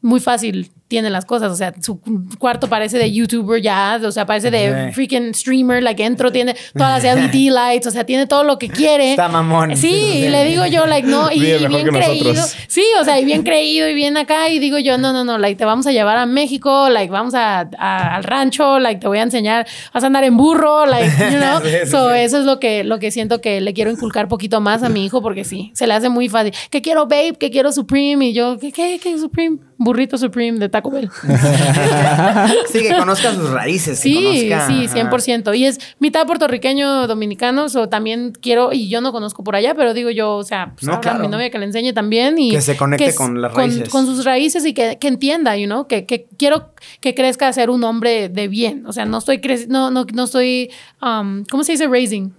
[0.01, 2.01] muy fácil tiene las cosas, o sea, su
[2.39, 7.03] cuarto parece de youtuber ya, o sea, parece de freaking streamer, like entro, tiene todas
[7.05, 9.11] las LED lights, o sea, tiene todo lo que quiere.
[9.11, 9.77] Está mamón.
[9.77, 9.89] Sí,
[10.25, 12.31] y le digo yo, like, no, y, bien creído.
[12.33, 12.57] nosotros.
[12.69, 15.37] Sí, o sea, y bien creído y bien acá, y digo yo, no, no, no,
[15.39, 19.09] like, te vamos a llevar a México, like, vamos a, a- al rancho, like, te
[19.09, 21.59] voy a enseñar, vas a andar en burro, like, you know.
[21.69, 22.19] Sí, sí, so, sí.
[22.21, 25.05] eso es lo que, lo que siento que le quiero inculcar poquito más a mi
[25.05, 26.55] hijo, porque sí, se le hace muy fácil.
[26.71, 29.59] Que quiero Babe, que quiero Supreme, y yo, ¿qué, qué, qué Supreme?
[29.79, 31.09] Burrito supreme de Taco Bell.
[32.71, 34.01] Sí, que conozca sus raíces.
[34.01, 35.11] que Sí, conozca- sí, ajá.
[35.11, 35.57] 100%.
[35.57, 39.95] Y es mitad puertorriqueño, dominicano, o también quiero, y yo no conozco por allá, pero
[39.95, 41.21] digo yo, o sea, pues No, ahora claro.
[41.21, 42.51] mi novia que le enseñe también y...
[42.51, 43.89] Que se conecte es- con las raíces.
[43.89, 47.53] Con, sus raíces y que, que entienda, you know, que, que quiero que crezca a
[47.53, 48.85] ser un hombre de bien.
[48.87, 50.71] O sea, no estoy, creci- no, no, no estoy,
[51.03, 52.35] um, ¿cómo se dice raising?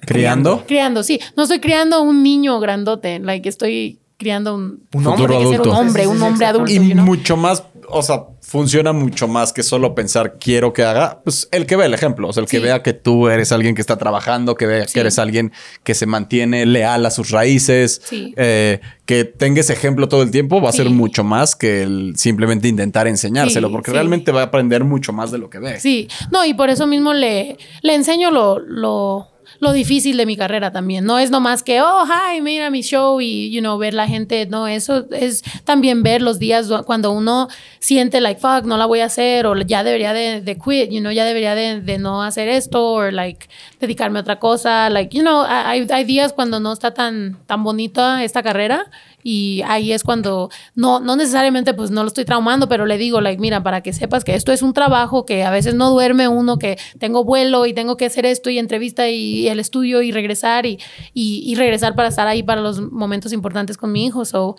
[0.00, 0.64] Criando.
[0.66, 1.20] Criando, sí.
[1.36, 4.86] No estoy criando un niño grandote, like estoy criando un...
[4.92, 5.26] Un tiene hombre.
[5.26, 5.70] que ser adulto.
[5.70, 9.94] un hombre, un hombre adulto, Y mucho más, o sea, funciona mucho más que solo
[9.94, 12.62] pensar quiero que haga, pues el que ve el ejemplo, o sea, el que Sí.
[12.62, 14.92] vea que tú eres alguien que está trabajando, que vea Sí.
[14.94, 15.52] que eres alguien
[15.84, 18.34] que se mantiene leal a sus raíces, Sí.
[18.36, 20.92] eh, que tenga ese ejemplo todo el tiempo, va a ser Sí.
[20.92, 23.94] mucho más que el simplemente intentar enseñárselo, Sí, porque sí.
[23.94, 25.80] realmente va a aprender mucho más de lo que ve.
[25.80, 29.28] Sí, no, y por eso mismo le, le enseño lo, lo,
[29.58, 31.04] lo difícil de mi carrera también.
[31.04, 34.46] No es nomás que, oh, hi, mira mi show y, you know, ver la gente.
[34.46, 37.48] No, eso es también ver los días do- cuando uno
[37.78, 41.00] siente, like, fuck, no la voy a hacer o ya debería de, de quit, you
[41.00, 43.48] know, ya debería de, de no hacer esto o, like,
[43.80, 44.88] dedicarme a otra cosa.
[44.90, 48.90] Like, you know, hay, hay días cuando no está tan, tan bonita esta carrera
[49.22, 53.20] y ahí es cuando no, no necesariamente pues no lo estoy traumando, pero le digo,
[53.20, 56.28] like, mira, para que sepas que esto es un trabajo que a veces no duerme
[56.28, 60.12] uno, que tengo vuelo y tengo que hacer esto y entrevista y el estudio y
[60.12, 60.78] regresar y,
[61.14, 64.24] y, y regresar para estar ahí para los momentos importantes con mi hijo.
[64.24, 64.56] So,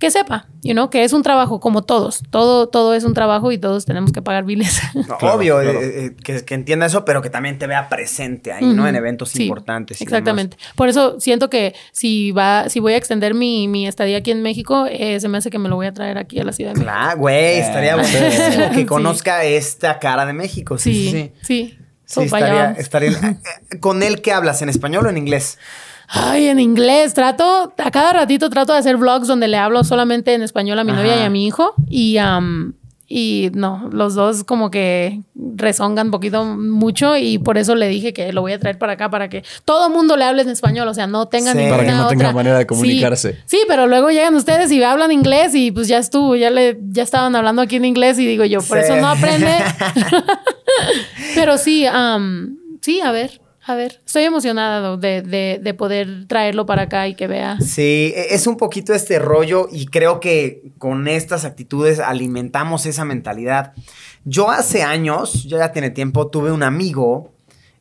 [0.00, 2.22] que sepa, you know, que es un trabajo como todos.
[2.30, 4.80] Todo, todo es un trabajo y todos tenemos que pagar biles.
[4.94, 5.80] No, Claro, obvio, claro.
[5.80, 8.88] eh, eh, que, que entienda eso, pero que también te vea presente ahí, ¿no?
[8.88, 10.00] En eventos Sí, importantes.
[10.00, 10.56] y Exactamente.
[10.74, 14.42] Por eso siento que si va, si voy a extender mi, mi estadía aquí en
[14.42, 16.70] México, eh, se me hace que me lo voy a traer aquí a la ciudad
[16.72, 16.80] de.
[16.80, 16.92] México.
[16.92, 18.86] Claro, güey, estaría Eh, buenísimo que sí.
[18.86, 20.78] conozca esta cara de México.
[20.78, 21.76] Sí, sí, Sí, sí.
[22.06, 24.62] So, estaría- eh, ¿Con él qué hablas?
[24.62, 25.58] ¿En español o en inglés?
[26.12, 27.14] Ay, en inglés.
[27.14, 30.84] Trato, a cada ratito trato de hacer vlogs donde le hablo solamente en español a
[30.84, 31.74] mi novia y a mi hijo.
[31.88, 32.74] Y, am,
[33.06, 38.12] y no, los dos como que rezongan un poquito mucho y por eso le dije
[38.12, 40.88] que lo voy a traer para acá para que todo mundo le hable en español.
[40.88, 41.64] O sea, no tengan Sí.
[41.68, 43.38] Para que no manera de comunicarse.
[43.46, 47.04] Sí, pero luego llegan ustedes y hablan inglés y pues ya estuvo, ya le, ya
[47.04, 48.84] estaban hablando aquí en inglés y digo yo, por Sí.
[48.84, 49.54] eso no aprende.
[51.34, 54.00] pero sí, am, sí, a ver, a ver.
[54.06, 57.58] Estoy emocionada de, de, de poder traerlo para acá y que vea.
[57.60, 63.04] Sí, e- es un poquito este rollo y creo que con estas actitudes alimentamos esa
[63.04, 63.72] mentalidad.
[64.24, 67.32] Yo hace años, ya tiene tiempo, tuve un amigo,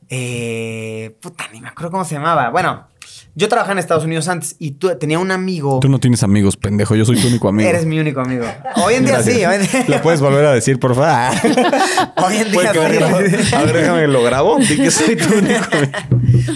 [0.09, 2.49] eh, puta, ni me acuerdo cómo se llamaba.
[2.49, 2.88] Bueno,
[3.36, 5.80] yo trabajaba en Estados Unidos antes y tu- tenía un amigo.
[5.80, 6.95] Tú no tienes amigos, pendejo.
[6.95, 7.69] Yo soy tu único amigo.
[7.69, 8.45] Eres mi único amigo.
[8.84, 11.36] Hoy en día sí, hoy en día, ¿La puedes volver a decir, por favor?
[12.25, 13.55] hoy en ¿Puede día sí.
[13.55, 14.57] A ver, déjame lo grabo.
[14.57, 15.91] Di que soy tu único amigo.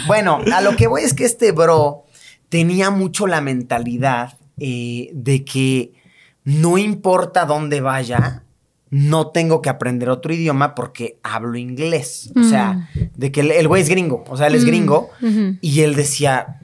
[0.07, 2.03] Bueno, a lo que voy es que este bro
[2.49, 5.93] tenía mucho la mentalidad eh, de que
[6.43, 8.43] no importa dónde vaya,
[8.89, 12.31] no tengo que aprender otro idioma porque hablo inglés.
[12.35, 15.09] O sea, de que el, el güey es gringo, o sea, él es Mm, gringo.
[15.61, 16.59] Y él decía,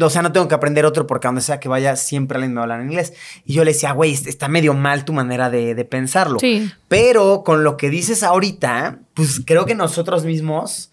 [0.00, 2.52] o sea, no tengo que aprender otro porque a donde sea que vaya siempre alguien
[2.52, 3.14] me va a hablar en inglés.
[3.44, 6.38] Y yo le decía, güey, est- está medio mal tu manera de, de pensarlo.
[6.38, 6.70] Sí.
[6.88, 10.90] Pero con lo que dices ahorita, pues creo que nosotros mismos,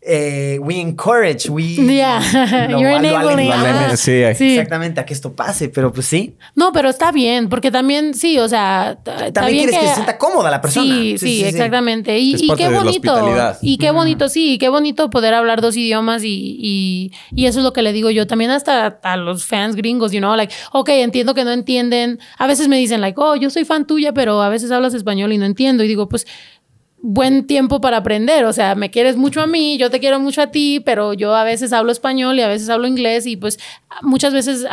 [0.00, 1.62] eh, we encourage, we...
[1.76, 2.20] Yeah,
[2.68, 3.96] lo- you're enabling.
[3.96, 4.22] Sí.
[4.34, 4.50] Sí.
[4.56, 6.36] Exactamente, a que esto pase, pero pues sí.
[6.54, 9.86] No, pero está bien, porque también, sí, o sea, También bien quieres que...
[9.88, 10.86] se sienta cómoda la persona.
[10.94, 12.18] Sí, sí, exactamente.
[12.18, 13.58] Y, Es y parte qué de la bonito.
[13.62, 17.60] Y qué bonito, sí, y qué bonito poder hablar dos idiomas y, y, y eso
[17.60, 20.52] es lo que le digo yo también hasta a los fans gringos, you know, like,
[20.72, 22.18] ok, entiendo que no entienden.
[22.38, 25.32] A veces me dicen, like, oh, yo soy fan tuya, pero a veces hablas español
[25.32, 25.84] y no entiendo.
[25.84, 26.26] Y digo, pues,
[27.00, 28.44] buen tiempo para aprender.
[28.44, 31.34] O sea, me quieres mucho a mí, yo te quiero mucho a ti, pero yo
[31.34, 33.58] a veces hablo español y a veces hablo inglés y pues
[34.02, 34.66] muchas veces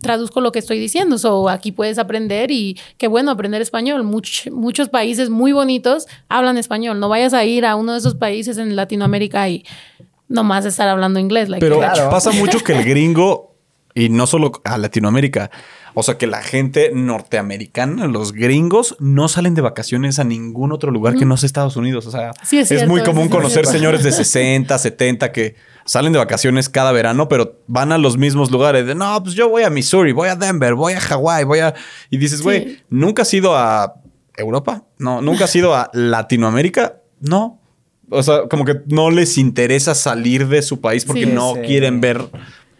[0.00, 1.16] traduzco lo que estoy diciendo.
[1.18, 4.04] So, aquí puedes aprender y qué bueno aprender español.
[4.04, 7.00] Much- muchos países muy bonitos hablan español.
[7.00, 9.64] No vayas a ir a uno de esos países en Latinoamérica y
[10.28, 11.48] nomás estar hablando inglés.
[11.48, 12.10] like, Pero Claro.
[12.10, 13.54] pasa mucho que el gringo,
[13.94, 15.50] y no solo a Latinoamérica,
[15.94, 20.90] o sea que la gente norteamericana, los gringos, no salen de vacaciones a ningún otro
[20.90, 22.06] lugar que no sea Estados Unidos.
[22.06, 23.72] O sea, Sí, es cierto, muy común es conocer cierto.
[23.72, 28.50] señores de 60, 70 que salen de vacaciones cada verano, pero van a los mismos
[28.50, 28.86] lugares.
[28.86, 31.74] De no, pues yo voy a Missouri, voy a Denver, voy a Hawái, voy a.
[32.10, 32.78] Y dices, güey, Sí.
[32.90, 33.94] ¿nunca has ido a
[34.36, 34.84] Europa?
[34.98, 36.96] No, ¿nunca has ido a Latinoamérica?
[37.20, 37.60] No.
[38.10, 41.30] O sea, como que no les interesa salir de su país porque Sí.
[41.32, 41.60] no Sí.
[41.66, 42.22] quieren ver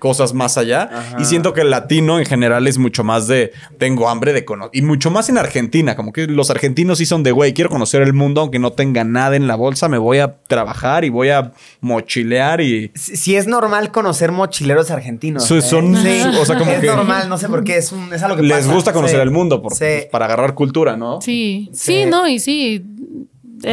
[0.04, 0.90] cosas más allá.
[1.18, 4.70] Y siento que el latino en general es mucho más de tengo hambre de conocer.
[4.76, 8.02] Y mucho más en Argentina, como que los argentinos sí son de, güey, quiero conocer
[8.02, 11.30] el mundo aunque no tenga nada en la bolsa, me voy a trabajar y voy
[11.30, 12.90] a mochilear y...
[12.94, 15.44] Si si es normal conocer mochileros argentinos.
[15.46, 15.62] Son- ¿eh?
[15.62, 18.22] son- Sí, o sea, como es que- normal, no sé por qué, es, un, es
[18.22, 18.74] algo que Les pasa.
[18.74, 19.22] gusta conocer Sí.
[19.22, 19.78] el mundo por- Sí.
[19.78, 21.22] pues, para agarrar cultura, ¿no?
[21.22, 22.06] Sí, sí, Sí.
[22.10, 22.84] no, y sí.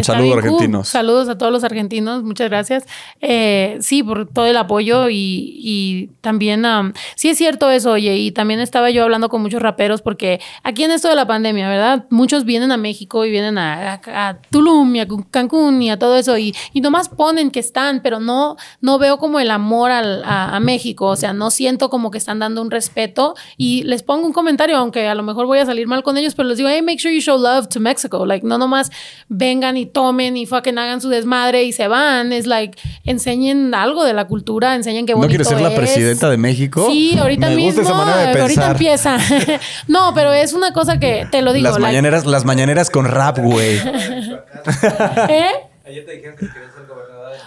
[0.04, 0.88] Saludos, argentinos.
[0.88, 2.86] Saludos a todos los argentinos, muchas gracias.
[3.20, 8.16] Eh, sí, por todo el apoyo y, y también, am, sí es cierto eso, oye,
[8.18, 11.68] y también estaba yo hablando con muchos raperos porque aquí en esto de la pandemia,
[11.70, 12.06] ¿verdad?
[12.10, 16.00] Muchos vienen a México y vienen a, a- a Tulum y a Cancún y a
[16.00, 19.92] todo eso y, y nomás ponen que están, pero no, no veo como el amor
[19.92, 23.84] al- a, a México, o sea, no siento como que están dando un respeto y
[23.84, 26.48] les pongo un comentario, aunque a lo mejor voy a salir mal con ellos, pero
[26.50, 28.90] les digo, hey, make sure you show love to Mexico, like, no nomás
[29.30, 34.04] vengan y tomen y fucking hagan su desmadre y se van, es like, enseñen algo
[34.04, 35.76] de la cultura, enseñen qué ¿No bonito quieres ser la es.
[35.80, 36.88] presidenta de México?
[36.90, 39.18] Sí, ahorita Me mismo, gusta esa manera de ahorita empieza.
[39.88, 41.64] no, pero es una cosa que te lo digo.
[41.64, 43.78] Las like, mañaneras, las mañaneras con rap, güey.
[45.30, 45.46] ¿Eh?
[45.86, 46.46] Ayer te dijeron que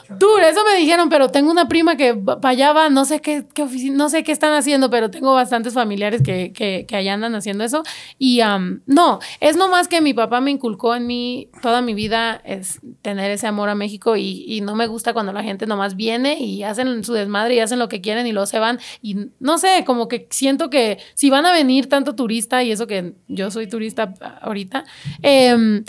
[0.08, 3.46] Dude, eso me dijeron, pero tengo una prima que para allá va, no sé qué,
[3.52, 7.14] qué oficina, no sé qué están haciendo, pero tengo bastantes familiares que, que, que allá
[7.14, 7.82] andan haciendo eso.
[8.18, 12.40] Y am, no, es nomás que mi papá me inculcó en mí toda mi vida
[12.44, 15.96] es tener ese amor a México y, y no me gusta cuando la gente nomás
[15.96, 18.78] viene y hacen su desmadre y hacen lo que quieren y luego se van.
[19.02, 22.86] Y no sé, como que siento que si van a venir tanto turista y eso
[22.86, 24.84] que yo soy turista ahorita,
[25.22, 25.84] em,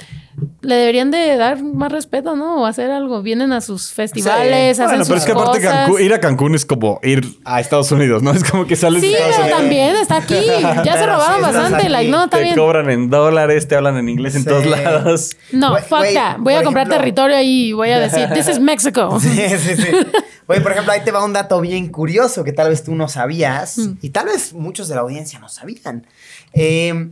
[0.62, 2.62] le deberían de dar más respeto, ¿no?
[2.62, 3.22] O hacer algo.
[3.22, 5.62] Vienen a sus festivales, hacen Bueno, pero sus es que aparte.
[5.62, 8.32] Cancún- ir a Cancún es como ir a Estados Unidos, ¿no?
[8.36, 9.60] Es como que sales Sí, de Estados pero Unidos.
[9.62, 10.46] también está aquí.
[10.84, 11.76] Ya se robaron sí bastante.
[11.78, 11.90] aquí.
[11.90, 12.56] Like, no, está Te bien.
[12.56, 14.50] cobran en dólares, te hablan en inglés en Sí.
[14.50, 15.38] todos lados.
[15.52, 16.38] No, fuck that.
[16.40, 19.20] Voy a comprar ejemplo- territorio ahí y voy a decir, this is Mexico.
[19.22, 19.88] Sí, sí, sí.
[20.48, 23.08] Oye, por ejemplo, ahí te va un dato bien curioso que tal vez tú no
[23.08, 23.98] sabías Mm.
[24.02, 26.06] y tal vez muchos de la audiencia no sabían.
[26.54, 27.10] Eh,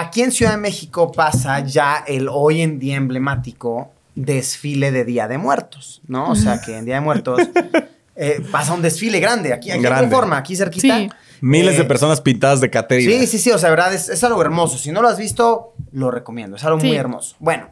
[0.00, 5.26] aquí en Ciudad de México pasa ya el hoy en día emblemático desfile de Día
[5.28, 6.30] de Muertos, ¿no?
[6.30, 7.40] O sea, que en Día de Muertos
[8.16, 10.04] eh, pasa un desfile grande aquí, aquí Grande.
[10.04, 10.96] en forma, aquí cerquita.
[10.98, 11.10] Sí.
[11.40, 13.10] Miles Eh, de personas pintadas de Caterina.
[13.10, 14.78] Sí, sí, sí, o sea, verdad, es, es algo hermoso.
[14.78, 16.56] Si no lo has visto, lo recomiendo.
[16.56, 16.86] Es algo Sí.
[16.86, 17.36] muy hermoso.
[17.38, 17.68] Bueno,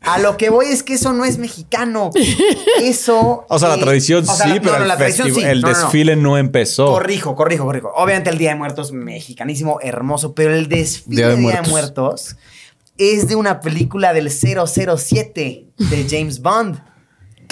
[0.00, 2.10] a lo que voy es que eso no es mexicano.
[2.82, 3.46] Eso.
[3.48, 6.86] O sea, la tradición o sea, sí, pero el, desfile no, empezó.
[6.86, 7.92] Corrijo, corrijo, corrijo.
[7.94, 11.70] Obviamente el Día de Muertos, mexicanísimo, hermoso, pero el desfile Día de de Día de
[11.70, 11.70] Muertos.
[11.70, 12.36] Muertos
[12.98, 16.82] es de una película del 007 de James Bond.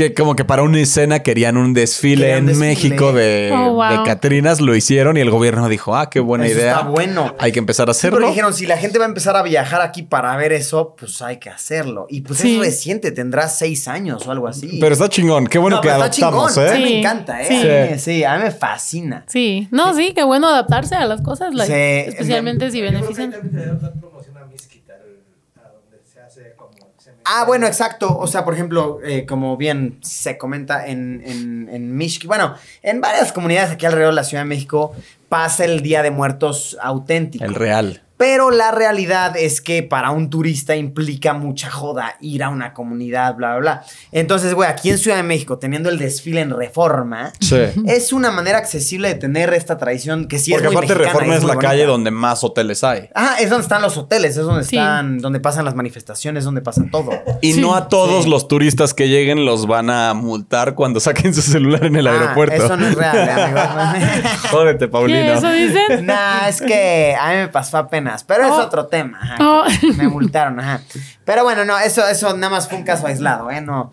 [0.01, 2.68] Que como que para una escena querían un desfile Querían en desfile.
[2.68, 3.90] México de, Oh, wow.
[3.98, 6.72] de Catrinas, lo hicieron y el gobierno dijo, ah, qué buena Eso idea.
[6.76, 7.34] está bueno.
[7.38, 8.16] Hay que empezar a Sí, hacerlo.
[8.20, 11.20] porque dijeron, si la gente va a empezar a viajar aquí para ver eso, pues
[11.20, 12.07] hay que hacerlo.
[12.09, 12.55] Y pues Sí.
[12.57, 14.78] es reciente, tendrá seis años o algo así.
[14.80, 15.46] Pero está chingón.
[15.48, 16.68] Qué bueno No, que pero está adoptamos, chingón.
[16.70, 16.78] A ¿eh?
[16.78, 17.61] mí Sí, me encanta, sí.
[17.62, 17.96] ¿eh?
[17.98, 18.24] Sí.
[18.24, 19.24] a mí me fascina.
[19.28, 19.68] Sí.
[19.70, 21.53] No, sí, qué bueno adaptarse a las cosas.
[21.55, 22.09] like, Sí.
[22.11, 23.32] especialmente si benefician.
[23.32, 26.70] también te deben dar promoción a Mezquita, al- a donde se hace como...
[26.98, 28.16] se mete- Ah, bueno, exacto.
[28.18, 33.01] O sea, por ejemplo, eh, como bien se comenta en, en, en Mixqui- bueno, en
[33.01, 34.93] varias comunidades aquí alrededor de la Ciudad de México
[35.29, 37.45] pasa el Día de Muertos auténtico.
[37.45, 38.03] El real.
[38.21, 43.35] Pero la realidad es que para un turista implica mucha joda ir a una comunidad,
[43.35, 43.85] bla, bla, bla.
[44.12, 47.57] Entonces, güey, aquí en Ciudad de México, teniendo el desfile en Reforma, Sí.
[47.87, 51.12] es una manera accesible de tener esta tradición que sí Porque es muy aparte mexicana
[51.14, 51.68] Reforma es la bonita.
[51.71, 53.09] calle donde más hoteles hay.
[53.14, 54.77] Ajá, es donde están los hoteles, es donde Sí.
[54.77, 57.12] están, donde pasan las manifestaciones, donde pasa todo.
[57.41, 57.61] Y Sí.
[57.62, 58.31] no a todos Sí.
[58.31, 62.11] los turistas que lleguen los van a multar cuando saquen su celular en el Ah,
[62.12, 62.55] aeropuerto.
[62.66, 63.62] Eso no es real, amigos.
[64.51, 65.33] Jódete, ¿Qué Paulino.
[65.33, 66.05] eso dicen?
[66.05, 68.61] nah, es que a mí me pasó apenas, pero es Oh.
[68.62, 69.18] otro tema.
[69.22, 69.64] ajá, Oh.
[69.96, 70.80] Me multaron, ajá.
[71.24, 73.61] Pero bueno, no, eso, eso nada más fue un caso aislado, ¿eh?
[73.61, 73.92] No.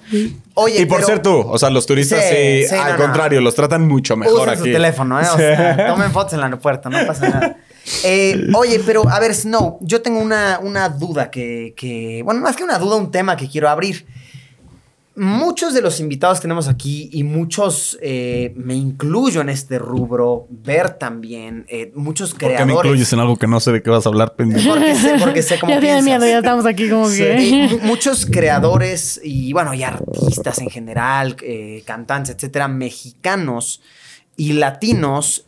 [0.56, 2.98] Oye, Y por pero ser tú, o sea, los turistas sí, Sí, sí, al no,
[2.98, 3.04] no.
[3.04, 4.58] contrario, los tratan mucho mejor usen aquí.
[4.60, 5.24] su teléfono, ¿eh?
[5.30, 5.38] O Sí.
[5.38, 7.58] sea, tomen fotos en el aeropuerto, no pasa nada.
[8.04, 12.56] Eh, oye, pero a ver, Snow, yo tengo una, una duda que, que, bueno, más
[12.56, 14.06] que una duda, un tema que quiero abrir.
[15.20, 20.46] Muchos de los invitados que tenemos aquí y muchos, eh, me incluyo en este rubro,
[20.50, 22.68] ver también, eh, muchos ¿Por qué creadores.
[22.68, 24.70] me incluyes en algo que no sé de qué vas a hablar, pendejo?
[24.70, 26.22] Porque sé, porque sé cómo ya tienen piensas.
[26.22, 27.80] miedo, ya estamos aquí como Sí, que.
[27.84, 33.82] muchos creadores y bueno, y artistas en general, eh, cantantes, etcétera, mexicanos
[34.36, 35.46] y latinos,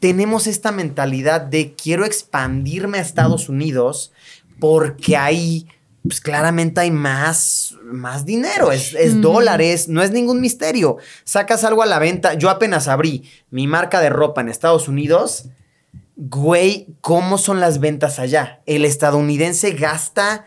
[0.00, 4.10] tenemos esta mentalidad de quiero expandirme a Estados Unidos
[4.58, 5.66] porque ahí,
[6.02, 10.96] pues claramente hay más, más dinero, es, es dólares, no es ningún misterio.
[11.24, 15.46] Sacas algo a la venta, yo apenas abrí mi marca de ropa en Estados Unidos.
[16.16, 18.62] Güey, ¿cómo son las ventas allá?
[18.66, 20.46] El estadounidense gasta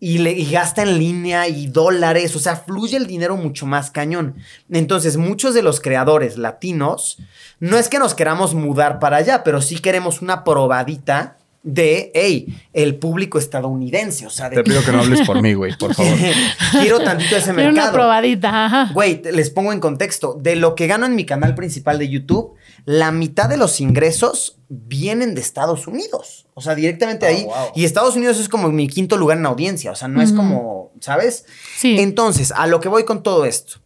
[0.00, 3.90] y, le, y gasta en línea y dólares, o sea, fluye el dinero mucho más
[3.90, 4.36] cañón.
[4.70, 7.18] Entonces, muchos de los creadores latinos,
[7.60, 11.38] no es que nos queramos mudar para allá, pero sí queremos una probadita
[11.68, 15.52] de, hey, el público estadounidense, o sea, de Te pido que no hables por mí,
[15.52, 16.16] güey, por favor.
[16.80, 17.92] quiero tantito ese Era una mercado.
[17.92, 18.90] probadita.
[18.94, 20.38] Güey, les pongo en contexto.
[20.40, 22.54] De lo que gano en mi canal principal de YouTube,
[22.84, 26.46] la mitad de los ingresos vienen de Estados Unidos.
[26.54, 27.42] O sea, directamente Oh, ahí.
[27.44, 27.54] wow.
[27.74, 29.90] Y Estados Unidos es como mi quinto lugar en audiencia.
[29.90, 31.46] O sea, no es como, ¿sabes?
[31.76, 31.98] Sí.
[31.98, 33.80] Entonces, a lo que voy con todo esto.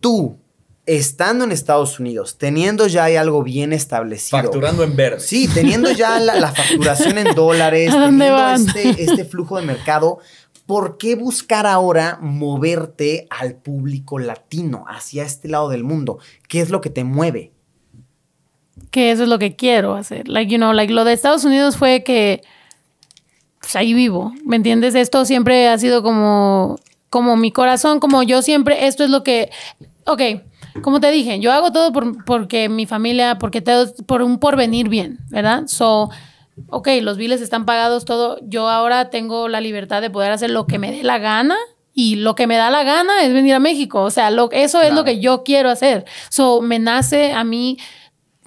[0.00, 0.38] Tú,
[0.88, 4.42] estando en Estados Unidos, teniendo ya algo bien establecido.
[4.42, 5.20] Facturando en verde.
[5.20, 8.66] Sí, teniendo ya la, la facturación en dólares, ¿A dónde teniendo van?
[8.66, 10.18] este, este flujo de mercado,
[10.64, 16.20] ¿por qué buscar ahora moverte al público latino, hacia este lado del mundo?
[16.48, 17.52] ¿Qué es lo que te mueve?
[18.90, 20.28] que eso es lo que quiero hacer.
[20.28, 22.40] Like, you know, like lo de Estados Unidos fue que
[23.60, 24.94] pues ahí vivo, ¿me entiendes?
[24.94, 26.78] Esto siempre ha sido como,
[27.10, 29.50] como mi corazón, como yo siempre, esto es lo que,
[30.06, 30.22] ok,
[30.82, 34.88] como te dije, yo hago todo por, porque mi familia, porque todo, por un porvenir
[34.88, 35.66] bien, ¿verdad?
[35.66, 36.10] So,
[36.68, 40.66] ok, los biles están pagados, todo, yo ahora tengo la libertad de poder hacer lo
[40.66, 41.56] que me dé la gana.
[41.94, 44.02] Y lo que me da la gana es venir a México.
[44.04, 46.04] O sea, lo, eso es lo que yo quiero hacer.
[46.30, 47.76] So, me nace a mí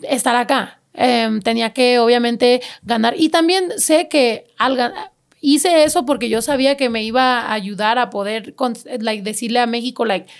[0.03, 0.79] estar acá.
[0.93, 3.13] Em, tenía que obviamente ganar.
[3.17, 4.93] Y también sé que al
[5.41, 9.59] hice eso porque yo sabía que me iba a ayudar a poder cons- like, decirle
[9.59, 10.31] a México, like,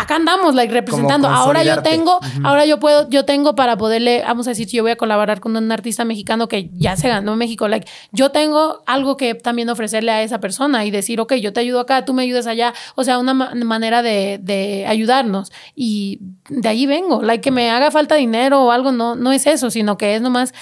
[0.00, 1.28] acá andamos, like, representando.
[1.46, 4.82] Ahora yo tengo, ahora yo puedo, yo tengo para poderle, vamos a decir, si yo
[4.82, 8.30] voy a colaborar con un artista mexicano que ya se ganó en México, like, yo
[8.30, 12.04] tengo algo que también ofrecerle a esa persona y decir, ok, yo te ayudo acá,
[12.04, 12.72] tú me ayudas allá.
[12.94, 15.50] O sea, una ma- manera de, de ayudarnos.
[15.74, 17.22] Y de ahí vengo.
[17.22, 20.22] Like, que me haga falta dinero o algo, no, no es eso, sino que es
[20.22, 20.52] nomás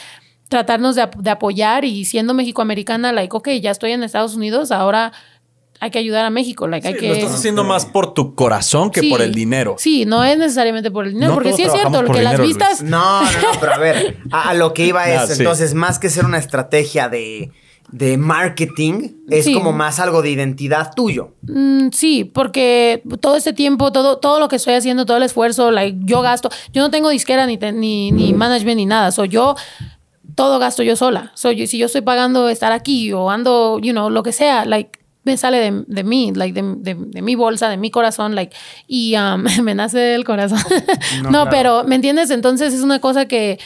[0.48, 5.12] tratarnos de, de apoyar y siendo mexicoamericana, like, ok, ya estoy en Estados Unidos, ahora
[5.84, 7.08] hay que ayudar a México, like, hay Sí, que...
[7.08, 9.10] Lo estás haciendo más por tu corazón que Sí.
[9.10, 9.76] por el dinero.
[9.78, 12.40] Sí, no es necesariamente por el dinero, No porque sí es cierto, por que las
[12.40, 12.82] vistas...
[12.82, 15.42] No, no, no, pero a ver, a, a lo que iba es, Ah, sí.
[15.42, 17.50] entonces, más que ser una estrategia de,
[17.90, 19.52] de marketing, es Sí.
[19.54, 21.34] como más algo de identidad tuyo.
[21.42, 25.70] Mm, sí, porque todo este tiempo, todo, todo lo que estoy haciendo, todo el esfuerzo,
[25.70, 26.48] like, yo gasto.
[26.72, 29.12] Yo no tengo disquera ni, te- ni, ni management ni nada.
[29.12, 29.54] Soy yo,
[30.34, 31.30] todo gasto yo sola.
[31.34, 34.98] Soy, si yo estoy pagando estar aquí o ando, you know, lo que sea, like,
[35.24, 38.54] me sale de, de mí, like, de, de- de mi bolsa, de mi corazón, like,
[38.86, 40.58] y um, me nace del corazón.
[41.22, 41.50] no, claro.
[41.50, 42.30] pero, ¿me entiendes?
[42.30, 43.58] Entonces es una cosa que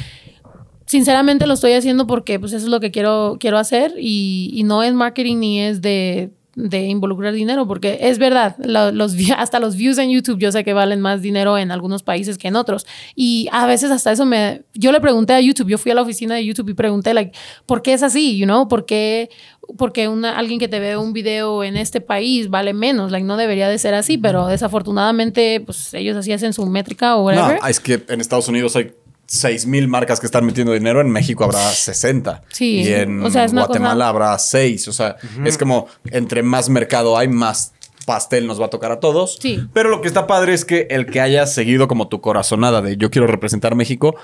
[0.86, 4.62] sinceramente lo estoy haciendo porque pues eso es lo que quiero, quiero hacer y, y
[4.62, 6.30] no es marketing ni es de,
[6.60, 10.64] de involucrar dinero porque es verdad, lo- los, hasta los views en YouTube yo sé
[10.64, 12.84] que valen más dinero en algunos países que en otros
[13.14, 14.62] y a veces hasta eso me...
[14.74, 17.32] Yo le pregunté a YouTube, yo fui a la oficina de YouTube y pregunté, like,
[17.64, 18.36] ¿por qué es así?
[18.36, 18.66] You know?
[18.66, 19.30] ¿Por qué,
[19.76, 23.10] porque una, alguien que te ve un video en este país vale menos?
[23.12, 27.30] Like, no debería de ser así, pero desafortunadamente pues ellos así hacen su métrica o
[27.30, 27.60] No, whatever.
[27.68, 28.92] es que en Estados Unidos hay
[29.28, 31.00] 6 mil marcas que están metiendo dinero.
[31.00, 32.42] En México habrá 60.
[32.50, 34.88] Sí, Y en o sea, Guatemala cosa- habrá 6.
[34.88, 37.72] O sea, es como entre más mercado hay, más
[38.06, 39.38] pastel nos va a tocar a todos.
[39.40, 39.62] Sí.
[39.74, 42.96] Pero lo que está padre es que el que hayas seguido como tu corazonada de
[42.96, 44.16] yo quiero representar México,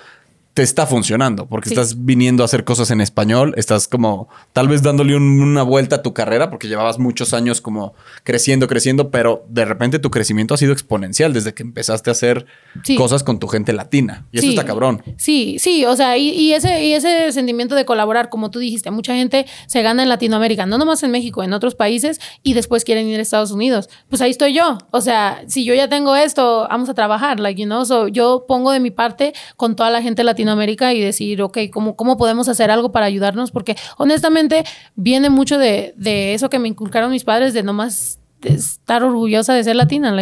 [0.54, 1.74] te está funcionando porque Sí.
[1.74, 5.96] estás viniendo a hacer cosas en español, estás como tal vez dándole un- una vuelta
[5.96, 10.54] a tu carrera porque llevabas muchos años como creciendo, creciendo, pero de repente tu crecimiento
[10.54, 12.46] ha sido exponencial desde que empezaste a hacer
[12.84, 12.94] Sí.
[12.94, 14.26] cosas con tu gente latina.
[14.30, 15.02] Y eso está cabrón.
[15.16, 18.92] Sí, sí, o sea, y, y ese, y ese sentimiento de colaborar, como tú dijiste,
[18.92, 22.84] mucha gente se gana en Latinoamérica, no nomás en México, en otros países, y después
[22.84, 23.88] quieren ir a Estados Unidos.
[24.08, 24.78] Pues ahí estoy yo.
[24.92, 28.44] O sea, si yo ya tengo esto, vamos a trabajar, like, you know, so yo
[28.46, 32.16] pongo de mi parte con toda la gente de Latinoamérica y decir, ok, ¿cómo, cómo
[32.16, 33.50] podemos hacer algo para ayudarnos?
[33.50, 34.64] Porque honestamente
[34.94, 39.64] viene mucho de, de eso que me inculcaron mis padres, de nomás estar orgullosa de
[39.64, 40.14] ser latina,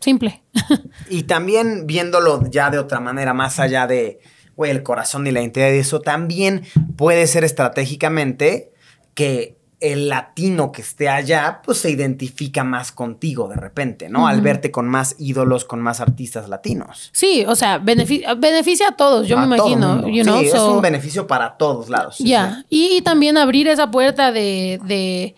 [0.00, 0.42] simple.
[1.10, 4.20] Y también viéndolo ya de otra manera, más allá de,
[4.56, 6.62] güey, el corazón y la identidad de eso, también
[6.96, 8.72] puede ser estratégicamente
[9.14, 9.56] que
[9.92, 14.26] el latino que esté allá, pues se identifica más contigo de repente, ¿no?
[14.26, 17.10] Al verte con más ídolos, con más artistas latinos.
[17.12, 20.38] Sí, o sea, benefi- beneficia a todos, yo A me todo imagino.
[20.40, 22.18] sí, es un beneficio para todos lados.
[22.18, 22.64] Ya, sí.
[22.70, 25.34] y, y también abrir esa puerta de, de,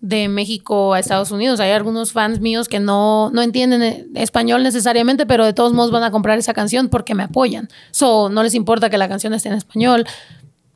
[0.00, 1.60] de México a Estados Unidos.
[1.60, 5.90] Hay algunos fans míos que no, no entienden eh, español necesariamente, pero de todos modos
[5.90, 7.68] van a comprar esa canción porque me apoyan.
[7.90, 10.06] So, no les importa que la canción esté en español,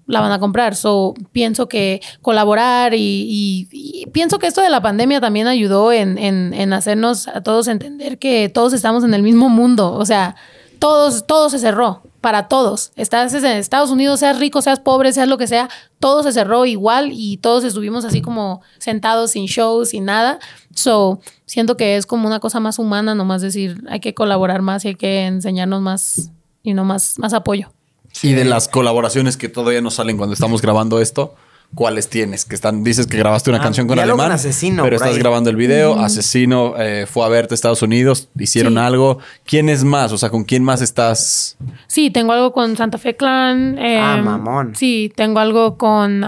[0.07, 0.75] la van a comprar.
[0.77, 6.55] So, pienso que colaborar y, pienso que esto de la pandemia también ayudó en, en,
[6.55, 9.93] en hacernos a todos entender que todos estamos en el mismo mundo.
[9.93, 10.37] O sea,
[10.79, 12.03] todos, todo se cerró.
[12.21, 12.91] para todos.
[12.97, 15.69] Estás en Estados Unidos, seas rico, seas pobre, seas lo que sea,
[16.01, 20.41] todo se cerró igual y todos estuvimos así como sentados sin shows, sin nada.
[20.75, 24.85] So, siento que es como una cosa más humana, nomás decir, hay que colaborar más
[24.85, 26.33] y hay que enseñarnos más
[26.65, 27.76] y no más, más apoyo.
[28.23, 31.35] Y de las colaboraciones que todavía no salen cuando estamos grabando esto,
[31.75, 32.45] ¿cuáles tienes?
[32.45, 35.19] Que están, dices que grabaste una Ah, canción con Alemán, con Asesino, pero estás ahí.
[35.19, 35.99] grabando el video.
[35.99, 38.79] Asesino eh, fue a verte a Estados Unidos, hicieron Sí.
[38.79, 39.19] algo.
[39.45, 40.13] ¿Quién es más?
[40.13, 41.57] O sea, ¿con quién más estás?
[41.89, 43.79] Sí, tengo algo con Santa Fe Clan.
[43.79, 44.75] eh, Ah, mamón.
[44.77, 46.23] Sí, tengo algo con.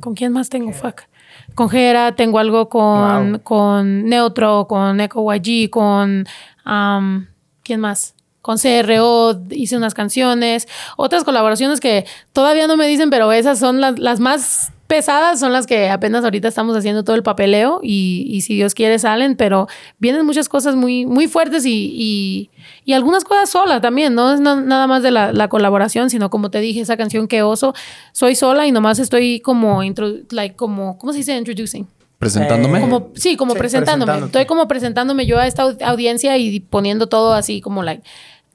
[0.00, 0.72] ¿Con quién más tengo?
[0.72, 1.02] Fuck.
[1.54, 3.40] Con Jera, tengo algo con, Wow.
[3.42, 6.26] con Neutro, con Echo YG, con.
[7.62, 8.14] ¿Quién más?
[8.44, 10.68] Con CRO hice unas canciones.
[10.98, 15.50] Otras colaboraciones que todavía no me dicen, pero esas son las, las más pesadas, son
[15.54, 19.34] las que apenas ahorita estamos haciendo todo el papeleo y, y si Dios quiere salen,
[19.34, 19.66] pero
[19.98, 22.50] vienen muchas cosas muy, muy fuertes y, y,
[22.84, 26.28] y algunas cosas sola también, no es na- nada más de la, la colaboración, sino
[26.28, 27.72] como te dije, esa canción que oso,
[28.12, 31.34] soy sola y nomás estoy como, intro, like, como ¿cómo se dice?
[31.34, 31.86] Introducing.
[32.18, 32.80] ¿Presentándome?
[32.80, 34.26] Como, sí, como Sí, presentándome.
[34.26, 38.02] Estoy como presentándome yo a esta au- audiencia y poniendo todo así como, like,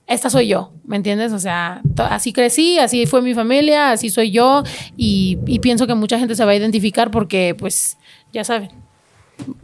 [0.10, 1.32] esta soy yo, ¿me entiendes?
[1.34, 4.64] O sea, así crecí, así fue mi familia, así soy yo
[4.98, 7.98] y, y pienso que mucha gente se va a identificar porque, pues,
[8.34, 8.70] ya saben,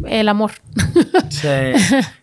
[0.07, 0.51] el amor.
[1.29, 1.47] Sí.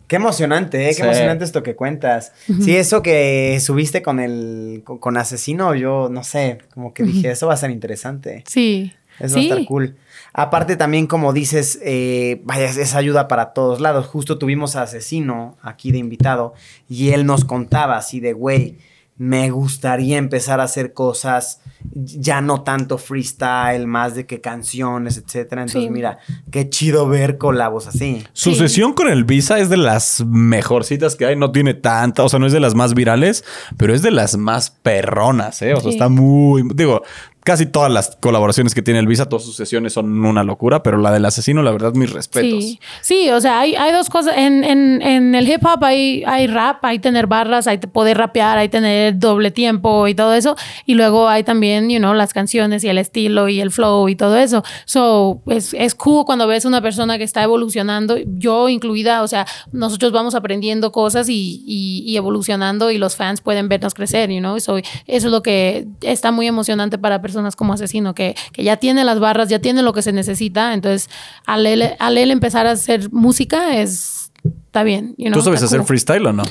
[0.07, 0.89] Qué emocionante, ¿eh?
[0.89, 1.03] Qué Sí.
[1.03, 2.33] emocionante esto que cuentas.
[2.61, 7.31] Sí, eso que subiste con el con, con asesino, yo no sé, como que dije,
[7.31, 8.45] eso va a ser interesante.
[8.47, 8.93] Sí.
[9.19, 9.49] Eso va a sí.
[9.51, 9.97] estar cool.
[10.35, 14.07] Aparte también, como dices, eh, vaya, es ayuda para todos lados.
[14.07, 16.55] Justo tuvimos a Asesino aquí de invitado
[16.89, 18.79] y él nos contaba así de, güey,
[19.19, 21.61] me gustaría empezar a hacer cosas
[21.95, 25.63] ya no tanto freestyle, más de que canciones, etcétera.
[25.63, 25.91] Entonces, Sí.
[25.91, 26.19] mira,
[26.51, 28.25] qué chido ver colabos así.
[28.33, 28.57] Su Sí.
[28.57, 31.37] sesión con el Visa es de las mejorcitas que hay.
[31.37, 33.45] No tiene tanta, o sea, no es de las más virales,
[33.77, 35.75] pero es de las más perronas, ¿eh?
[35.75, 35.97] O sea, Sí.
[35.97, 36.65] está muy.
[36.75, 37.03] Digo,
[37.45, 40.99] casi todas las colaboraciones que tiene el Visa, todas sus sesiones son una locura, pero
[40.99, 42.63] la del asesino, la verdad, mis respetos.
[42.63, 44.35] Sí, sí, o sea, hay, hay dos cosas.
[44.37, 48.59] En, en, en el hip hop hay, hay rap, hay tener barras, hay poder rapear,
[48.59, 50.57] hay tener doble tiempo y todo eso.
[50.87, 54.15] Y luego hay también, you know, las canciones y el estilo y el flow y
[54.15, 54.63] todo eso.
[54.85, 59.47] So, es, es cool cuando ves una persona que está evolucionando, yo incluida, o sea,
[59.73, 64.39] nosotros vamos aprendiendo cosas y, y, y evolucionando y los fans pueden vernos crecer, you
[64.39, 64.61] know.
[64.61, 68.77] So, eso es lo que está muy emocionante para personas como Asesino, que, que ya
[68.77, 70.75] tiene las barras, ya tiene lo que se necesita.
[70.75, 71.09] Entonces,
[71.47, 74.31] al él, al él empezar a hacer música, es.
[74.67, 75.15] Está bien.
[75.19, 75.87] you know, ¿Tú sabes hacer cool.
[75.87, 76.43] freestyle o no?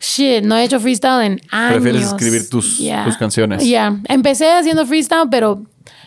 [0.00, 1.72] Shit, no he hecho freestyle en años.
[1.74, 3.64] Prefieres escribir tus- tus canciones.
[3.68, 5.62] Ya, empecé haciendo freestyle, pero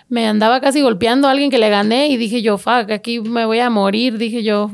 [0.09, 3.45] me andaba casi golpeando a alguien que le gané y dije yo, fuck, aquí me
[3.45, 4.71] voy a morir, dije yo.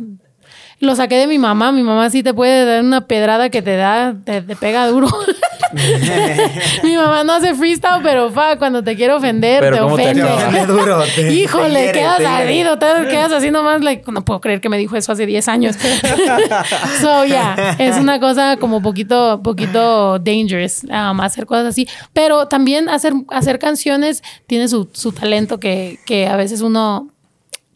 [0.79, 3.75] Lo saqué de mi mamá, mi mamá sí te puede dar una pedrada que te
[3.75, 5.07] da, te, te pega duro.
[6.83, 10.03] mi mamá no hace freestyle, pero fuck, cuando te quiere ofender, Pero te ¿cómo te
[10.21, 10.65] ofende.
[10.65, 11.03] duro.
[11.15, 14.95] te- Híjole, quedas ardido, te quedas así nomás, like, no puedo creer que me dijo
[14.95, 15.75] eso hace 10 años.
[17.01, 21.87] so, yeah, es una cosa como poquito, poquito dangerous, um, hacer cosas así.
[22.13, 27.09] Pero también hacer, hacer canciones tiene su, su talento que, que a veces uno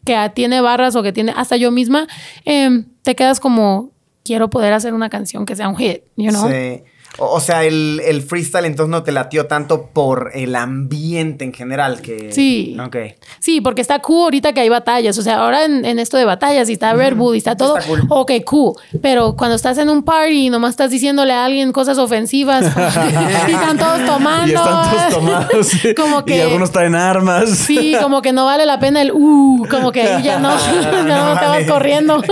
[0.04, 2.06] que tiene barras o que tiene, hasta yo misma,
[2.44, 3.90] em, te quedas como,
[4.24, 6.48] quiero poder hacer una canción que sea un hit, you know?
[6.48, 6.82] Sí.
[7.18, 11.52] O, o sea, el, el freestyle entonces no te latió tanto por el ambiente en
[11.52, 12.32] general que...
[12.32, 12.76] Sí.
[12.84, 12.96] Ok.
[13.40, 15.18] Sí, porque está cool ahorita que hay batallas.
[15.18, 17.76] O sea, ahora en, en esto de batallas y está Red Bull y está todo.
[17.78, 18.02] Está cool.
[18.08, 18.74] Ok, cool.
[19.02, 22.64] Pero cuando estás en un party y nomás estás diciéndole a alguien cosas ofensivas
[23.48, 24.46] y están todos tomando.
[24.46, 25.70] Y están todos tomados.
[25.96, 27.50] Como que- Y algunos traen armas.
[27.50, 30.50] Sí, como que no vale la pena el uh, como que ahí ya no,
[30.82, 31.02] ya
[31.34, 32.22] no, te vas corriendo.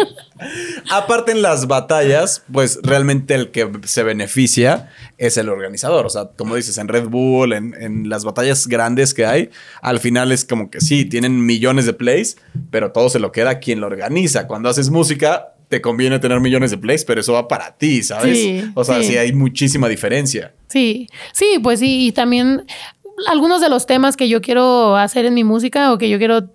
[0.90, 6.06] Aparte en las batallas, pues realmente el que se beneficia es el organizador.
[6.06, 9.50] O sea, como dices, en Red Bull, en, en las batallas grandes que hay,
[9.82, 12.36] al final es como que sí, tienen millones de plays,
[12.70, 14.46] pero todo se lo queda quien lo organiza.
[14.46, 18.38] Cuando haces música, te conviene tener millones de plays, pero eso va para ti, ¿sabes?
[18.38, 19.08] Sí, o sea, sí.
[19.08, 20.54] sí hay muchísima diferencia.
[20.68, 22.64] Sí, sí, pues sí, y también
[23.26, 26.48] algunos de los temas que yo quiero hacer en mi música o que yo quiero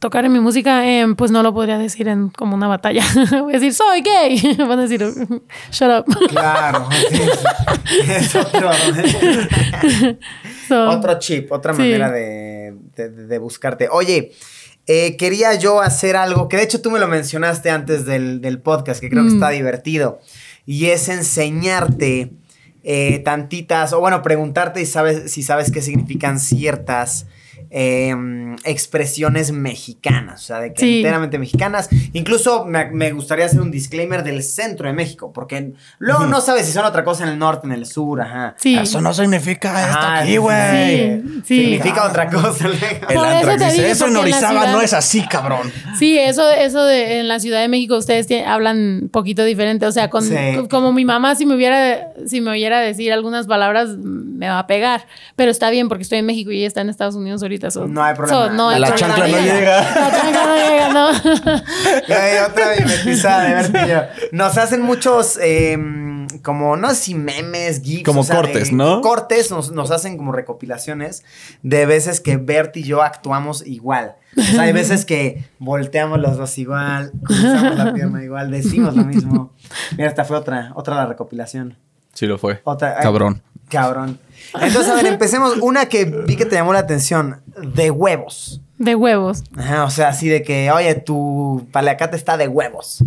[0.00, 3.02] tocar en mi música, eh, pues no lo podría decir en como una batalla.
[3.30, 4.56] Voy a decir, soy gay.
[4.58, 5.02] Van a decir,
[5.72, 6.04] shut up.
[6.30, 6.88] Claro.
[7.10, 8.12] sí, sí.
[8.12, 8.70] Es otro,
[10.68, 11.78] So, otro chip, otra Sí.
[11.80, 13.88] manera de, de- de buscarte.
[13.90, 14.32] Oye,
[14.86, 18.60] eh, quería yo hacer algo que de hecho tú me lo mencionaste antes del, del
[18.60, 19.34] podcast, que creo que Mm.
[19.34, 20.20] está divertido.
[20.66, 22.32] Y es enseñarte
[22.88, 27.26] eh, tantitas, o bueno, preguntarte si sabes, si sabes qué significan ciertas
[27.70, 28.14] eh,
[28.64, 30.96] expresiones mexicanas, o sea, de que Sí.
[30.98, 31.88] enteramente mexicanas.
[32.12, 36.66] Incluso me, me gustaría hacer un disclaimer del centro de México, porque luego no sabes
[36.66, 38.54] si son otra cosa en el norte, en el sur, ajá.
[38.58, 38.76] Sí.
[38.76, 40.56] Eso no significa esto Ajá, aquí, güey.
[41.22, 41.60] Sí, sí.
[41.64, 42.66] Significa otra cosa.
[42.68, 42.76] El
[43.14, 45.70] Por eso Antrax te dice, eso en Orizaba ciudad- no es así, cabrón.
[45.98, 49.86] Sí, eso, eso de en la Ciudad de México ustedes tie- hablan un poquito diferente.
[49.86, 50.24] O sea, con,
[50.68, 54.66] como mi mamá, si me hubiera, si me oyera decir algunas palabras, me va a
[54.66, 55.06] pegar.
[55.36, 57.65] Pero está bien porque estoy en México y ella está en Estados Unidos ahorita.
[57.70, 58.46] So- No hay problema.
[58.46, 59.80] so, no, La la chancla no llega.
[59.82, 61.08] La chancla no llega, no.
[62.16, 64.02] Hay otra mimetizada de Bertillo.
[64.32, 65.78] Nos hacen muchos, eh,
[66.42, 68.04] como, no sé si memes, gifs.
[68.04, 69.00] Como o sea, de- cortes, ¿no?
[69.00, 71.24] Cortes, nos, nos hacen como recopilaciones
[71.62, 74.16] de veces que Bert y yo actuamos igual.
[74.38, 79.04] O sea, hay veces que volteamos los dos igual, cruzamos la pierna igual, decimos lo
[79.04, 79.52] mismo.
[79.96, 81.78] Mira, esta fue otra, otra la recopilación.
[82.12, 82.60] Sí lo fue.
[82.64, 83.02] Otra, ay,
[83.68, 84.18] Cabrón.
[84.60, 85.56] Entonces, a ver, empecemos.
[85.58, 87.42] Una que vi que te llamó la atención,
[87.74, 88.60] de huevos.
[88.78, 89.42] De huevos.
[89.56, 93.02] Ajá, o sea, así de que, oye, tu paleacate está de huevos.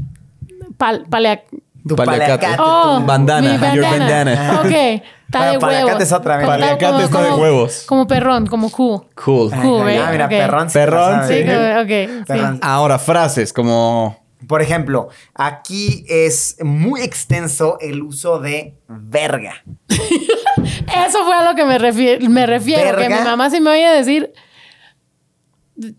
[0.77, 1.43] Pal, palea-
[1.87, 2.47] Tu paleacate.
[2.59, 4.59] Oh, tu- Bandana, mi your bandana.
[4.61, 6.03] Ok, está Bueno, de paliacate huevos.
[6.03, 6.45] es otra vez.
[6.45, 7.83] Como- Paliacate como- está de huevos.
[7.87, 9.01] Como perrón, como cool.
[9.15, 9.51] Cool.
[9.51, 9.99] Cool, ¿eh?
[10.05, 10.29] ah, mira, Ok.
[10.31, 10.69] perrón.
[10.69, 11.27] sí Perrón.
[11.27, 11.43] Sí.
[12.27, 12.59] Perrón.
[12.61, 14.17] Ahora, frases como...
[14.47, 19.63] Por ejemplo, aquí es muy extenso el uso de verga.
[19.87, 22.83] Eso fue a lo que me, refiero me refiero.
[22.83, 23.19] Que Verga.
[23.19, 24.31] mi mamá se me oye decir.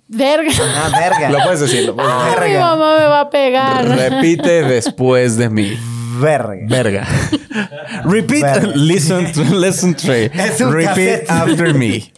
[0.09, 0.51] Verga.
[0.61, 1.31] Ah, verga.
[1.31, 2.39] Lo puedes decir, lo puedes decir.
[2.39, 3.87] Ay, mi mamá me va a pegar.
[3.87, 5.79] Repite después de mí.
[6.21, 6.67] Verga.
[6.67, 7.07] Verga.
[8.05, 8.73] Repeat, Verga.
[8.77, 9.97] listen, to, listen.
[10.35, 11.31] Es un Repeat cassette.
[11.31, 12.13] after me.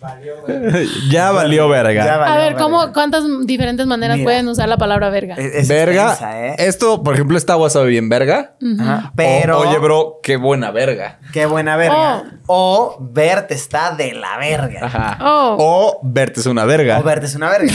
[1.10, 2.04] ya valió verga.
[2.04, 2.92] Ya valió A ver, ¿cómo, verga.
[2.92, 4.26] ¿cuántas diferentes maneras Mira.
[4.26, 5.34] pueden usar la palabra verga?
[5.36, 6.10] Es, es verga.
[6.10, 6.54] extensa, ¿eh?
[6.58, 8.54] Esto, por ejemplo, está wasabi bien verga.
[8.80, 9.58] Ajá, Pero.
[9.58, 11.18] O, oye, bro, qué buena verga.
[11.32, 12.24] Qué buena verga.
[12.46, 14.80] O Bert está de la verga.
[14.86, 15.18] Ajá.
[15.22, 15.56] Oh.
[15.58, 16.98] O verte es una verga.
[16.98, 17.72] O Bert es una verga.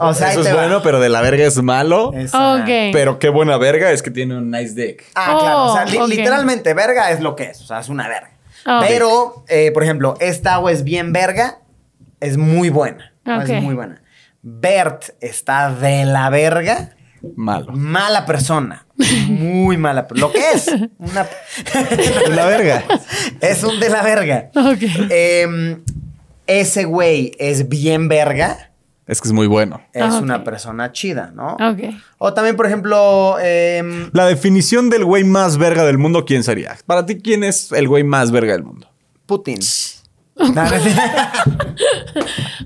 [0.00, 0.54] O sea, Eso es va.
[0.54, 2.12] bueno, pero de la verga es malo.
[2.14, 2.68] Esa- Ok.
[2.92, 5.04] Pero qué buena verga es que tiene un nice dick.
[5.14, 5.62] Ah, claro.
[5.64, 7.60] O sea, Oh, li- literalmente, verga es lo que es.
[7.60, 8.30] O sea, es una verga.
[8.66, 8.84] Ah.
[8.86, 11.58] Pero, eh, por ejemplo, esta agua es bien verga.
[12.20, 13.12] Es muy buena.
[13.24, 14.02] Es muy buena.
[14.42, 16.90] Bert está de la verga.
[17.36, 17.72] Malo.
[17.72, 18.86] Mala persona.
[19.28, 20.06] Muy mala.
[20.10, 20.68] Lo que es.
[20.98, 21.26] Una...
[22.30, 22.82] La verga.
[23.40, 24.50] es un de la verga.
[24.54, 24.82] Ok.
[25.10, 25.82] Em,
[26.46, 28.69] ese güey es bien verga.
[29.10, 29.80] Es que es muy bueno.
[29.92, 31.54] Es Ah, una persona chida, ¿no?
[31.54, 31.94] Ok.
[32.18, 36.76] O también, por ejemplo, em, La definición del güey más verga del mundo, ¿quién sería?
[36.86, 38.86] Para ti, ¿quién es el güey más verga del mundo?
[39.26, 39.58] Putin.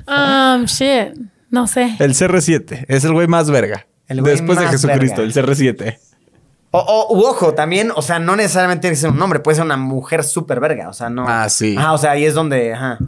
[0.06, 1.14] Um, shit.
[1.50, 1.96] No sé.
[1.98, 3.86] El CR7 es el güey más verga.
[4.06, 5.40] El güey Después de Jesucristo, verga.
[5.40, 5.98] el CR7.
[6.72, 9.54] O, o- u ojo, también, o sea, no necesariamente tiene que ser un hombre, puede
[9.56, 11.24] ser una mujer súper verga, o sea, no.
[11.28, 11.76] Ah, sí.
[11.78, 12.98] Ajá, o sea, ahí es donde, ajá.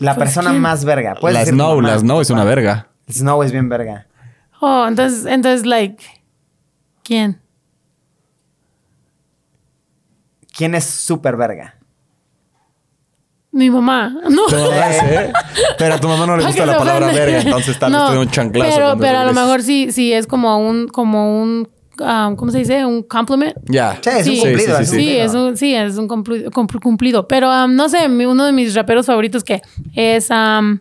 [0.00, 0.62] La Pues, persona ¿quién?
[0.62, 1.14] más verga.
[1.22, 2.88] La decir Snow, la Snow es una verga.
[3.10, 4.06] Snow es bien verga.
[4.60, 6.02] Oh, entonces, entonces, like.
[7.02, 7.40] ¿Quién?
[10.56, 11.76] ¿Quién es súper verga?
[13.52, 14.08] Mi mamá.
[14.30, 14.46] No.
[14.52, 15.32] ¿eh?
[15.78, 18.30] Pero a tu mamá no le gusta la palabra verga, entonces tal vez No, un
[18.30, 18.74] chanclazo.
[18.74, 21.68] Pero, pero a lo mejor sí, sí es como un, como un,
[22.00, 22.84] um, ¿cómo se dice?
[22.84, 23.56] Un compliment.
[23.66, 23.98] Ya.
[24.02, 24.40] Sí, es un Sí.
[24.40, 24.76] cumplido.
[24.76, 25.24] Sí, es sí, un Sí, cumplido.
[25.24, 27.28] es un, sí, es un cumpli- cumpl- cumplido.
[27.28, 29.62] Pero um, no sé, uno de mis raperos favoritos que
[29.94, 30.78] es um,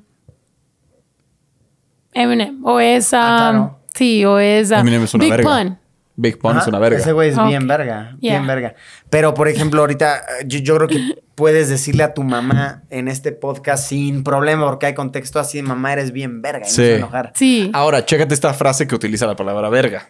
[2.14, 2.64] Eminem.
[2.66, 3.12] O es.
[3.14, 3.80] Um, Ah, claro.
[3.94, 4.72] Sí, o es.
[4.72, 5.58] uh, Eminem es una Big verga.
[5.64, 5.78] Pun.
[6.16, 7.00] Big Pun es una verga.
[7.00, 8.16] Ese güey es bien verga.
[8.20, 8.76] Bien verga.
[9.10, 13.08] Pero, por ejemplo, ahorita eh, yo, yo creo que puedes decirle a tu mamá en
[13.08, 16.60] este podcast sin problema, porque hay contexto así: mamá, eres bien verga.
[16.68, 16.76] Y no Sí.
[16.76, 17.32] se enojar.
[17.36, 17.72] Sí.
[17.74, 20.08] Ahora, chécate esta frase que utiliza la palabra verga.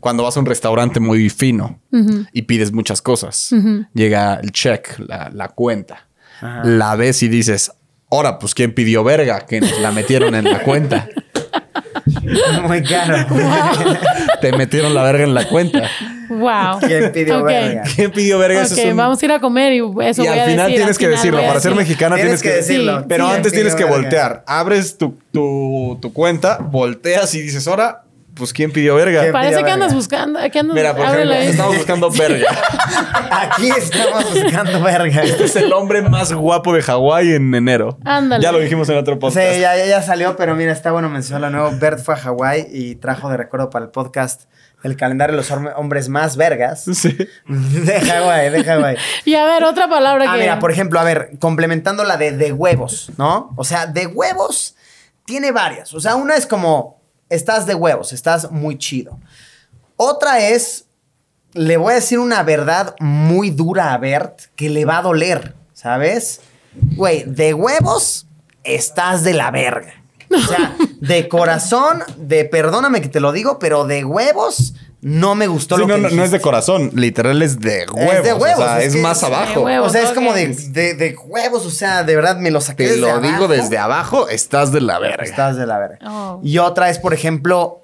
[0.00, 1.78] Cuando vas a un restaurante muy fino
[2.32, 3.50] y pides muchas cosas,
[3.94, 6.08] llega el check, la, la cuenta.
[6.40, 6.62] Ajá.
[6.64, 7.70] La ves y dices,
[8.10, 9.46] ahora, pues, ¿quién pidió verga?
[9.46, 11.08] Que nos la metieron en la cuenta.
[12.66, 13.26] Muy caro.
[14.40, 15.82] Te metieron la verga en la cuenta.
[16.28, 16.80] Wow.
[16.80, 17.82] ¿Quién pidió verga?
[17.94, 18.62] ¿Quién pidió verga?
[18.62, 20.44] Eso Ok, es un- vamos a ir a comer y eso y voy al a
[20.46, 21.40] final decir, tienes al que final decirlo.
[21.46, 22.98] Para ser mexicana Tienes que que decirlo.
[23.00, 23.30] Sí, Pero sí.
[23.34, 23.98] antes ¿Quién tienes que verga?
[23.98, 24.44] voltear.
[24.46, 28.04] Abres tu, tu, tu cuenta, volteas y dices, ahora,
[28.34, 29.20] pues, ¿quién pidió verga?
[29.20, 29.96] ¿Quién Parece pidió que andas verga?
[29.96, 30.40] buscando.
[30.52, 30.74] ¿qué andas?
[30.74, 32.48] Mira, por ejemplo, estamos buscando verga.
[33.30, 35.22] Aquí estamos buscando verga.
[35.22, 37.98] es el hombre más guapo de Hawái en enero.
[38.04, 38.42] Ándale.
[38.42, 39.58] Ya lo dijimos en otro Sí, podcast.
[39.60, 41.78] ya, ya, ya salió, pero mira, está bueno mencionarlo nuevo.
[41.78, 44.42] Bert fue a Hawái y trajo de recuerdo para el podcast
[44.82, 47.16] el calendario de los hom- hombres más vergas Sí.
[47.48, 48.96] de Hawái, de Hawái.
[49.24, 50.40] Y a ver, otra palabra Ah, que.
[50.42, 53.54] mira, por ejemplo, a ver, complementando la de de huevos, ¿no?
[53.56, 54.76] O sea, de huevos
[55.24, 55.94] tiene varias.
[55.94, 57.00] O sea, una es como,
[57.34, 59.18] estás de huevos, estás muy chido.
[59.96, 60.86] Otra es,
[61.52, 65.54] le voy a decir una verdad muy dura a Bert que le va a doler,
[65.72, 66.40] ¿sabes?
[66.96, 68.26] Güey, de huevos
[68.64, 69.94] estás de la verga.
[70.30, 74.74] O sea, de corazón, de perdóname que te lo digo, pero de huevos,
[75.06, 77.84] no me gustó Sí, lo no, que no, no es de corazón, literal es de
[77.92, 78.24] huevos.
[78.24, 79.60] de o huevos, sea, es es, que más es de abajo.
[79.60, 79.88] huevos.
[79.88, 82.84] O sea, es como de, de- de huevos, o sea, de verdad me lo saqué
[82.84, 85.22] Te desde lo digo desde abajo, estás de la verga.
[85.22, 85.98] Estás de la verga.
[86.10, 86.40] Oh.
[86.42, 87.82] Y otra es, por ejemplo,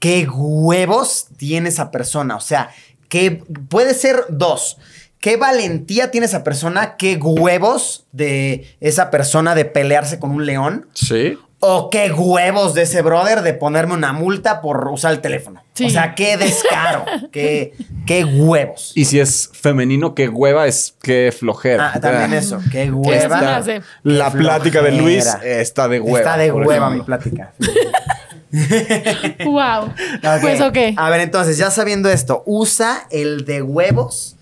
[0.00, 2.36] ¿qué huevos tiene esa persona?
[2.36, 2.70] O sea,
[3.08, 4.78] que puede ser dos.
[5.20, 6.96] ¿Qué valentía tiene esa persona?
[6.96, 10.88] ¿Qué huevos de esa persona de pelearse con un león?
[10.92, 11.38] Sí.
[11.68, 15.62] ¿O qué huevos de ese brother de ponerme una multa por usar el teléfono?
[15.74, 15.86] Sí.
[15.86, 17.04] O sea, qué descaro.
[17.32, 17.74] qué,
[18.06, 18.92] qué huevos.
[18.94, 21.92] Y si es femenino, qué hueva es qué flojera.
[21.94, 22.36] Ah, también Ah.
[22.38, 22.60] eso.
[22.70, 23.62] Qué hueva.
[24.04, 26.18] La Qué plática de Luis está de hueva.
[26.18, 26.90] Está de hueva ejemplo.
[26.90, 27.52] mi plática.
[29.44, 29.92] Wow.
[30.40, 30.78] Pues ok.
[30.96, 34.35] A ver, entonces, ya sabiendo esto, usa el de huevos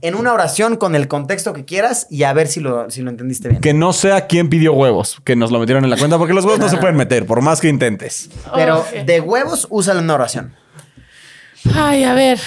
[0.00, 3.10] en una oración con el contexto que quieras y a ver si lo, si lo
[3.10, 3.60] entendiste bien.
[3.60, 6.44] Que no sea quién pidió huevos, que nos lo metieron en la cuenta, porque los
[6.44, 8.30] huevos no se pueden meter, por más que intentes.
[8.54, 8.90] Pero Ok.
[9.04, 10.54] de huevos, úsalo en una oración.
[11.74, 12.38] Ay, a ver.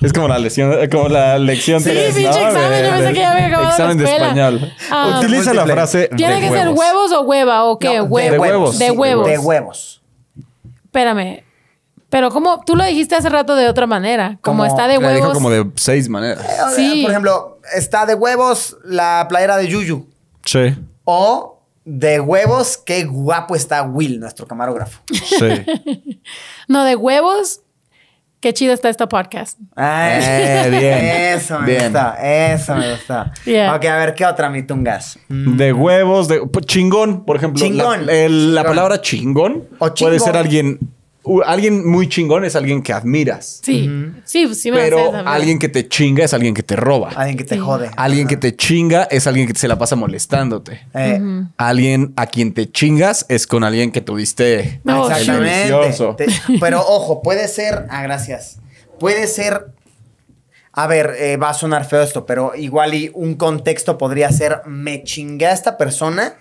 [0.00, 2.48] Es como la lección, como la lección Sí, tres, pinche ¿no?
[2.48, 4.72] examen, yo pensé que ya había acabado la Examen de español.
[4.90, 7.98] Ah, Utiliza la frase ¿Tiene de que ser huevos o hueva o qué?
[7.98, 8.78] No, Hue- de huevos.
[8.78, 9.26] De sí, huevos.
[9.26, 10.02] De huevos.
[10.84, 11.42] Espérame.
[12.14, 14.38] Pero como tú lo dijiste hace rato de otra manera.
[14.40, 15.34] Como, Como- está de La dijo huevos.
[15.34, 16.46] como de seis maneras.
[16.76, 17.00] Sí.
[17.02, 20.06] Por ejemplo, está de huevos la playera de Yuyu.
[20.44, 25.00] Sí, O de huevos, qué guapo está Will, nuestro camarógrafo.
[25.12, 26.20] sí.
[26.68, 27.62] No, de huevos.
[28.38, 29.58] Qué chido está esta podcast.
[29.74, 31.04] Ay, Eh, bien.
[31.36, 31.82] Eso me Bien.
[31.84, 32.16] gusta,
[32.52, 33.32] eso me gusta.
[33.44, 33.74] Yeah.
[33.74, 35.18] Ok, a ver, ¿qué otra mitungas?
[35.28, 37.60] De huevos, de pues, chingón, por ejemplo.
[37.64, 38.06] Chingón.
[38.06, 38.76] La, el- la Chingón.
[38.76, 40.78] palabra chingón, O puede ser alguien.
[41.46, 43.60] Alguien muy chingón es alguien que admiras.
[43.62, 43.88] Sí.
[44.24, 47.10] Sí, pues sí me Pero alguien que te chinga es alguien que te roba.
[47.16, 47.60] Alguien que te Sí.
[47.60, 47.90] jode.
[47.96, 50.86] Alguien que te chinga es alguien que se la pasa molestándote.
[50.94, 51.20] Eh,
[51.56, 54.80] Alguien a quien te chingas es con alguien que tuviste.
[54.84, 55.94] No, Exactamente.
[56.16, 56.26] Te-
[56.60, 57.86] pero ojo, puede ser.
[57.90, 58.58] Ah, gracias.
[59.00, 59.68] Puede ser.
[60.72, 64.60] A ver, eh, va a sonar feo esto, pero igual y un contexto podría ser
[64.66, 66.34] me chingué a esta persona.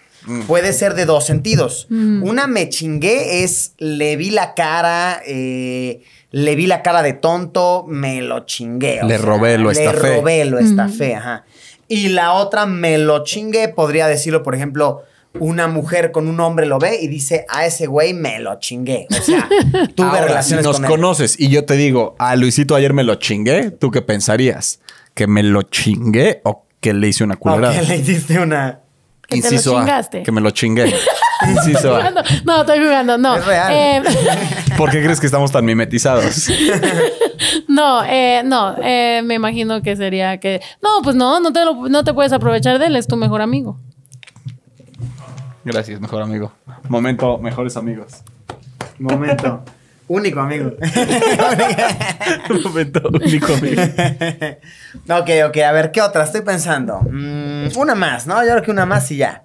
[0.48, 1.88] Puede ser de dos sentidos.
[1.90, 6.02] Una me chingué es le vi la cara, eh,
[6.32, 9.02] le vi la cara de tonto, me lo chingué.
[9.04, 10.16] o Le robé, lo Le estafé.
[10.18, 11.46] robé, lo estafé, ajá.
[11.88, 15.04] Y la otra me lo chingué, podría decirlo, por ejemplo,
[15.40, 19.08] una mujer con un hombre lo ve y dice, a ese güey me lo chingué.
[19.10, 19.50] O sea,
[19.96, 20.92] tuve Ahora, si relaciones nos con él.
[20.92, 24.80] conoces y yo te digo, a Luisito ayer me lo chingué, ¿tú qué pensarías?
[25.16, 27.74] ¿Que me lo chingué o que le hice una ¿O culerada?
[27.80, 28.80] que le hiciste una...
[29.28, 30.24] Que te lo Inciso A, chingaste.
[30.24, 30.94] que me lo chingué.
[31.48, 32.00] Inciso A.
[32.00, 32.22] Jugando.
[32.46, 33.36] No, estoy jugando, no.
[33.38, 33.74] Es real.
[33.74, 34.04] Eh,
[34.78, 36.48] ¿Por qué crees que estamos tan mimetizados?
[37.68, 40.62] no, eh, no, eh, me imagino que sería que.
[40.82, 43.42] No, pues no, no te, lo- no te puedes aprovechar de él, es tu mejor
[43.42, 43.78] amigo.
[45.66, 46.52] Gracias, mejor amigo.
[46.90, 48.22] Momento, mejores amigos.
[49.00, 49.64] Momento.
[50.14, 50.74] Único amigo.
[52.64, 53.82] Momento único amigo.
[55.10, 56.24] ok, ok, a ver, ¿qué otra?
[56.24, 57.00] Estoy pensando.
[57.10, 58.40] Mm, una más, ¿no?
[58.44, 59.42] Yo creo que una más y ya.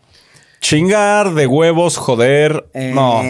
[0.60, 2.66] Chingar de huevos, joder.
[2.74, 3.22] Eh, No.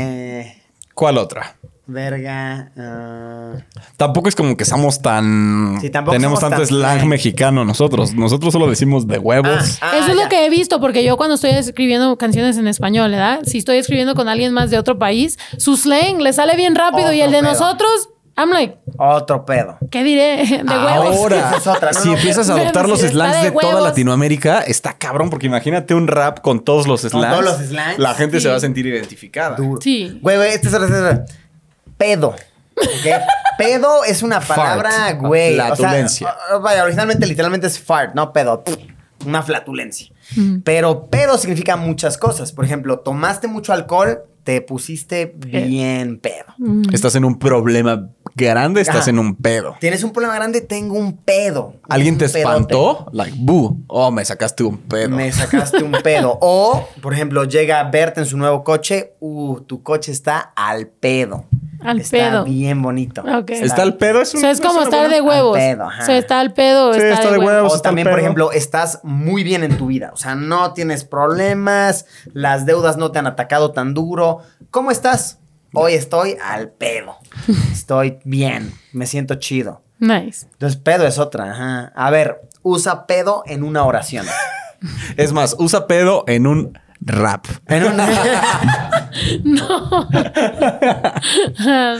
[0.95, 1.55] ¿Cuál otra?
[1.89, 2.71] Verga.
[2.77, 3.53] ah,
[3.97, 5.79] Tampoco es como que somos tan.
[5.81, 8.13] Sí, tampoco tenemos somos tanto tan slang mexicano nosotros.
[8.15, 9.79] Nosotros solo decimos de huevos.
[9.81, 10.23] ah, Eso es ya.
[10.25, 13.41] lo que he visto, porque yo cuando estoy escribiendo canciones en español, ¿verdad?
[13.45, 17.11] Si estoy escribiendo con alguien más de otro país, su slang le sale bien rápido
[17.13, 17.53] y el de pedo.
[17.53, 19.79] nosotros, I'm like, Otro pedo.
[19.91, 20.45] ¿qué diré?
[20.63, 21.17] De huevos.
[21.17, 23.81] Ahora, Esa es otra, no, si no, empiezas a adoptar los slangs de de, toda.
[23.81, 27.31] Latinoamérica, está cabrón, porque imagínate un rap con todos los slangs.
[27.41, 27.99] todos los slangs.
[27.99, 28.43] La gente Sí.
[28.43, 29.57] se va a sentir identificada.
[29.57, 29.81] Duro.
[29.81, 30.19] Sí.
[30.21, 30.83] Güey, güey, este es el
[31.99, 32.35] pedo.
[33.59, 35.19] Pedo es una palabra, Fart.
[35.21, 35.57] güey.
[35.57, 36.29] Flatulencia.
[36.29, 38.63] O sea, uh, vaya, originalmente, literalmente es fart, no pedo.
[39.27, 40.13] Una flatulencia.
[40.63, 42.53] Pero pedo significa muchas cosas.
[42.53, 46.55] Por ejemplo, tomaste mucho alcohol, te pusiste bien pedo.
[46.93, 49.11] Estás en un problema grande, estás Ajá.
[49.11, 49.75] en un pedo.
[49.81, 51.75] Tienes un problema grande, tengo un pedo.
[51.89, 52.41] ¿Alguien Un te pedote.
[52.43, 53.09] espantó?
[53.13, 53.77] Like, boo.
[53.89, 55.17] Oh, me sacaste un pedo.
[55.17, 56.39] Me sacaste un pedo.
[56.41, 59.15] O, por ejemplo, llega Bert en su nuevo coche.
[59.19, 61.45] Uh, tu coche está al pedo.
[61.83, 62.45] Al está pedo.
[62.45, 63.23] bien bonito.
[63.23, 63.51] Ok.
[63.51, 64.21] ¿Está el pedo?
[64.23, 65.57] Es, O un- sea, es como estar buena- de huevos.
[65.57, 66.03] Al pedo, ajá.
[66.03, 67.73] O sea, está al pedo, Sí, está, de huevos.
[67.73, 70.11] O está también, por ejemplo, estás muy bien en tu vida.
[70.13, 74.39] O sea, no tienes problemas, las deudas no te han atacado tan duro.
[74.71, 75.39] ¿Cómo estás?
[75.75, 77.17] Hoy estoy al pedo.
[77.73, 79.83] Estoy bien, me siento chido.
[79.99, 80.47] Nice.
[80.53, 81.51] Entonces, pedo es otra.
[81.53, 81.93] Ajá.
[81.95, 84.27] A ver, usa pedo en una oración.
[85.17, 87.47] Es más, usa pedo en un rap.
[87.67, 88.09] En una...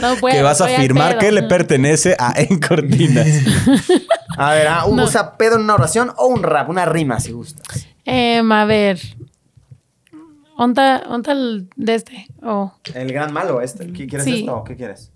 [0.01, 0.37] no puedo.
[0.37, 3.27] que vas a afirmar que le pertenece a En Cortinas.
[4.37, 5.03] A ver, ah, No.
[5.05, 7.89] usa pedo en una oración o un rap, una rima si gustas.
[8.05, 9.01] Em, a ver.
[10.57, 12.27] ¿Onta, onta el de este?
[12.43, 12.73] Oh.
[12.95, 13.93] El gran malo, este.
[13.93, 14.41] ¿Qué- ¿Quieres Sí.
[14.41, 15.11] esto o qué quieres?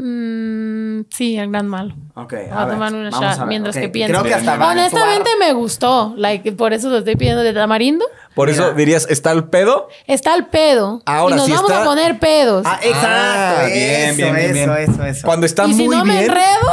[0.00, 1.92] Mm, sí, el gran malo.
[2.14, 3.82] Ok, Voy a tomar una shot a ver, mientras ok.
[3.82, 4.12] que pienso.
[4.12, 6.14] Creo que hasta va a Honestamente me gustó.
[6.16, 8.04] Like, por eso lo estoy pidiendo de tamarindo.
[8.36, 8.62] Por Mira.
[8.66, 9.88] eso dirías, ¿está el pedo?
[10.06, 11.02] Está el pedo.
[11.04, 12.62] Ahora, y nos si vamos está- a poner pedos.
[12.64, 13.08] Ah, exacto.
[13.08, 13.80] Ah, bien,
[14.10, 14.70] eso, bien, bien, bien.
[14.70, 15.26] eso, eso, eso.
[15.26, 16.68] Cuando está y si no me enredo,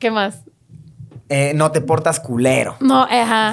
[0.00, 0.38] ¿qué más?
[1.28, 2.76] Eh, no te portas culero.
[2.80, 3.52] No, ajá.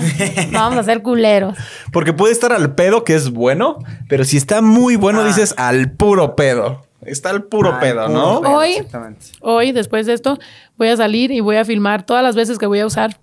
[0.52, 1.57] No vamos a ser culeros.
[1.91, 5.26] Porque puede estar al pedo, que es bueno, pero si está muy bueno, Ah.
[5.26, 6.85] dices al puro pedo.
[7.05, 8.41] Está al puro pedo, puro ¿no?
[8.41, 9.25] pedo, Hoy- Exactamente.
[9.41, 10.38] Hoy, después de esto,
[10.77, 13.17] voy a salir y voy a filmar todas las veces que voy a usar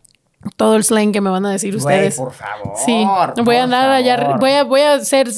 [0.57, 2.17] todo el slang que me van a decir Güey, ustedes.
[2.17, 2.73] por favor.
[2.85, 5.29] Sí, voy a por andar allá, voy a, voy a ser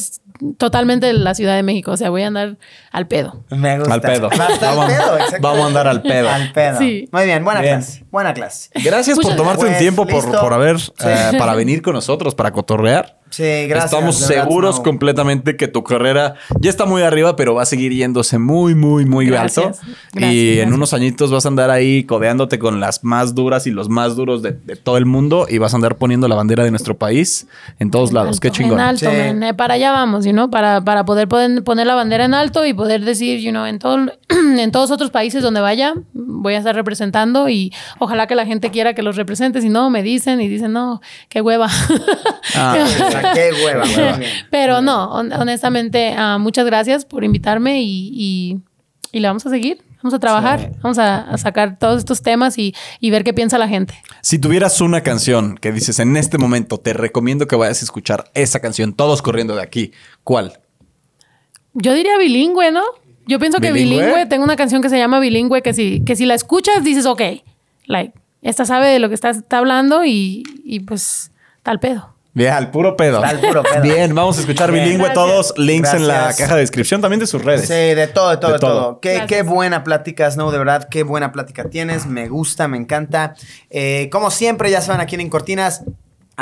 [0.58, 2.56] totalmente de la Ciudad de México, o sea, voy a andar
[2.90, 3.44] al pedo.
[3.50, 3.94] Me gusta.
[3.94, 4.28] Al pedo.
[4.30, 6.28] Al Vamos- pedo, vamos a andar al pedo.
[6.28, 6.78] Al pedo.
[6.78, 7.08] Sí.
[7.12, 7.76] Muy bien, buena Bien.
[7.76, 8.04] clase.
[8.10, 8.70] Buena clase.
[8.74, 9.80] Gracias por Muchas tomarte un gracias.
[9.80, 10.90] tiempo, por, por haber, Sí.
[11.04, 13.18] eh, para venir con nosotros, para cotorrear.
[13.32, 13.86] Sí, gracias.
[13.92, 18.38] Estamos seguros completamente que tu carrera ya está muy arriba, pero va a seguir yéndose
[18.38, 19.66] muy, muy, muy Gracias.
[19.66, 19.78] alto.
[20.12, 23.70] Gracias, y en unos añitos vas a andar ahí codeándote con las más duras y
[23.70, 26.62] los más duros de, de todo el mundo y vas a andar poniendo la bandera
[26.62, 27.46] de nuestro país
[27.78, 28.38] en todos lados.
[28.38, 28.78] Qué chingón.
[28.78, 29.16] En alto, Sí.
[29.16, 29.42] man.
[29.42, 32.66] Eh, para allá vamos, you know, para, para poder, poder poner la bandera en alto
[32.66, 33.96] y poder decir, you know, en, todo,
[34.28, 38.70] en todos otros países donde vaya, voy a estar representando y ojalá que la gente
[38.70, 39.62] quiera que los represente.
[39.62, 41.00] Si no, me dicen y dicen, no,
[41.30, 41.68] qué hueva.
[42.54, 42.76] Ah,
[43.34, 43.84] qué hueva.
[43.84, 44.30] bien.
[44.50, 48.58] Pero no, hon- honestamente, ah, muchas gracias por invitarme y, y,
[49.12, 49.82] y le vamos a seguir.
[50.02, 50.66] Vamos a trabajar, Sí.
[50.82, 53.94] vamos a, a sacar todos estos temas y, y ver qué piensa la gente.
[54.20, 58.24] Si tuvieras una canción que dices en este momento, te recomiendo que vayas a escuchar
[58.34, 59.92] esa canción, todos corriendo de aquí,
[60.24, 60.58] ¿cuál?
[61.74, 62.82] Yo diría bilingüe, ¿no?
[63.28, 64.00] Yo pienso que ¿Bilingüe?
[64.02, 67.06] bilingüe, tengo una canción que se llama bilingüe, que si, que si la escuchas dices,
[67.06, 67.22] ok,
[67.86, 68.12] like,
[68.42, 71.30] esta sabe de lo que está, está hablando y, y pues
[71.62, 72.11] tal pedo.
[72.34, 73.22] Bien, al puro pedo.
[73.22, 73.82] Al puro pedo.
[73.82, 74.84] Bien, vamos a escuchar Bien.
[74.84, 75.26] bilingüe Gracias.
[75.26, 75.54] todos.
[75.58, 77.66] Links en la caja de descripción también de sus redes.
[77.68, 78.80] Sí, de todo, de todo, De de todo.
[78.84, 79.00] todo.
[79.00, 82.06] Qué, qué buena plática, Snow, de verdad, qué buena plática tienes.
[82.06, 83.34] Me gusta, me encanta.
[83.68, 85.82] Eh, como siempre, ya saben, aquí en Cortinas,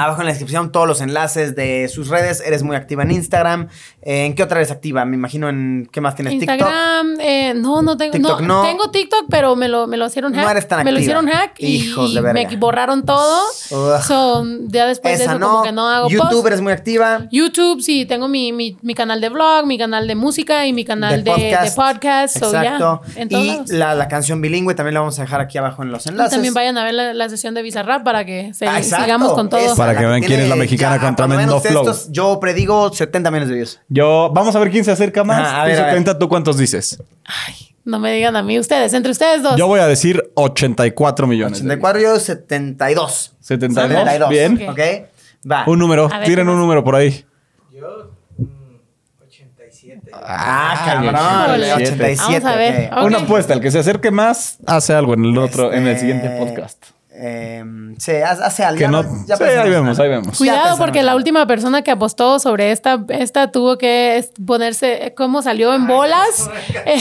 [0.05, 2.43] abajo en la descripción, todos los enlaces de sus redes.
[2.45, 3.69] Eres muy activa en Instagram.
[4.03, 5.05] Eh, ¿En qué otra eres activa?
[5.05, 5.89] Me imagino en.
[5.93, 6.33] ¿Qué más tienes?
[6.39, 6.51] TikTok.
[6.59, 8.13] Instagram, eh, no, no tengo.
[8.13, 8.63] TikTok no, no.
[8.63, 10.51] Tengo TikTok, pero me lo, me lo hicieron No hack.
[10.53, 11.01] eres tan me lo activa.
[11.03, 12.49] hicieron hack y, Hijos de y verga.
[12.51, 13.43] me borraron todo.
[13.69, 15.49] So, ya después de eso, no.
[15.51, 16.47] como que no hago YouTube post.
[16.47, 17.27] eres muy activa.
[17.31, 20.85] YouTube, sí, tengo mi, mi, mi canal de vlog, mi canal de música y mi
[20.85, 22.37] canal de, podcast.
[22.37, 23.03] de Exacto.
[23.29, 26.11] y la, la canción bilingüe también la vamos a dejar aquí abajo en los Y
[26.11, 26.33] enlaces.
[26.33, 29.49] también vayan a ver la, la sesión de Bizarrap para que se- Ah, sigamos con
[29.49, 29.61] todo.
[29.61, 31.83] Esa, Para que vean quién es la mexicana con cuando vean tremendo flow.
[31.91, 33.81] estos, yo predigo 70 millones de views.
[33.89, 35.41] Yo, vamos a ver quién se acerca más.
[35.47, 35.91] Ajá, a Tú ver, a ver.
[35.93, 37.03] 70, ¿tú cuántos dices?
[37.85, 39.57] No me digan a mí ustedes, entre ustedes dos.
[39.57, 41.59] Yo voy a decir 84 millones.
[41.63, 43.33] de 84 yo 72.
[43.41, 43.91] 72.
[43.91, 44.29] 72.
[44.31, 44.69] Bien.
[44.69, 44.79] Ok.
[45.51, 45.65] Va.
[45.67, 46.09] Un número.
[46.09, 47.25] Ver, Tiren ¿qué un número por ahí.
[47.73, 48.45] Yo, mm,
[49.27, 50.11] 87.
[50.13, 51.13] Ah, bien.
[51.13, 51.45] cabrón.
[51.47, 51.73] Híjole.
[51.73, 52.17] 87.
[52.23, 52.91] Vamos a ver.
[52.93, 52.99] ok.
[52.99, 53.05] Ok.
[53.07, 53.55] Una apuesta.
[53.55, 56.85] El que se acerque más hace algo en el otro, en el Este, siguiente podcast.
[57.23, 57.63] Eh,
[57.99, 58.77] sí, hace hace algo.
[58.79, 59.03] Que Ya no.
[59.03, 60.39] no- ya sí, pensamos ahí vemos, ahí vemos.
[60.39, 65.43] Cuidado pensaron porque la última persona que apostó sobre esta, esta tuvo que ponerse, ¿cómo
[65.43, 66.51] salió en bolas?
[66.87, 66.99] Eh,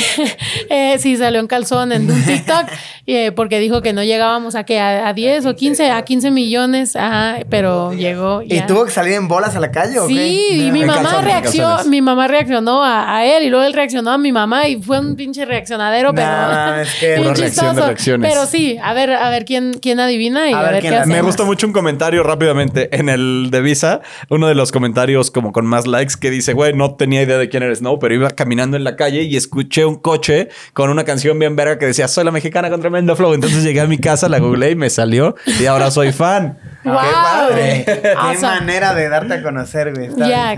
[0.69, 2.65] eh, sí, salió en calzón en un TikTok,
[3.07, 6.31] eh, porque dijo que no llegábamos a que a, a 10 o 15, a 15
[6.31, 8.41] millones, ajá, pero llegó.
[8.43, 10.13] ¿Y tuvo que salir en bolas a la calle o qué?
[10.13, 14.11] Sí, y mi mamá reaccionó, mi mamá reaccionó a, a él y luego él reaccionó
[14.11, 18.31] a mi mamá y fue un pinche reaccionadero, pero Nah, es que- reacción de reacciones.
[18.31, 21.05] Pero sí, a ver, a ver quién, quién adivina y A a, ver ver, qué.
[21.07, 24.01] Me gustó mucho un comentario rápidamente en el de Visa.
[24.29, 27.49] Uno de los comentarios como con más likes que dice, güey, no tenía idea de
[27.49, 31.03] quién eres Snow, pero iba caminando en la calle y escuché un coche con una
[31.05, 33.33] canción bien verga que decía, soy la mexicana con tremendo flow.
[33.33, 36.57] Entonces llegué a mi casa, la googleé y me salió y ahora soy fan.
[36.83, 36.93] ¡Wow!
[36.97, 37.83] ¡Qué padre!
[37.85, 38.47] ¡Qué Awesome.
[38.47, 40.09] manera de darte a conocer, güey!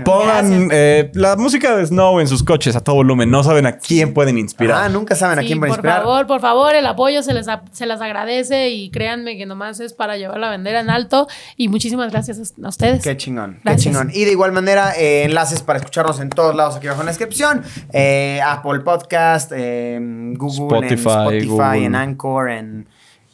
[0.04, 3.30] Pongan eh, la música de Snow en sus coches a todo volumen.
[3.30, 4.90] No saben a quién pueden Ah, inspirar.
[4.90, 6.02] nunca saben a quién va a por inspirar.
[6.02, 9.80] favor, por favor, el apoyo se les, a- se las agradece y créanme que nomás
[9.80, 13.02] es para llevar la bandera en alto y muchísimas gracias a ustedes.
[13.02, 14.10] Qué chingón, qué chingón.
[14.12, 17.12] Y de igual manera, eh, enlaces para escucharnos en todos lados aquí abajo en la
[17.12, 17.62] descripción.
[17.92, 19.98] Eh, Apple Podcast, eh,
[20.36, 21.84] Google, en Spotify, Spotify, Google.
[21.84, 22.88] en Anchor, en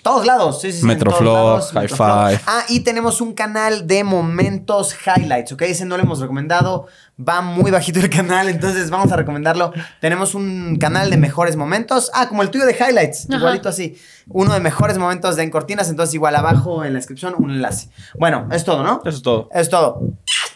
[0.08, 0.60] todos lados.
[0.62, 2.28] Sí, sí, Metroflog, High Metroflog.
[2.28, 2.40] Five.
[2.46, 5.62] Ah, y tenemos un canal de momentos highlights, ¿ok?
[5.62, 6.86] Ese no lo hemos recomendado.
[7.20, 9.72] Va muy bajito el canal, entonces vamos a recomendarlo.
[10.00, 12.10] Tenemos un canal de mejores momentos.
[12.14, 13.36] Ah, como el tuyo de highlights, Ajá.
[13.38, 13.98] igualito así.
[14.28, 17.90] Uno de mejores momentos de En Cortinas, entonces igual abajo en la descripción un enlace.
[18.18, 19.02] Bueno, es todo, ¿no?
[19.04, 19.48] Eso es todo.
[19.52, 20.00] Es todo.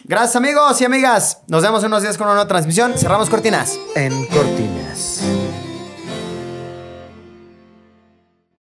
[0.05, 1.41] Gracias amigos y amigas.
[1.47, 2.93] Nos vemos en unos días con una nueva transmisión.
[2.97, 3.77] Cerramos cortinas.
[3.95, 5.21] En Cortinas.